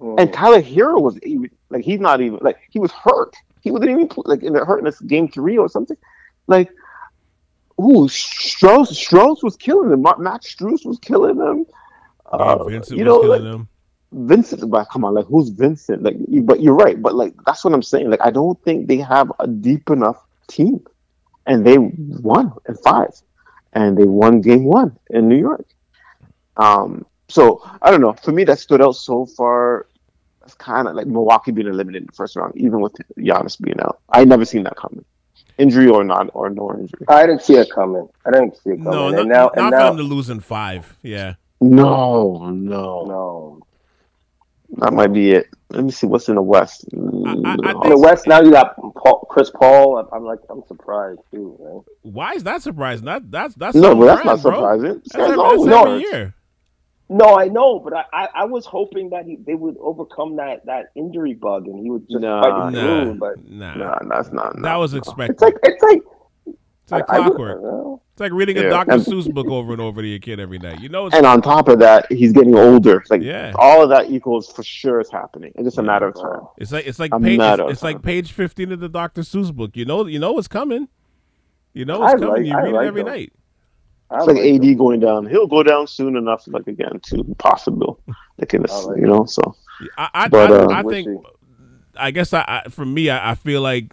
[0.00, 0.20] Mm.
[0.20, 3.34] And Tyler Herro was even, like he's not even like he was hurt.
[3.62, 5.96] He wasn't even like in the hurt in this game three or something.
[6.46, 6.70] Like,
[7.80, 10.02] ooh, Strus Strus was killing him.
[10.02, 11.66] Matt Strus was killing him.
[12.32, 13.68] Yeah, Uh, Vincent you was know, killing like, them.
[14.12, 16.02] Vincent, but come on, like who's Vincent?
[16.02, 17.00] Like, but you're right.
[17.00, 18.10] But like that's what I'm saying.
[18.10, 20.84] Like I don't think they have a deep enough team,
[21.46, 23.10] and they won in five,
[23.72, 25.66] and they won game one in New York.
[26.56, 28.12] Um, so I don't know.
[28.12, 29.86] For me, that stood out so far.
[30.44, 33.80] It's kind of like Milwaukee being eliminated in the first round, even with Giannis being
[33.80, 34.00] out.
[34.10, 35.04] I never seen that coming,
[35.58, 37.04] injury or not, or no injury.
[37.08, 38.08] I didn't see it coming.
[38.24, 38.92] I didn't see it coming.
[38.92, 40.96] No, and not, now, not and for now, them to lose in five.
[41.02, 41.34] Yeah.
[41.60, 43.65] No, no, no.
[44.78, 45.46] That might be it.
[45.70, 46.84] Let me see what's in the West.
[46.94, 47.82] I- I No.
[47.82, 49.98] In the West, now you got Paul, Chris Paul.
[49.98, 51.56] I'm, I'm like, I'm surprised too.
[51.60, 52.12] Man.
[52.12, 53.06] Why is that surprising?
[53.06, 54.84] That that's that's No, but that's not surprising.
[54.94, 56.34] That's, That's every, that's every year.
[57.08, 60.66] No, I know, but I, I, I was hoping that he, they would overcome that,
[60.66, 62.42] that injury bug and he would just Nah.
[62.42, 63.14] fight it Nah, through.
[63.20, 63.74] But nah.
[63.76, 64.54] Nah, that's not.
[64.54, 65.34] that no, was expected.
[65.34, 66.02] it's like it's like
[66.86, 67.62] It's like I- I clockwork.
[67.62, 68.92] well, It's like reading a Dr.
[68.92, 70.80] And- Seuss book over and over to your kid every night.
[70.80, 72.98] You know, it's, And on top of that, he's getting older.
[72.98, 73.52] It's Like Yeah.
[73.58, 75.50] all of that equals for sure is happening.
[75.56, 76.42] It's just a matter of time.
[76.58, 79.22] it's like it's like a page matter of it's like page fifteen of the Dr.
[79.22, 79.72] Seuss book.
[79.76, 80.86] You know, you know what's coming.
[81.74, 82.28] You know I coming.
[82.28, 83.10] like- you I read it like every those.
[83.10, 83.32] night.
[84.08, 85.26] I It's like like AD going down.
[85.26, 87.98] He'll go down soon enough, like again, to possible.
[88.38, 89.24] Like in this, like you know.
[89.24, 89.56] So
[89.98, 91.08] I I, But, I, uh, I think
[91.96, 93.92] I guess I, I for me I, I feel like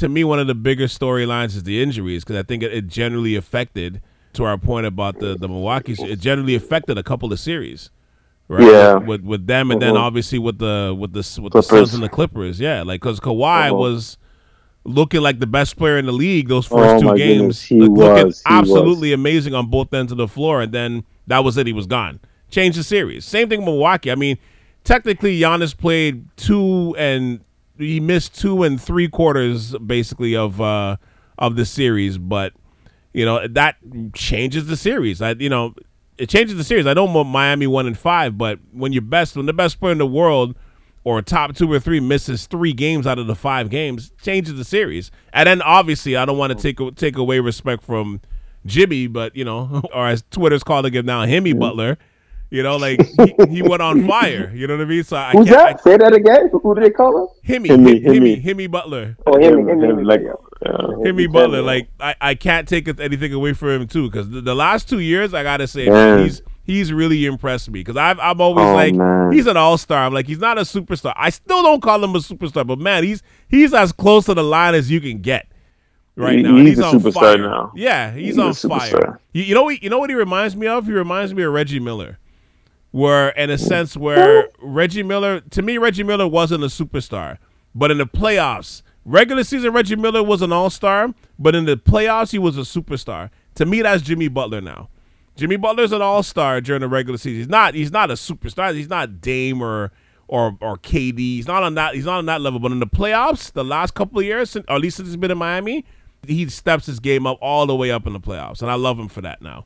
[0.00, 2.86] to me one of the bigger storylines is the injuries because I think it, it
[2.88, 4.02] generally affected
[4.34, 7.90] to our point about the the Milwaukee it generally affected a couple of series.
[8.48, 8.62] Right?
[8.66, 8.94] Yeah.
[8.96, 10.00] with with them and then Mhm.
[10.00, 11.66] obviously with the with the with the Clippers.
[11.68, 13.78] Suns and the Clippers, yeah, like because Kawhi Mhm.
[13.78, 14.16] was
[14.84, 17.80] looking like the best player in the league those first Oh two games, goodness, he
[17.80, 21.56] like, looking was, absolutely amazing on both ends of the floor, and then that was
[21.58, 21.66] it.
[21.68, 22.18] He was gone.
[22.50, 23.24] Changed the series.
[23.24, 24.10] Same thing with Milwaukee.
[24.10, 24.36] I mean,
[24.82, 27.40] technically, Giannis played two and
[27.80, 30.96] he missed two and three quarters basically of uh
[31.38, 32.52] of the series, but
[33.12, 33.76] you know that
[34.14, 35.20] changes the series.
[35.20, 35.74] I you know
[36.18, 36.86] it changes the series.
[36.86, 39.92] I know Mo- Miami one and five, but when you're best, when the best player
[39.92, 40.54] in the world
[41.02, 44.64] or top two or three misses three games out of the five games, changes the
[44.64, 45.10] series.
[45.32, 48.20] And then obviously, I don't want to take take away respect from
[48.66, 51.98] Jimmy, but you know, or as Twitter's calling him now, Himmy Butler.
[52.50, 54.50] You know, like he, he went on fire.
[54.52, 55.04] You know what I mean?
[55.04, 55.76] So I Who's can't.
[55.76, 55.82] that?
[55.84, 56.48] Say that again.
[56.50, 57.16] Who, who do they call
[57.46, 57.62] him?
[57.64, 58.44] Himmy, Himmy, Himmy, Himmy.
[58.44, 59.16] Himmy Butler.
[59.26, 60.32] Oh, him, him, Him- him, him, like, yeah.
[60.62, 60.70] yeah.
[60.72, 64.54] Himmy Butler, like I, I can't take anything away from him too, because the, the
[64.56, 66.18] last two years I gotta say Yeah.
[66.24, 67.80] he's he's really impressed me.
[67.80, 69.30] Because I've I'm always Oh, like man.
[69.32, 70.04] he's an all star.
[70.04, 71.12] I'm like he's not a superstar.
[71.16, 74.42] I still don't call him a superstar, but man, he's he's as close to the
[74.44, 75.46] line as you can get
[76.16, 76.56] right He- now.
[76.56, 77.38] And he's a on superstar fire.
[77.38, 77.72] now.
[77.76, 79.20] Yeah, he's, He's on fire.
[79.32, 79.80] You, you know what?
[79.84, 80.86] You know what he reminds me of?
[80.86, 82.18] He reminds me of Reggie Miller.
[82.92, 87.38] Where in a sense where Reggie Miller to me Reggie Miller wasn't a superstar,
[87.74, 92.32] but in the playoffs, regular season Reggie Miller was an all-star, but in the playoffs
[92.32, 93.30] he was a superstar.
[93.54, 94.88] To me that's Jimmy Butler now.
[95.36, 97.38] Jimmy Butler's an all-star during the regular season.
[97.38, 98.74] He's not he's not a superstar.
[98.74, 99.92] He's not Dame or
[100.26, 101.18] or or KD.
[101.18, 103.94] He's not on that he's not on that level, but in the playoffs, the last
[103.94, 105.84] couple of years, or at least since he's been in Miami,
[106.26, 108.98] he steps his game up all the way up in the playoffs, and I love
[108.98, 109.64] him for that now.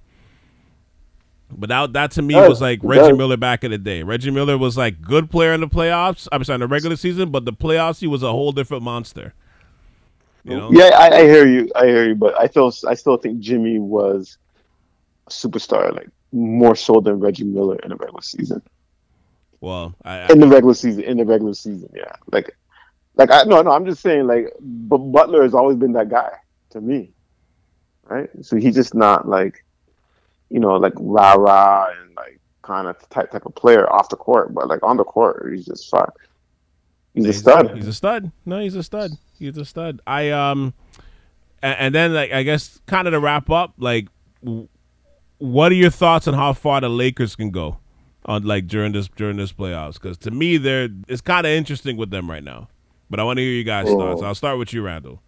[1.56, 3.18] But that, that to me Does, was like Reggie does.
[3.18, 4.02] Miller back in the day.
[4.02, 6.26] Reggie Miller was like good player in the playoffs.
[6.32, 9.35] I'm sorry, in the regular season, but the playoffs he was a whole different monster.
[10.43, 10.70] You know?
[10.72, 11.70] Yeah, I, I hear you.
[11.74, 14.36] I hear you, but I still, I still think Jimmy was
[15.26, 18.60] a superstar, like more so than Reggie Miller in the regular season.
[19.60, 22.12] Well, I, I In the regular season, in the regular season, yeah.
[22.31, 22.55] Like
[23.16, 26.32] Like I no no, I'm just saying like, but Butler has always been that guy
[26.70, 27.12] to me,
[28.05, 28.28] right?
[28.43, 29.64] So he's just not like,
[30.55, 34.16] you know, like rah rah and like kind of type type of player off the
[34.16, 36.16] court, but like on the court, he's just fuck.
[37.12, 37.76] He's, he's a stud.
[37.76, 38.31] He's a stud.
[38.47, 39.10] No, he's a stud.
[39.36, 40.01] He's a stud.
[40.06, 40.72] I um,
[41.60, 44.06] and, and then like I guess kind of to wrap up, like,
[45.39, 47.78] what are your thoughts on how far the Lakers can go?
[48.26, 51.98] on like during this during this playoffs because to me they're it's kind of interesting
[51.98, 52.68] with them right now.
[53.10, 53.98] But I want to hear you guys' oh.
[53.98, 54.22] thoughts.
[54.22, 55.20] I'll start with you, Randle.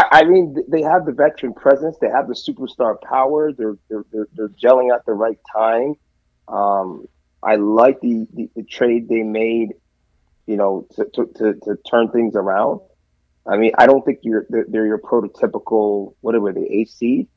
[0.00, 1.96] I, I, mean, they have the veteran presence.
[2.00, 3.52] They have the superstar power.
[3.52, 5.94] They're they're they're, they're gelling at the right time.
[6.48, 7.06] Um,
[7.42, 9.74] I like the, the, the trade they made.
[10.46, 12.80] You know, to, to, to, to turn things around.
[13.46, 17.28] I mean, I don't think you're they're, they're your prototypical whatever the eighth seed.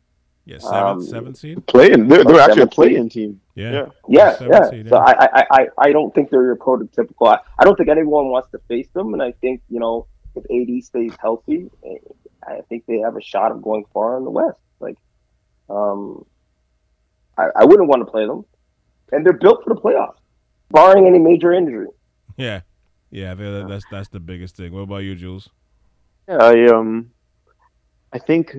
[0.45, 1.65] Yeah, seventh, um, seventh seed.
[1.67, 3.39] Playing, they're, they're actually a play-in team.
[3.55, 4.47] Yeah, yeah, yeah.
[4.49, 4.69] yeah.
[4.69, 4.89] Seed, yeah.
[4.89, 7.27] So I, I, I, don't think they're your prototypical.
[7.27, 10.43] I, I don't think anyone wants to face them, and I think you know if
[10.45, 11.69] AD stays healthy,
[12.47, 14.57] I think they have a shot of going far in the West.
[14.79, 14.97] Like,
[15.69, 16.25] um,
[17.37, 18.45] I, I wouldn't want to play them,
[19.11, 20.17] and they're built for the playoffs,
[20.71, 21.87] barring any major injury.
[22.37, 22.61] Yeah,
[23.11, 24.73] yeah, that's that's the biggest thing.
[24.73, 25.49] What about you, Jules?
[26.27, 27.11] Yeah, I um,
[28.11, 28.55] I think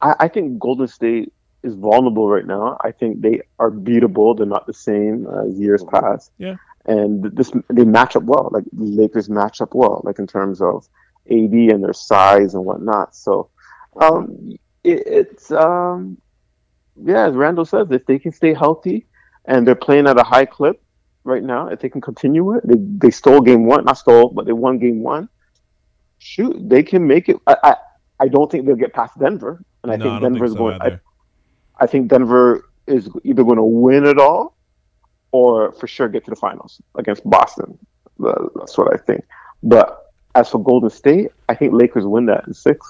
[0.00, 1.32] I, I think Golden State
[1.62, 2.78] is vulnerable right now.
[2.82, 4.36] I think they are beatable.
[4.36, 6.32] They're not the same as years past.
[6.38, 6.56] Yeah.
[6.86, 8.48] And this they match up well.
[8.52, 10.88] Like the Lakers match up well, like in terms of
[11.30, 13.14] AD and their size and whatnot.
[13.14, 13.50] So
[14.00, 14.52] um,
[14.84, 16.18] it, it's um,
[17.02, 19.06] yeah, as Randle says, if they can stay healthy
[19.44, 20.82] and they're playing at a high clip
[21.24, 24.46] right now, if they can continue it, they, they stole game one, not stole, but
[24.46, 25.28] they won game one.
[26.18, 27.36] Shoot, they can make it.
[27.46, 27.76] I, I,
[28.20, 30.78] I don't think they'll get past Denver and I no, think I Denver's think so
[30.78, 30.82] going.
[30.82, 31.00] I,
[31.78, 34.56] I, think Denver is either going to win it all,
[35.32, 37.78] or for sure get to the finals against Boston.
[38.18, 39.24] That's what I think.
[39.62, 39.99] But
[40.34, 42.86] as for Golden State, I think Lakers win that in six.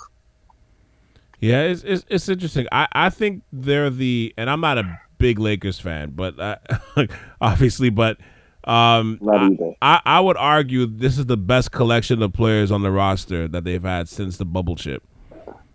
[1.39, 2.67] Yeah, it's it's, it's interesting.
[2.71, 6.57] I, I think they're the, and I'm not a big Lakers fan, but uh,
[7.41, 8.19] obviously, but
[8.65, 12.91] um, I, I, I would argue this is the best collection of players on the
[12.91, 15.03] roster that they've had since the bubble chip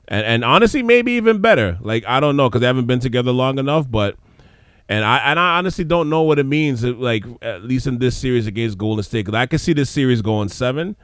[0.07, 1.77] and and honestly, maybe even better.
[1.81, 4.17] Like I don't know because they haven't been together long enough, but.
[4.87, 6.83] And I and I honestly don't know what it means.
[6.83, 10.21] Like at least in this series against Golden State, because I can see this series
[10.21, 10.95] going seven.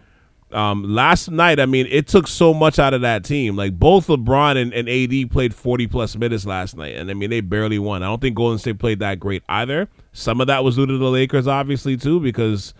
[0.53, 3.55] Um, last night, I mean, it took so much out of that team.
[3.55, 7.29] Like both LeBron and, and AD played forty plus minutes last night, and I mean
[7.29, 8.03] they barely won.
[8.03, 9.87] I don't think Golden State played that great either.
[10.13, 12.73] Some of that was due to the Lakers, obviously too, because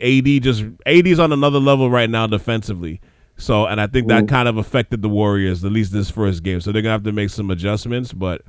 [0.00, 3.00] AD just AD's on another level right now defensively.
[3.38, 6.60] So, and I think that kind of affected the Warriors, at least this first game.
[6.60, 8.12] So they're gonna have to make some adjustments.
[8.12, 8.42] But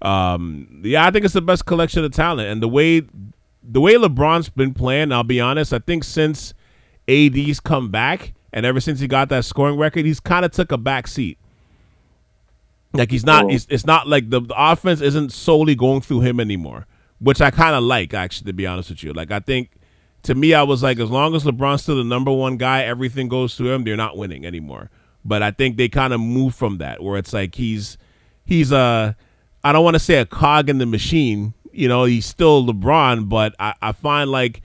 [0.00, 2.48] um, yeah, I think it's the best collection of talent.
[2.48, 3.02] And the way
[3.62, 6.54] the way LeBron's been playing, I'll be honest, I think since
[7.12, 10.72] AD's come back and ever since he got that scoring record, he's kind of took
[10.72, 11.38] a back seat.
[12.92, 16.38] Like he's not, he's, it's not like the, the offense isn't solely going through him
[16.38, 16.86] anymore,
[17.20, 19.14] which I kind of like actually, to be honest with you.
[19.14, 19.70] Like I think
[20.24, 23.28] to me, I was like, as long as LeBron's still the number one guy, everything
[23.28, 23.84] goes to him.
[23.84, 24.90] They're not winning anymore.
[25.24, 27.96] But I think they kind of move from that, where it's like he's
[28.44, 29.16] he's a
[29.64, 31.54] I don't want to say a cog in the machine.
[31.72, 34.62] You know, he's still LeBron, but I, I find like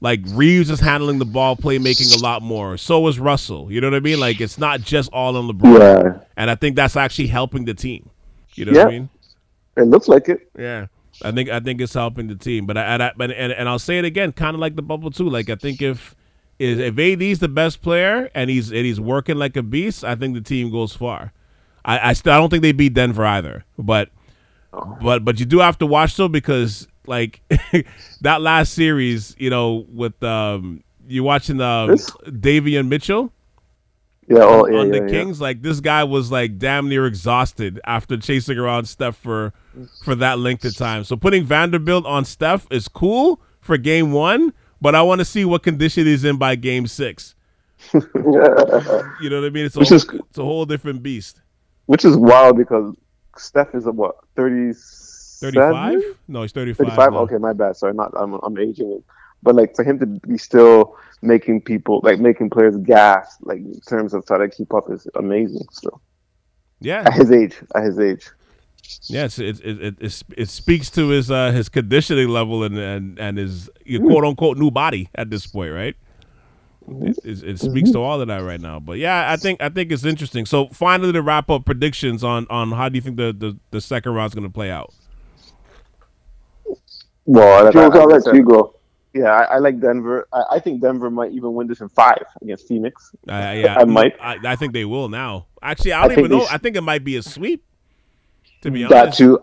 [0.00, 2.76] like Reaves is handling the ball playmaking a lot more.
[2.76, 3.70] So is Russell.
[3.70, 4.20] You know what I mean?
[4.20, 5.78] Like it's not just all on LeBron.
[5.78, 6.24] Yeah.
[6.36, 8.08] And I think that's actually helping the team.
[8.54, 8.84] You know yeah.
[8.84, 9.08] what I mean?
[9.76, 10.50] It looks like it.
[10.58, 10.86] Yeah.
[11.22, 12.66] I think I think it's helping the team.
[12.66, 15.10] But I, and, I, and, and I'll say it again, kind of like the bubble
[15.10, 15.28] too.
[15.28, 16.14] Like I think if
[16.58, 20.14] is if AD's the best player and he's and he's working like a beast, I
[20.14, 21.32] think the team goes far.
[21.84, 24.10] I I, still, I don't think they beat Denver either, but
[24.72, 24.96] oh.
[25.02, 27.42] but but you do have to watch though because like
[28.22, 33.30] that last series, you know, with um you watching um Davion Mitchell
[34.30, 35.40] yeah, oh, yeah, on yeah, the Kings.
[35.40, 39.52] Like this guy was like damn near exhausted after chasing around Steph for
[40.04, 41.02] for that length of time.
[41.02, 45.44] So putting Vanderbilt on Steph is cool for game one, but I want to see
[45.44, 47.34] what condition he's in by game six.
[47.92, 49.66] you know what I mean?
[49.66, 51.40] It's a, whole, is, it's a whole different beast.
[51.86, 52.94] Which is wild because
[53.36, 54.74] Steph is a what, 30,
[55.40, 56.02] 35?
[56.28, 56.86] No, he's 35.
[56.86, 57.14] 35?
[57.14, 57.76] Okay, my bad.
[57.76, 59.04] Sorry, not I'm, I'm aging it.
[59.42, 63.80] But like for him to be still making people like making players gas, like in
[63.80, 65.66] terms of trying to keep up, is amazing.
[65.72, 66.00] So
[66.80, 68.28] yeah, at his age, at his age.
[69.04, 73.18] Yeah, it, it, it, it, it speaks to his uh, his conditioning level and and,
[73.18, 74.06] and his mm-hmm.
[74.06, 75.96] quote unquote new body at this point, right?
[76.88, 77.06] Mm-hmm.
[77.06, 78.04] It, it, it, speaks to mm-hmm.
[78.04, 78.80] all of that right now.
[78.80, 80.44] But yeah, I think I think it's interesting.
[80.44, 83.80] So finally, to wrap up predictions on on how do you think the the, the
[83.80, 84.92] second round is going to play out?
[87.32, 88.74] Well, Jules, I'll let you go.
[89.12, 90.26] Yeah, I, I like Denver.
[90.32, 93.10] I, I think Denver might even win this in five against Phoenix.
[93.28, 94.14] Uh, yeah, I might.
[94.20, 95.46] I, I think they will now.
[95.62, 96.44] Actually, I I don't think even know.
[96.44, 97.64] sh- I think it might be a sweep.
[98.62, 99.42] To be that honest, too.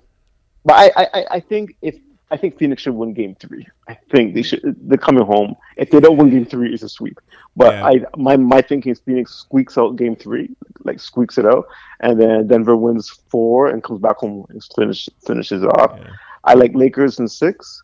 [0.65, 1.95] But I, I, I- I think if
[2.29, 3.65] I think Phoenix should win Game Three.
[3.87, 4.61] I think they should.
[4.81, 5.55] They're coming home.
[5.77, 7.19] If they don't win Game Three, it's a sweep.
[7.55, 7.85] But Yeah.
[7.87, 10.49] I, my my thinking is Phoenix squeaks out Game Three,
[10.83, 11.67] like squeaks it out,
[12.01, 15.97] and then Denver wins four and comes back home and finish finishes it off.
[15.99, 16.09] Yeah.
[16.47, 17.83] I like Lakers in six.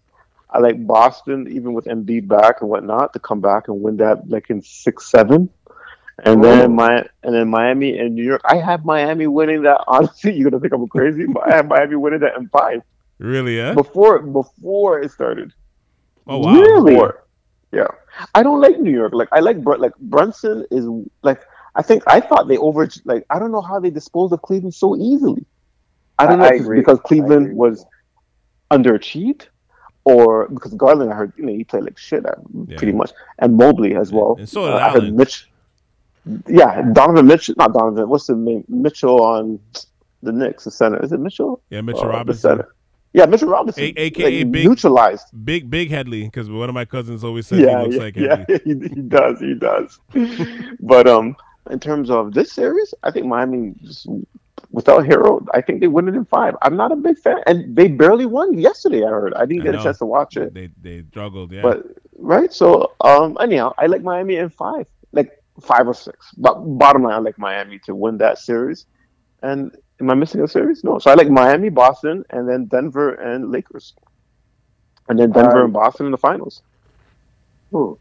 [0.50, 4.30] I like Boston, even with Embiid back and whatnot, to come back and win that
[4.30, 5.50] like in six, seven.
[6.24, 8.42] And then my and then Miami and New York.
[8.46, 9.84] I have Miami winning that.
[9.88, 12.82] Honestly, you're gonna think I'm crazy, but I have Miami winning that in five
[13.18, 13.58] really?
[13.58, 13.74] Yeah.
[13.74, 15.52] before before it started.
[16.28, 16.54] Oh wow.
[16.54, 16.94] Really?
[16.94, 17.26] Before.
[17.72, 17.88] Yeah,
[18.36, 19.14] I don't like New York.
[19.14, 20.86] Like I like Br- like Brunson is
[21.24, 21.42] like
[21.76, 24.76] I think I thought they over like I don't know how they disposed of Cleveland
[24.76, 25.46] so easily.
[26.20, 27.84] I don't I- know I if it's because Cleveland was
[28.78, 29.44] underachieved
[30.06, 32.78] or because Garland I heard you know he played like shit Yeah.
[32.78, 34.36] pretty much and Mobley as well.
[34.40, 35.14] And so did Uh, I heard.
[35.14, 35.50] Mitch.
[36.48, 38.08] Yeah, Donovan Mitchell, not Donovan.
[38.08, 38.64] What's the name?
[38.70, 39.60] Mitchell on
[40.22, 41.04] the Knicks, the center.
[41.04, 41.62] Is it Mitchell?
[41.70, 42.62] Yeah, Mitchell Uh, the Robinson.
[43.12, 43.84] Yeah, Mitchell Robinson.
[43.84, 45.28] A- AKA like, Big- neutralized.
[45.46, 48.16] Big Big Headley, because one of my cousins always says Yeah, he looks yeah, like
[48.16, 48.60] yeah, Headley.
[48.90, 50.00] he, he does, he does.
[50.80, 51.36] but um,
[51.70, 54.08] in terms of this series, I think Miami just,
[54.74, 56.56] without Herro, I think they win it in five.
[56.62, 59.04] I'm not a big fan, and they barely won yesterday.
[59.06, 59.34] I heard.
[59.36, 59.80] I didn't get know.
[59.80, 61.54] a chance to watch it, They they struggled.
[61.54, 61.62] Yeah.
[61.62, 61.86] but
[62.18, 62.52] right.
[62.52, 65.32] So um, anyhow, I like Miami in five, like
[65.62, 66.32] five or six.
[66.38, 68.86] But bottom line, I like Miami to win that series.
[69.44, 70.84] And am I missing a series?
[70.84, 71.00] No.
[71.00, 73.94] So I like Miami, Boston, and then Denver and Lakers,
[75.08, 76.64] and then Denver Um, and Boston in the finals.
[77.72, 77.94] Hmm.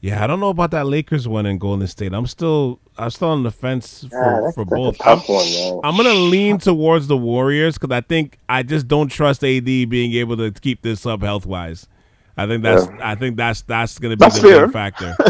[0.00, 2.12] Yeah, I don't know about that Lakers one in Golden State.
[2.14, 4.96] I'm still I'm still on the fence for, Yeah, for both.
[4.96, 5.80] a tough one, man.
[5.84, 10.12] I'm gonna lean towards the Warriors because I think I just don't trust AD being
[10.14, 11.88] able to keep this up health wise.
[12.36, 14.68] I think that's I think that's that's gonna be That's the fair.
[14.68, 15.14] factor.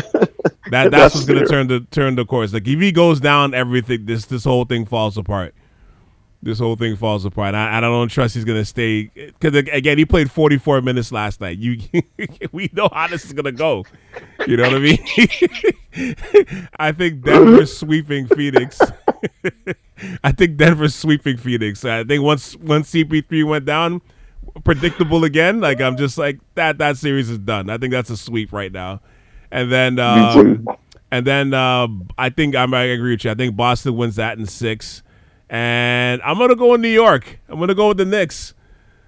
[0.71, 2.53] That that's, That's what's gonna turn the turn the course.
[2.53, 5.55] Like if he goes down, everything this this whole thing falls apart.
[6.41, 7.57] This whole thing falls apart.
[7.57, 11.59] I, I don't trust he's gonna stay because again he played 44 minutes last night.
[11.59, 11.79] You
[12.53, 13.85] we know how this is gonna go.
[14.47, 16.67] You know what I mean?
[16.79, 18.81] I think Denver's sweeping Phoenix.
[20.23, 21.85] I think Denver's sweeping Phoenix.
[21.85, 24.01] I think once once CP3 went down,
[24.63, 25.61] predictable again.
[25.61, 26.79] Like I'm just like that.
[26.79, 27.69] That series is done.
[27.69, 29.01] I think that's a sweep right now.
[29.51, 30.69] And then um,
[31.11, 33.31] and then uh, I think I'm, I agree with you.
[33.31, 35.03] I think Boston wins that in six.
[35.51, 37.39] And I'm gonna go with New York.
[37.49, 38.55] I'm gonna go with the Knicks.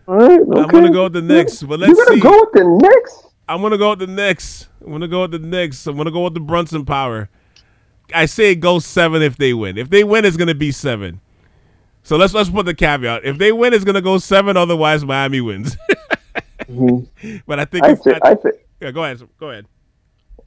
[0.09, 1.63] All right, I'm gonna go with the Knicks.
[1.63, 2.21] But let's You're gonna see.
[2.21, 3.23] go with the Knicks?
[3.49, 4.69] I'm gonna go with the Knicks.
[4.85, 5.87] I'm gonna go with the Knicks.
[5.87, 7.29] I'm gonna go with the Brunson power.
[8.15, 9.77] I say it goes seven if they win.
[9.79, 11.21] If they win, it's gonna be seven.
[12.03, 13.25] So let's let's put the caveat.
[13.25, 14.57] If they win, it's gonna go seven.
[14.57, 15.77] Otherwise, Miami wins.
[17.47, 19.21] but I think I think, I- I think, yeah, go ahead.
[19.39, 19.67] Go ahead.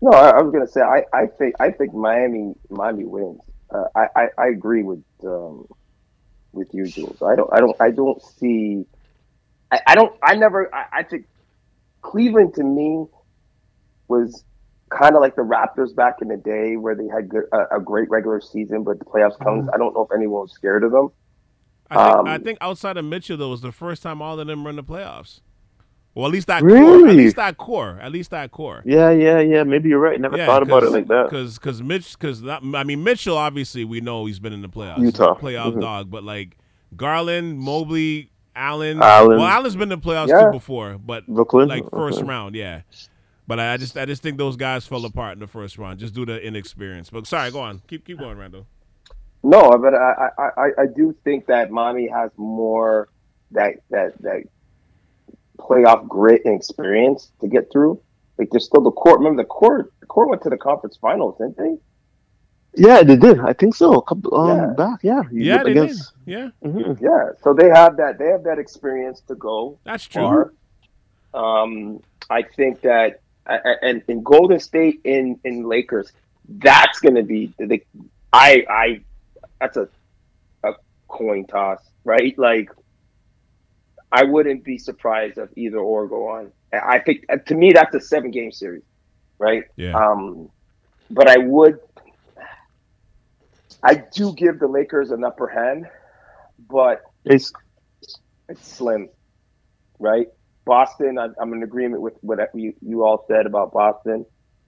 [0.01, 3.39] no, I, I was gonna say, I, I think, I think Miami, Miami wins.
[3.69, 5.67] Uh, I, I, I agree with, um,
[6.53, 7.21] with you, Jules.
[7.21, 8.85] I don't, I don't, I don't see.
[9.71, 11.25] I, I don't, I never, I, I think
[12.01, 13.05] Cleveland to me
[14.07, 14.43] was
[14.89, 17.79] kind of like the Raptors back in the day, where they had good, a, a
[17.79, 19.67] great regular season, but the playoffs comes.
[19.73, 21.09] I don't know if anyone was scared of them.
[21.89, 24.47] I think, Um, I think outside of Mitchell, though, was the first time all of
[24.47, 25.41] them were in the playoffs.
[26.15, 27.07] Well, at least that core.
[27.09, 27.99] At least that core.
[28.01, 28.83] At least that core.
[28.85, 29.63] Yeah, yeah, yeah.
[29.63, 30.19] Maybe you're right.
[30.21, 31.23] Never thought about it like that.
[31.29, 34.99] Because because Mitch because I mean Mitchell obviously we know he's been in the playoffs.
[35.01, 35.33] Utah.
[35.35, 35.81] playoff Mhm.
[35.81, 36.55] dog, but like
[36.95, 39.01] Garland, Mobley, Allen.
[39.01, 39.39] Allen.
[39.39, 40.45] Well, Allen's been in the playoffs Yeah.
[40.45, 42.27] too before, but Brooklyn, like first Okay.
[42.27, 42.81] round, yeah.
[43.47, 45.97] But I I just I just think those guys fell apart in the first round
[45.97, 47.09] just due to inexperience.
[47.09, 47.81] But sorry, go on.
[47.87, 48.67] Keep keep going, Randle.
[49.41, 53.09] No, but I, I, I, I do think that Miami has more
[53.51, 54.43] that that that
[55.59, 58.01] playoff grit and experience to get through.
[58.37, 59.19] Like there's still the court.
[59.19, 59.93] Remember the court?
[59.99, 61.77] The court went to the conference finals, didn't they?
[62.75, 63.39] Yeah, they did.
[63.39, 63.93] I think so.
[63.93, 64.65] A couple um, Yeah.
[64.75, 64.99] back.
[65.03, 66.31] Yeah, Yeah, they against, did.
[66.33, 66.99] Yeah, Mhm.
[66.99, 67.29] Yeah.
[67.43, 68.17] So they have that.
[68.17, 70.21] They have that experience to go that's true.
[70.23, 70.53] far.
[71.33, 76.11] Um, I think that I- I- and in Golden State in in Lakers,
[76.47, 77.83] that's going to be the.
[78.31, 79.01] I I
[79.59, 79.87] that's a
[80.63, 80.73] a
[81.09, 82.37] coin toss, right?
[82.39, 82.71] Like
[84.13, 86.51] I wouldn't be surprised if either or go on.
[86.71, 88.83] I think to me that's a seven game series,
[89.39, 89.63] right?
[89.75, 89.95] Yeah.
[89.95, 90.49] Um,
[91.09, 91.79] but I would.
[93.81, 95.87] I do give the Lakers an upper hand,
[96.69, 97.51] but It's
[98.47, 99.09] it's slim,
[99.99, 100.27] right?
[100.63, 104.25] Boston, I, I'm in agreement with what you, you all said about Boston.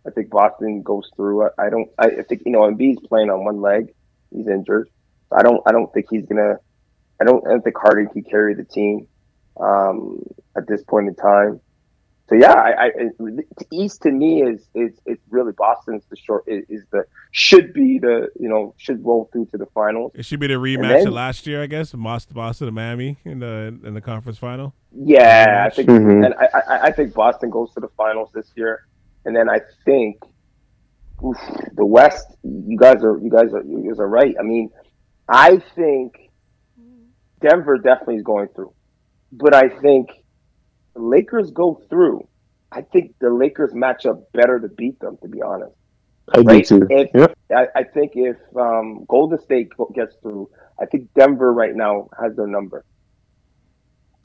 [0.07, 1.45] I think Boston goes through.
[1.45, 1.89] I, I don't.
[1.99, 3.93] I, I think you know Embiid's playing on one leg.
[4.35, 4.89] He's injured.
[5.31, 5.61] I don't.
[5.67, 6.55] I don't think he's gonna.
[7.21, 7.45] I don't.
[7.45, 9.07] I don't think Harden can carry the team
[9.59, 10.23] um,
[10.57, 11.59] at this point in time.
[12.29, 12.91] so yeah, I, I
[13.71, 17.99] East to me is is it's really Boston's the short is, is, the should be
[17.99, 20.11] the you know should roll through to the finals.
[20.15, 23.17] It should be the rematch then, of last year, I guess, Boston, Boston and Miami
[23.25, 24.73] in the in the conference final.
[24.91, 26.23] Yeah, I think mm-hmm.
[26.23, 28.87] and I, I, I think Boston goes to the finals this year,
[29.25, 30.23] and then I think
[31.23, 31.37] oof,
[31.75, 32.27] the West.
[32.43, 34.35] You guys are you guys are you guys are right.
[34.39, 34.69] I mean,
[35.27, 36.31] I think
[37.41, 38.73] Denver definitely is going through,
[39.37, 40.09] but I think
[40.93, 42.27] the Lakers go through,
[42.71, 45.17] I think the Lakers match up better to beat them.
[45.21, 45.75] To be honest,
[46.33, 46.65] I right?
[46.65, 46.87] do too.
[46.89, 47.37] If, yep.
[47.55, 50.49] I, I, think if um, Golden State gets through,
[50.79, 52.85] I think Denver right now has their number.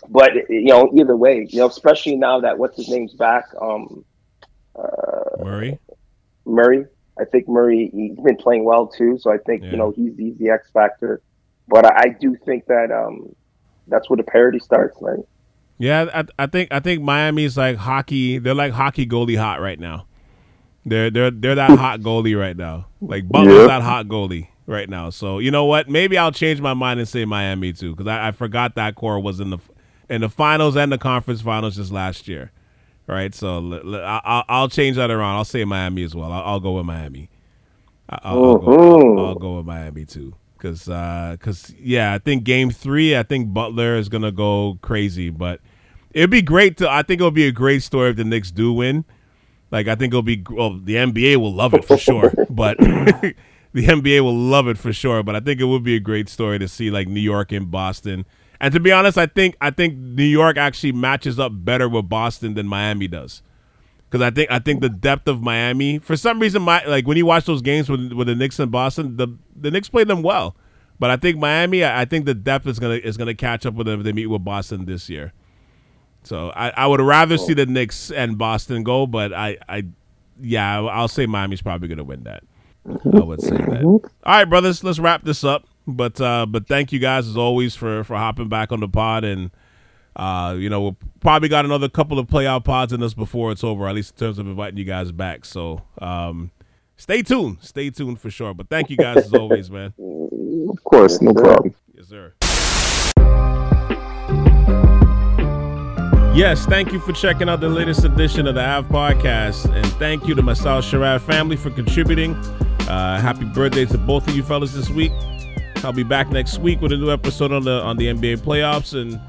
[0.09, 4.05] But you know, either way, you know, especially now that what's his name's back, um,
[4.75, 5.79] uh, Murray.
[6.47, 6.87] Murray.
[7.21, 9.73] I think Murray he's been playing well too, so I think yeah.
[9.73, 11.21] you know he's, he's the X factor.
[11.69, 13.35] But I, I do think that um,
[13.91, 15.21] that's where the parity starts, right?
[15.79, 18.39] Yeah, I, I think I think Miami's like hockey.
[18.39, 20.07] They're like hockey goalie hot right now.
[20.85, 22.87] They're they're they're that hot goalie right now.
[23.01, 25.11] Like Butler's that hot goalie right now.
[25.11, 25.89] So you know what?
[25.89, 29.21] Maybe I'll change my mind and say Miami too, because I, I forgot that core
[29.21, 29.59] was in the
[30.09, 32.53] in the finals and the conference finals just last year.
[33.07, 35.35] Right, so I'll, I'll change that around.
[35.35, 36.31] I'll say Miami as well.
[36.31, 37.29] I'll, I'll go with Miami.
[38.09, 39.19] I'll, I'll, go, mm-hmm.
[39.19, 41.37] I'll go with Miami too because uh,
[41.79, 45.61] yeah, I think Game Three, I think Butler is gonna go crazy, but
[46.13, 46.91] it'd be great to.
[46.91, 49.05] I think it'll be a great story if the Knicks do win.
[49.71, 50.43] Like I think it'll be.
[50.49, 53.35] Well, the NBA will love it for sure, but the
[53.75, 55.23] NBA will love it for sure.
[55.23, 57.71] But I think it would be a great story to see like New York and
[57.71, 58.27] Boston.
[58.61, 62.09] And to be honest, I think I think New York actually matches up better with
[62.09, 63.43] Boston than Miami does.
[64.11, 67.17] Because I think I think the depth of Miami, for some reason, my like when
[67.17, 70.23] you watch those games with with the Knicks and Boston, the the Knicks played them
[70.23, 70.57] well.
[70.99, 73.75] But I think Miami, I, I think the depth is gonna is gonna catch up
[73.75, 75.33] with them if they meet with Boston this year.
[76.23, 79.87] So I, I would rather see the Knicks and Boston go, but I, I
[80.41, 82.43] yeah, I'll say Miami's probably going to win that.
[82.87, 83.83] I would say that.
[83.85, 85.67] All right, brothers, let's wrap this up.
[85.87, 89.25] But uh, but thank you guys as always for for hopping back on the pod
[89.25, 89.51] and
[90.21, 93.65] uh, you know, we'll probably got another couple of playoff pods in us before it's
[93.65, 95.47] over, at least in terms of inviting you guys back.
[95.47, 96.51] So um,
[96.99, 97.57] stay tuned.
[97.63, 98.53] Stay tuned for sure.
[98.53, 99.95] But thank you guys as always, man.
[100.71, 101.75] Of course, no problem.
[101.95, 102.33] Yes, sir.
[106.33, 110.29] Yes, thank you for checking out the latest edition of the Ave Podcast, and thank
[110.29, 112.35] you to my South Shore Ave family for contributing.
[112.35, 115.13] Uh, happy birthday to both of you fellas this week.
[115.79, 118.95] I'll be back next week with a new episode on the on the NBA playoffs,
[118.95, 119.21] and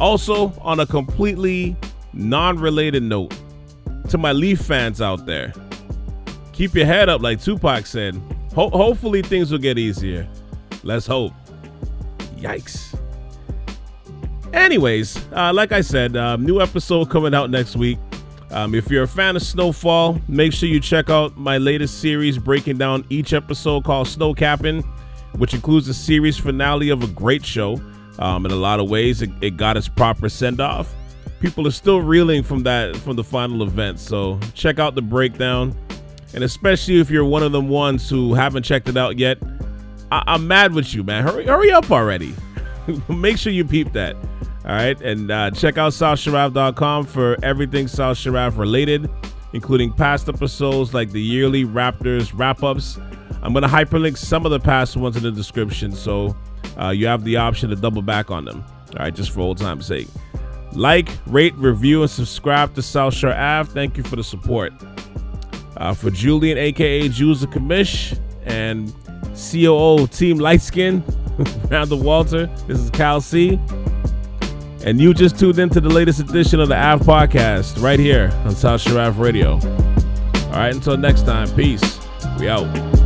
[0.00, 1.76] also on a completely
[2.12, 3.34] non-related note
[4.08, 5.52] to my Leaf fans out there.
[6.52, 8.14] Keep your head up, like Tupac said.
[8.54, 10.28] Ho- hopefully things will get easier.
[10.82, 11.32] Let's hope.
[12.36, 12.96] Yikes.
[14.52, 17.98] Anyways, uh, like I said, uh, new episode coming out next week.
[18.52, 22.38] Um, if you're a fan of Snowfall, make sure you check out my latest series
[22.38, 24.82] breaking down each episode called Snow Capping,
[25.38, 27.80] which includes the series finale of a great show.
[28.18, 30.94] Um, in a lot of ways, it, it got its proper send off.
[31.40, 35.76] People are still reeling from that from the final event, so check out the breakdown.
[36.34, 39.38] And especially if you're one of them ones who haven't checked it out yet,
[40.10, 41.24] I- I'm mad with you, man.
[41.24, 42.34] Hurry, hurry up already.
[43.08, 44.16] make sure you peep that.
[44.64, 45.00] All right.
[45.02, 49.10] And uh, check out SouthShoreAve.com for everything South Shore Ave related,
[49.52, 52.98] including past episodes like the yearly Raptors wrap ups.
[53.44, 56.34] I'm going to hyperlink some of the past ones in the description so
[56.80, 58.64] uh, you have the option to double back on them.
[58.92, 59.14] All right.
[59.14, 60.08] Just for old time's sake.
[60.72, 63.70] Like, rate, review, and subscribe to South Shore Ave.
[63.72, 64.72] Thank you for the support.
[65.76, 68.92] Uh, for Julian, aka Jules the Commish, and
[69.34, 71.02] COO Team Lightskin,
[71.70, 73.58] Randall Walter, this is Cal C.
[74.84, 78.54] And you just tuned into the latest edition of the Ave Podcast right here on
[78.54, 79.52] South Shore Ave Radio.
[79.54, 81.98] All right, until next time, peace.
[82.38, 83.03] We out.